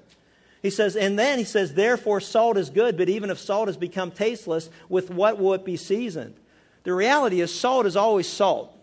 He 0.61 0.71
says, 0.71 0.97
and 0.97 1.17
then 1.17 1.39
he 1.39 1.45
says, 1.45 1.73
therefore 1.73 2.21
salt 2.21 2.57
is 2.57 2.71
good, 2.71 2.97
but 2.97 3.09
even 3.09 3.31
if 3.31 3.39
salt 3.39 3.69
has 3.69 3.77
become 3.77 4.11
tasteless, 4.11 4.69
with 4.89 5.09
what 5.09 5.39
will 5.39 5.55
it 5.55 5.65
be 5.65 5.77
seasoned? 5.77 6.35
The 6.83 6.93
reality 6.93 7.41
is, 7.43 7.55
salt 7.55 7.87
is 7.87 7.95
always 7.95 8.29
salt. 8.29 8.77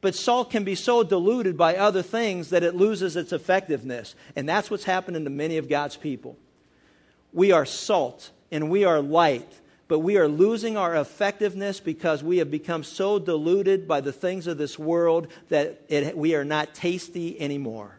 But 0.00 0.14
salt 0.14 0.52
can 0.52 0.62
be 0.62 0.76
so 0.76 1.02
diluted 1.02 1.56
by 1.56 1.76
other 1.76 2.02
things 2.02 2.50
that 2.50 2.62
it 2.62 2.76
loses 2.76 3.16
its 3.16 3.32
effectiveness. 3.32 4.14
And 4.36 4.48
that's 4.48 4.70
what's 4.70 4.84
happening 4.84 5.24
to 5.24 5.30
many 5.30 5.56
of 5.58 5.68
God's 5.68 5.96
people. 5.96 6.36
We 7.32 7.50
are 7.50 7.66
salt 7.66 8.30
and 8.52 8.70
we 8.70 8.84
are 8.84 9.00
light 9.00 9.52
but 9.88 10.00
we 10.00 10.18
are 10.18 10.28
losing 10.28 10.76
our 10.76 10.94
effectiveness 10.94 11.80
because 11.80 12.22
we 12.22 12.38
have 12.38 12.50
become 12.50 12.84
so 12.84 13.18
diluted 13.18 13.88
by 13.88 14.02
the 14.02 14.12
things 14.12 14.46
of 14.46 14.58
this 14.58 14.78
world 14.78 15.28
that 15.48 15.82
it, 15.88 16.16
we 16.16 16.34
are 16.34 16.44
not 16.44 16.74
tasty 16.74 17.40
anymore. 17.40 17.96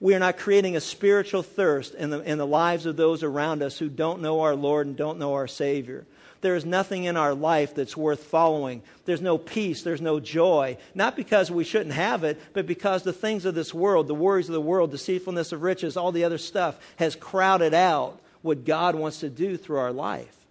We 0.00 0.14
are 0.14 0.18
not 0.18 0.36
creating 0.36 0.76
a 0.76 0.82
spiritual 0.82 1.42
thirst 1.42 1.94
in 1.94 2.10
the, 2.10 2.20
in 2.20 2.36
the 2.36 2.46
lives 2.46 2.84
of 2.84 2.96
those 2.96 3.22
around 3.22 3.62
us 3.62 3.78
who 3.78 3.88
don't 3.88 4.20
know 4.20 4.42
our 4.42 4.54
Lord 4.54 4.86
and 4.86 4.96
don't 4.96 5.18
know 5.18 5.34
our 5.34 5.48
Savior. 5.48 6.04
There 6.42 6.56
is 6.56 6.66
nothing 6.66 7.04
in 7.04 7.16
our 7.16 7.34
life 7.34 7.74
that's 7.74 7.96
worth 7.96 8.24
following. 8.24 8.82
There's 9.06 9.22
no 9.22 9.38
peace. 9.38 9.82
There's 9.82 10.02
no 10.02 10.20
joy. 10.20 10.76
Not 10.94 11.16
because 11.16 11.50
we 11.50 11.64
shouldn't 11.64 11.94
have 11.94 12.22
it, 12.22 12.38
but 12.52 12.66
because 12.66 13.02
the 13.02 13.14
things 13.14 13.46
of 13.46 13.54
this 13.54 13.72
world, 13.72 14.08
the 14.08 14.14
worries 14.14 14.50
of 14.50 14.52
the 14.52 14.60
world, 14.60 14.90
deceitfulness 14.90 15.52
of 15.52 15.62
riches, 15.62 15.96
all 15.96 16.12
the 16.12 16.24
other 16.24 16.36
stuff 16.36 16.78
has 16.96 17.16
crowded 17.16 17.72
out 17.72 18.20
what 18.42 18.66
God 18.66 18.94
wants 18.94 19.20
to 19.20 19.30
do 19.30 19.56
through 19.56 19.78
our 19.78 19.92
life. 19.92 20.43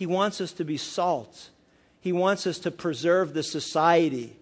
He 0.00 0.06
wants 0.06 0.40
us 0.40 0.52
to 0.52 0.64
be 0.64 0.78
salt. 0.78 1.50
He 2.00 2.12
wants 2.12 2.46
us 2.46 2.60
to 2.60 2.70
preserve 2.70 3.34
the 3.34 3.42
society 3.42 4.34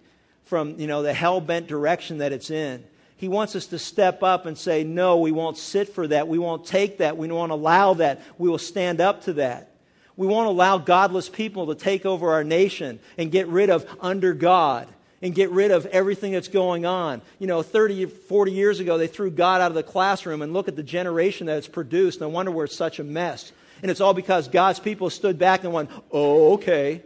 from, 0.45 0.79
you 0.79 0.87
know, 0.87 1.03
the 1.03 1.13
hell-bent 1.13 1.67
direction 1.67 2.19
that 2.19 2.31
it's 2.31 2.53
in. 2.53 2.85
He 3.17 3.27
wants 3.27 3.57
us 3.57 3.67
to 3.67 3.79
step 3.81 4.23
up 4.23 4.47
and 4.47 4.57
say, 4.57 4.85
no, 4.85 5.19
we 5.19 5.33
won't 5.33 5.59
sit 5.59 5.89
for 5.89 6.07
that. 6.07 6.29
We 6.29 6.39
won't 6.39 6.65
take 6.65 6.99
that. 6.99 7.17
We 7.17 7.27
won't 7.27 7.51
allow 7.51 7.95
that. 7.95 8.23
We 8.39 8.49
will 8.49 8.59
stand 8.59 9.01
up 9.01 9.25
to 9.25 9.33
that. 9.33 9.73
We 10.17 10.29
won't 10.29 10.47
allow 10.47 10.79
godless 10.79 11.29
people 11.29 11.67
to 11.67 11.75
take 11.75 12.07
over 12.07 12.35
our 12.35 12.45
nation 12.45 13.01
and 13.17 13.33
get 13.33 13.49
rid 13.49 13.69
of 13.69 13.85
under 14.01 14.35
God 14.35 14.87
and 15.23 15.35
get 15.35 15.51
rid 15.51 15.73
of 15.73 15.87
everything 15.87 16.31
that's 16.31 16.47
going 16.47 16.87
on. 16.87 17.21
You 17.41 17.49
know, 17.49 17.65
30, 17.65 18.07
40 18.07 18.53
years 18.53 18.79
ago, 18.79 18.97
they 18.97 19.09
threw 19.09 19.33
God 19.33 19.61
out 19.61 19.73
of 19.73 19.75
the 19.75 19.83
classroom 19.83 20.41
and 20.41 20.53
look 20.53 20.69
at 20.69 20.77
the 20.77 20.85
generation 20.85 21.49
that 21.49 21.59
it's 21.59 21.67
produced. 21.67 22.21
No 22.21 22.29
wonder 22.29 22.53
we're 22.53 22.69
such 22.69 23.01
a 23.01 23.05
mess. 23.05 23.51
And 23.83 23.91
it's 23.91 24.01
all 24.01 24.15
because 24.15 24.49
God's 24.49 24.81
people 24.81 25.11
stood 25.11 25.39
back 25.39 25.65
and 25.65 25.73
went, 25.73 25.91
oh, 26.11 26.55
okay. 26.55 27.03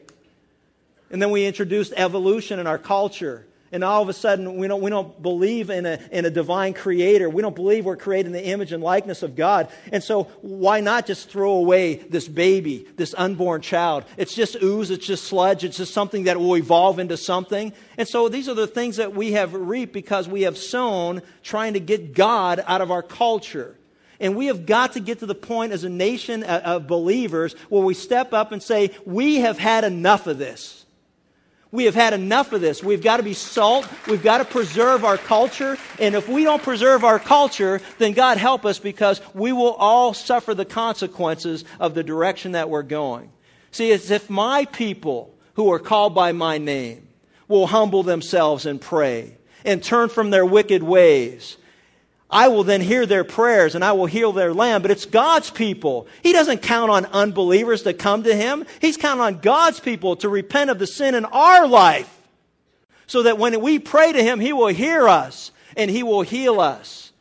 And 1.10 1.20
then 1.20 1.30
we 1.30 1.44
introduced 1.44 1.92
evolution 1.96 2.58
in 2.58 2.66
our 2.66 2.78
culture. 2.78 3.46
And 3.74 3.82
all 3.82 4.02
of 4.02 4.10
a 4.10 4.12
sudden, 4.12 4.58
we 4.58 4.68
don't, 4.68 4.82
we 4.82 4.90
don't 4.90 5.20
believe 5.22 5.70
in 5.70 5.86
a, 5.86 5.98
in 6.10 6.26
a 6.26 6.30
divine 6.30 6.74
creator. 6.74 7.30
We 7.30 7.40
don't 7.40 7.56
believe 7.56 7.86
we're 7.86 7.96
created 7.96 8.26
in 8.26 8.32
the 8.32 8.44
image 8.44 8.70
and 8.72 8.82
likeness 8.82 9.22
of 9.22 9.34
God. 9.34 9.68
And 9.90 10.04
so, 10.04 10.24
why 10.42 10.80
not 10.80 11.06
just 11.06 11.30
throw 11.30 11.52
away 11.52 11.94
this 11.94 12.28
baby, 12.28 12.86
this 12.96 13.14
unborn 13.16 13.62
child? 13.62 14.04
It's 14.18 14.34
just 14.34 14.56
ooze, 14.62 14.90
it's 14.90 15.06
just 15.06 15.24
sludge, 15.24 15.64
it's 15.64 15.78
just 15.78 15.94
something 15.94 16.24
that 16.24 16.38
will 16.38 16.54
evolve 16.58 16.98
into 16.98 17.16
something. 17.16 17.72
And 17.96 18.06
so, 18.06 18.28
these 18.28 18.50
are 18.50 18.54
the 18.54 18.66
things 18.66 18.96
that 18.96 19.14
we 19.14 19.32
have 19.32 19.54
reaped 19.54 19.94
because 19.94 20.28
we 20.28 20.42
have 20.42 20.58
sown 20.58 21.22
trying 21.42 21.72
to 21.72 21.80
get 21.80 22.12
God 22.12 22.62
out 22.66 22.82
of 22.82 22.90
our 22.90 23.02
culture. 23.02 23.74
And 24.20 24.36
we 24.36 24.46
have 24.46 24.66
got 24.66 24.92
to 24.92 25.00
get 25.00 25.20
to 25.20 25.26
the 25.26 25.34
point 25.34 25.72
as 25.72 25.84
a 25.84 25.88
nation 25.88 26.44
of 26.44 26.86
believers 26.86 27.54
where 27.68 27.82
we 27.82 27.94
step 27.94 28.32
up 28.32 28.52
and 28.52 28.62
say, 28.62 28.90
we 29.04 29.36
have 29.36 29.58
had 29.58 29.84
enough 29.84 30.26
of 30.26 30.38
this. 30.38 30.84
We 31.72 31.86
have 31.86 31.94
had 31.94 32.12
enough 32.12 32.52
of 32.52 32.60
this. 32.60 32.82
We've 32.82 33.02
got 33.02 33.16
to 33.16 33.22
be 33.22 33.32
salt. 33.32 33.88
We've 34.06 34.22
got 34.22 34.38
to 34.38 34.44
preserve 34.44 35.06
our 35.06 35.16
culture. 35.16 35.78
And 35.98 36.14
if 36.14 36.28
we 36.28 36.44
don't 36.44 36.62
preserve 36.62 37.02
our 37.02 37.18
culture, 37.18 37.80
then 37.98 38.12
God 38.12 38.36
help 38.36 38.66
us 38.66 38.78
because 38.78 39.22
we 39.32 39.52
will 39.52 39.72
all 39.72 40.12
suffer 40.12 40.54
the 40.54 40.66
consequences 40.66 41.64
of 41.80 41.94
the 41.94 42.02
direction 42.02 42.52
that 42.52 42.68
we're 42.68 42.82
going. 42.82 43.32
See, 43.70 43.90
it's 43.90 44.10
if 44.10 44.28
my 44.28 44.66
people 44.66 45.34
who 45.54 45.72
are 45.72 45.78
called 45.78 46.14
by 46.14 46.32
my 46.32 46.58
name 46.58 47.08
will 47.48 47.66
humble 47.66 48.02
themselves 48.02 48.66
and 48.66 48.78
pray 48.78 49.38
and 49.64 49.82
turn 49.82 50.10
from 50.10 50.28
their 50.28 50.44
wicked 50.44 50.82
ways 50.82 51.56
I 52.32 52.48
will 52.48 52.64
then 52.64 52.80
hear 52.80 53.04
their 53.04 53.24
prayers 53.24 53.74
and 53.74 53.84
I 53.84 53.92
will 53.92 54.06
heal 54.06 54.32
their 54.32 54.54
land. 54.54 54.82
But 54.82 54.90
it's 54.90 55.04
God's 55.04 55.50
people. 55.50 56.06
He 56.22 56.32
doesn't 56.32 56.62
count 56.62 56.90
on 56.90 57.04
unbelievers 57.04 57.82
to 57.82 57.92
come 57.92 58.22
to 58.22 58.34
Him. 58.34 58.64
He's 58.80 58.96
counting 58.96 59.22
on 59.22 59.40
God's 59.40 59.78
people 59.78 60.16
to 60.16 60.30
repent 60.30 60.70
of 60.70 60.78
the 60.78 60.86
sin 60.86 61.14
in 61.14 61.26
our 61.26 61.68
life. 61.68 62.08
So 63.06 63.24
that 63.24 63.36
when 63.36 63.60
we 63.60 63.78
pray 63.78 64.12
to 64.12 64.22
Him, 64.22 64.40
He 64.40 64.54
will 64.54 64.68
hear 64.68 65.06
us 65.06 65.52
and 65.76 65.90
He 65.90 66.02
will 66.02 66.22
heal 66.22 66.58
us. 66.58 67.12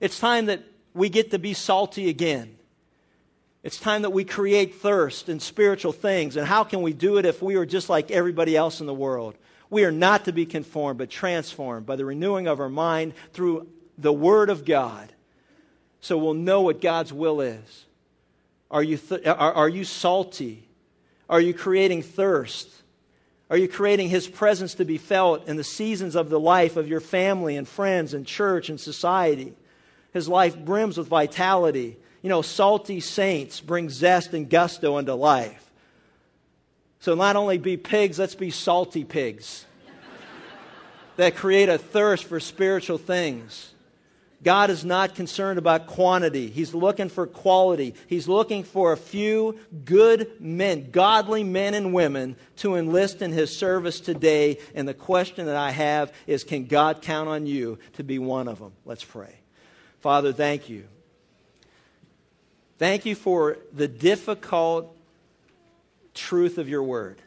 It's 0.00 0.18
time 0.18 0.46
that 0.46 0.62
we 0.92 1.08
get 1.08 1.30
to 1.30 1.38
be 1.38 1.54
salty 1.54 2.10
again. 2.10 2.54
It's 3.62 3.78
time 3.78 4.02
that 4.02 4.10
we 4.10 4.24
create 4.24 4.76
thirst 4.76 5.30
in 5.30 5.40
spiritual 5.40 5.92
things. 5.92 6.36
And 6.36 6.46
how 6.46 6.62
can 6.62 6.82
we 6.82 6.92
do 6.92 7.16
it 7.16 7.24
if 7.24 7.40
we 7.40 7.56
are 7.56 7.66
just 7.66 7.88
like 7.88 8.10
everybody 8.10 8.54
else 8.54 8.80
in 8.80 8.86
the 8.86 8.94
world? 8.94 9.34
We 9.70 9.84
are 9.84 9.92
not 9.92 10.26
to 10.26 10.32
be 10.32 10.46
conformed, 10.46 10.98
but 10.98 11.10
transformed 11.10 11.86
by 11.86 11.96
the 11.96 12.04
renewing 12.04 12.46
of 12.46 12.60
our 12.60 12.68
mind 12.68 13.14
through 13.32 13.66
the 13.98 14.12
Word 14.12 14.48
of 14.48 14.64
God. 14.64 15.12
So 16.00 16.16
we'll 16.16 16.34
know 16.34 16.62
what 16.62 16.80
God's 16.80 17.12
will 17.12 17.40
is. 17.40 17.84
Are 18.70 18.82
you, 18.82 18.96
th- 18.96 19.26
are, 19.26 19.52
are 19.52 19.68
you 19.68 19.84
salty? 19.84 20.66
Are 21.28 21.40
you 21.40 21.52
creating 21.52 22.02
thirst? 22.02 22.68
Are 23.50 23.56
you 23.56 23.68
creating 23.68 24.08
His 24.08 24.28
presence 24.28 24.74
to 24.74 24.84
be 24.84 24.98
felt 24.98 25.48
in 25.48 25.56
the 25.56 25.64
seasons 25.64 26.16
of 26.16 26.30
the 26.30 26.38
life 26.40 26.76
of 26.76 26.88
your 26.88 27.00
family 27.00 27.56
and 27.56 27.66
friends 27.66 28.14
and 28.14 28.26
church 28.26 28.68
and 28.68 28.80
society? 28.80 29.54
His 30.12 30.28
life 30.28 30.56
brims 30.56 30.98
with 30.98 31.08
vitality. 31.08 31.96
You 32.22 32.28
know, 32.28 32.42
salty 32.42 33.00
saints 33.00 33.60
bring 33.60 33.90
zest 33.90 34.34
and 34.34 34.48
gusto 34.48 34.98
into 34.98 35.14
life. 35.14 35.64
So 37.00 37.14
not 37.14 37.36
only 37.36 37.58
be 37.58 37.76
pigs, 37.76 38.18
let's 38.18 38.34
be 38.34 38.50
salty 38.50 39.04
pigs 39.04 39.64
that 41.16 41.36
create 41.36 41.68
a 41.68 41.78
thirst 41.78 42.24
for 42.24 42.40
spiritual 42.40 42.98
things. 42.98 43.72
God 44.42 44.70
is 44.70 44.84
not 44.84 45.16
concerned 45.16 45.58
about 45.58 45.88
quantity. 45.88 46.48
He's 46.48 46.72
looking 46.72 47.08
for 47.08 47.26
quality. 47.26 47.94
He's 48.06 48.28
looking 48.28 48.62
for 48.62 48.92
a 48.92 48.96
few 48.96 49.58
good 49.84 50.40
men, 50.40 50.90
godly 50.92 51.42
men 51.42 51.74
and 51.74 51.92
women 51.92 52.36
to 52.58 52.76
enlist 52.76 53.20
in 53.20 53.32
His 53.32 53.54
service 53.56 53.98
today. 53.98 54.58
And 54.74 54.86
the 54.86 54.94
question 54.94 55.46
that 55.46 55.56
I 55.56 55.72
have 55.72 56.12
is 56.26 56.44
can 56.44 56.66
God 56.66 57.02
count 57.02 57.28
on 57.28 57.46
you 57.46 57.78
to 57.94 58.04
be 58.04 58.20
one 58.20 58.46
of 58.46 58.60
them? 58.60 58.72
Let's 58.84 59.04
pray. 59.04 59.34
Father, 60.00 60.32
thank 60.32 60.68
you. 60.68 60.84
Thank 62.78 63.06
you 63.06 63.16
for 63.16 63.58
the 63.72 63.88
difficult 63.88 64.96
truth 66.14 66.58
of 66.58 66.68
your 66.68 66.84
word. 66.84 67.20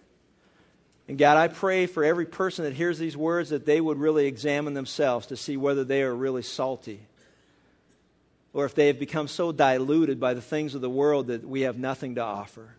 And 1.12 1.18
God, 1.18 1.36
I 1.36 1.50
pray 1.50 1.88
for 1.88 2.06
every 2.06 2.26
person 2.26 2.64
that 2.64 2.74
hears 2.74 2.98
these 2.98 3.18
words 3.18 3.50
that 3.50 3.66
they 3.66 3.82
would 3.82 3.98
really 3.98 4.28
examine 4.28 4.74
themselves 4.74 5.28
to 5.28 5.36
see 5.36 5.58
whether 5.58 5.84
they 5.84 6.04
are 6.04 6.16
really 6.16 6.42
salty 6.42 7.02
or 8.54 8.64
if 8.64 8.76
they 8.76 8.88
have 8.88 8.98
become 8.98 9.28
so 9.28 9.52
diluted 9.52 10.22
by 10.22 10.36
the 10.36 10.42
things 10.42 10.74
of 10.74 10.80
the 10.80 10.90
world 10.90 11.28
that 11.28 11.46
we 11.46 11.64
have 11.64 11.78
nothing 11.78 12.16
to 12.16 12.22
offer. 12.22 12.74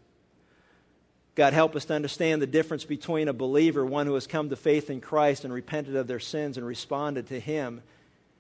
God, 1.35 1.53
help 1.53 1.77
us 1.77 1.85
to 1.85 1.95
understand 1.95 2.41
the 2.41 2.47
difference 2.47 2.87
between 2.87 3.29
a 3.29 3.35
believer, 3.35 3.85
one 3.85 4.07
who 4.07 4.15
has 4.15 4.27
come 4.27 4.49
to 4.49 4.57
faith 4.57 4.89
in 4.89 5.03
Christ 5.03 5.45
and 5.45 5.53
repented 5.53 5.95
of 5.97 6.07
their 6.07 6.19
sins 6.19 6.57
and 6.57 6.67
responded 6.67 7.27
to 7.27 7.39
Him 7.39 7.83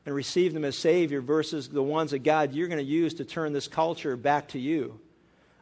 and 0.07 0.14
received 0.14 0.57
Him 0.57 0.64
as 0.64 0.74
Savior, 0.74 1.20
versus 1.20 1.68
the 1.68 1.82
ones 1.82 2.12
that 2.12 2.20
God 2.20 2.55
you're 2.55 2.68
going 2.68 2.78
to 2.78 2.82
use 2.82 3.12
to 3.16 3.26
turn 3.26 3.53
this 3.53 3.68
culture 3.68 4.16
back 4.16 4.49
to 4.49 4.59
you. 4.59 4.99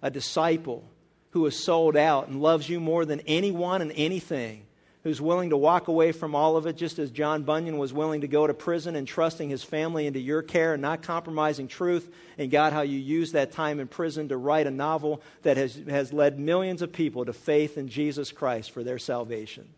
A 0.02 0.08
disciple 0.08 0.84
who 1.30 1.46
is 1.46 1.56
sold 1.56 1.96
out 1.96 2.28
and 2.28 2.42
loves 2.42 2.68
you 2.68 2.80
more 2.80 3.04
than 3.04 3.20
anyone 3.26 3.82
and 3.82 3.92
anything, 3.94 4.62
who's 5.02 5.20
willing 5.20 5.50
to 5.50 5.56
walk 5.56 5.88
away 5.88 6.12
from 6.12 6.34
all 6.34 6.56
of 6.56 6.66
it, 6.66 6.76
just 6.76 6.98
as 6.98 7.10
John 7.10 7.44
Bunyan 7.44 7.78
was 7.78 7.92
willing 7.92 8.20
to 8.20 8.28
go 8.28 8.46
to 8.46 8.52
prison 8.52 8.96
and 8.96 9.08
trusting 9.08 9.48
his 9.48 9.64
family 9.64 10.06
into 10.06 10.20
your 10.20 10.42
care 10.42 10.74
and 10.74 10.82
not 10.82 11.02
compromising 11.02 11.68
truth. 11.68 12.12
And 12.36 12.50
God, 12.50 12.72
how 12.72 12.82
you 12.82 12.98
used 12.98 13.32
that 13.32 13.52
time 13.52 13.80
in 13.80 13.88
prison 13.88 14.28
to 14.28 14.36
write 14.36 14.66
a 14.66 14.70
novel 14.70 15.22
that 15.42 15.56
has, 15.56 15.74
has 15.88 16.12
led 16.12 16.38
millions 16.38 16.82
of 16.82 16.92
people 16.92 17.24
to 17.24 17.32
faith 17.32 17.78
in 17.78 17.88
Jesus 17.88 18.30
Christ 18.30 18.72
for 18.72 18.84
their 18.84 18.98
salvation. 18.98 19.68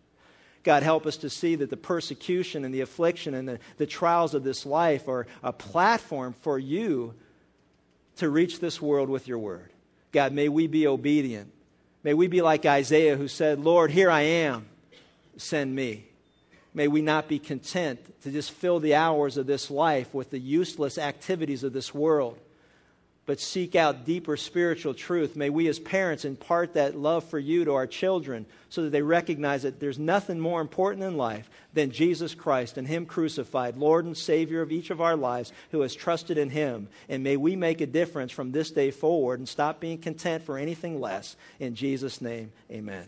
God, 0.65 0.83
help 0.83 1.07
us 1.07 1.19
to 1.19 1.31
see 1.31 1.57
that 1.57 1.71
the 1.71 1.77
persecution 1.77 2.65
and 2.65 2.73
the 2.73 2.83
affliction 2.83 3.35
and 3.35 3.49
the, 3.49 3.59
the 3.79 3.87
trials 3.87 4.35
of 4.35 4.45
this 4.45 4.65
life 4.65 5.09
are 5.09 5.27
a 5.43 5.53
platform 5.53 6.35
for 6.43 6.59
you 6.59 7.15
to 8.17 8.29
reach 8.29 8.61
this 8.61 8.81
world 8.81 9.09
with 9.09 9.27
your 9.27 9.39
word. 9.39 9.72
God, 10.13 10.33
may 10.33 10.49
we 10.49 10.67
be 10.67 10.87
obedient. 10.87 11.51
May 12.05 12.15
we 12.15 12.27
be 12.27 12.43
like 12.43 12.67
Isaiah 12.67 13.17
who 13.17 13.29
said, 13.29 13.59
Lord, 13.61 13.91
here 13.91 14.11
I 14.11 14.21
am, 14.21 14.67
send 15.37 15.75
me. 15.75 16.05
May 16.75 16.89
we 16.89 17.03
not 17.03 17.29
be 17.29 17.39
content 17.39 18.01
to 18.23 18.31
just 18.31 18.51
fill 18.51 18.81
the 18.81 18.95
hours 18.95 19.37
of 19.37 19.47
this 19.47 19.71
life 19.71 20.13
with 20.15 20.31
the 20.31 20.39
useless 20.39 20.99
activities 20.99 21.65
of 21.65 21.73
this 21.73 21.95
world 21.95 22.39
but 23.25 23.41
seek 23.41 23.77
out 23.77 24.05
deeper 24.05 24.37
spiritual 24.37 24.95
truth. 24.95 25.37
May 25.37 25.49
we 25.49 25.69
as 25.69 25.79
parents 25.79 26.25
impart 26.25 26.75
that 26.75 26.97
love 26.97 27.25
for 27.25 27.39
you 27.39 27.65
to 27.65 27.75
our 27.75 27.87
children 27.87 28.47
so 28.69 28.83
that 28.83 28.91
they 28.91 29.03
recognize 29.03 29.63
that 29.63 29.79
there's 29.79 29.99
nothing 29.99 30.41
more 30.41 30.61
important 30.61 31.05
in 31.05 31.17
life 31.17 31.49
than 31.73 31.93
Jesus 31.93 32.35
Christ 32.35 32.79
and 32.79 32.87
Him 32.87 33.07
crucified, 33.07 33.77
Lord 33.77 34.05
and 34.05 34.17
Savior 34.17 34.61
of 34.61 34.73
each 34.73 34.91
of 34.91 35.01
our 35.01 35.17
lives 35.17 35.53
who 35.71 35.83
has 35.83 35.95
trusted 35.95 36.37
in 36.37 36.51
Him. 36.51 36.89
And 37.09 37.23
may 37.23 37.37
we 37.37 37.55
make 37.55 37.81
a 37.81 37.87
difference 37.87 38.33
from 38.33 38.51
this 38.51 38.71
day 38.73 38.91
forward 38.91 39.39
and 39.39 39.49
stop 39.49 39.79
being 39.79 39.99
content 39.99 40.43
for 40.43 40.59
anything 40.59 41.01
less. 41.01 41.37
In 41.61 41.77
Jesus' 41.77 42.21
name, 42.21 42.51
amen. 42.71 43.07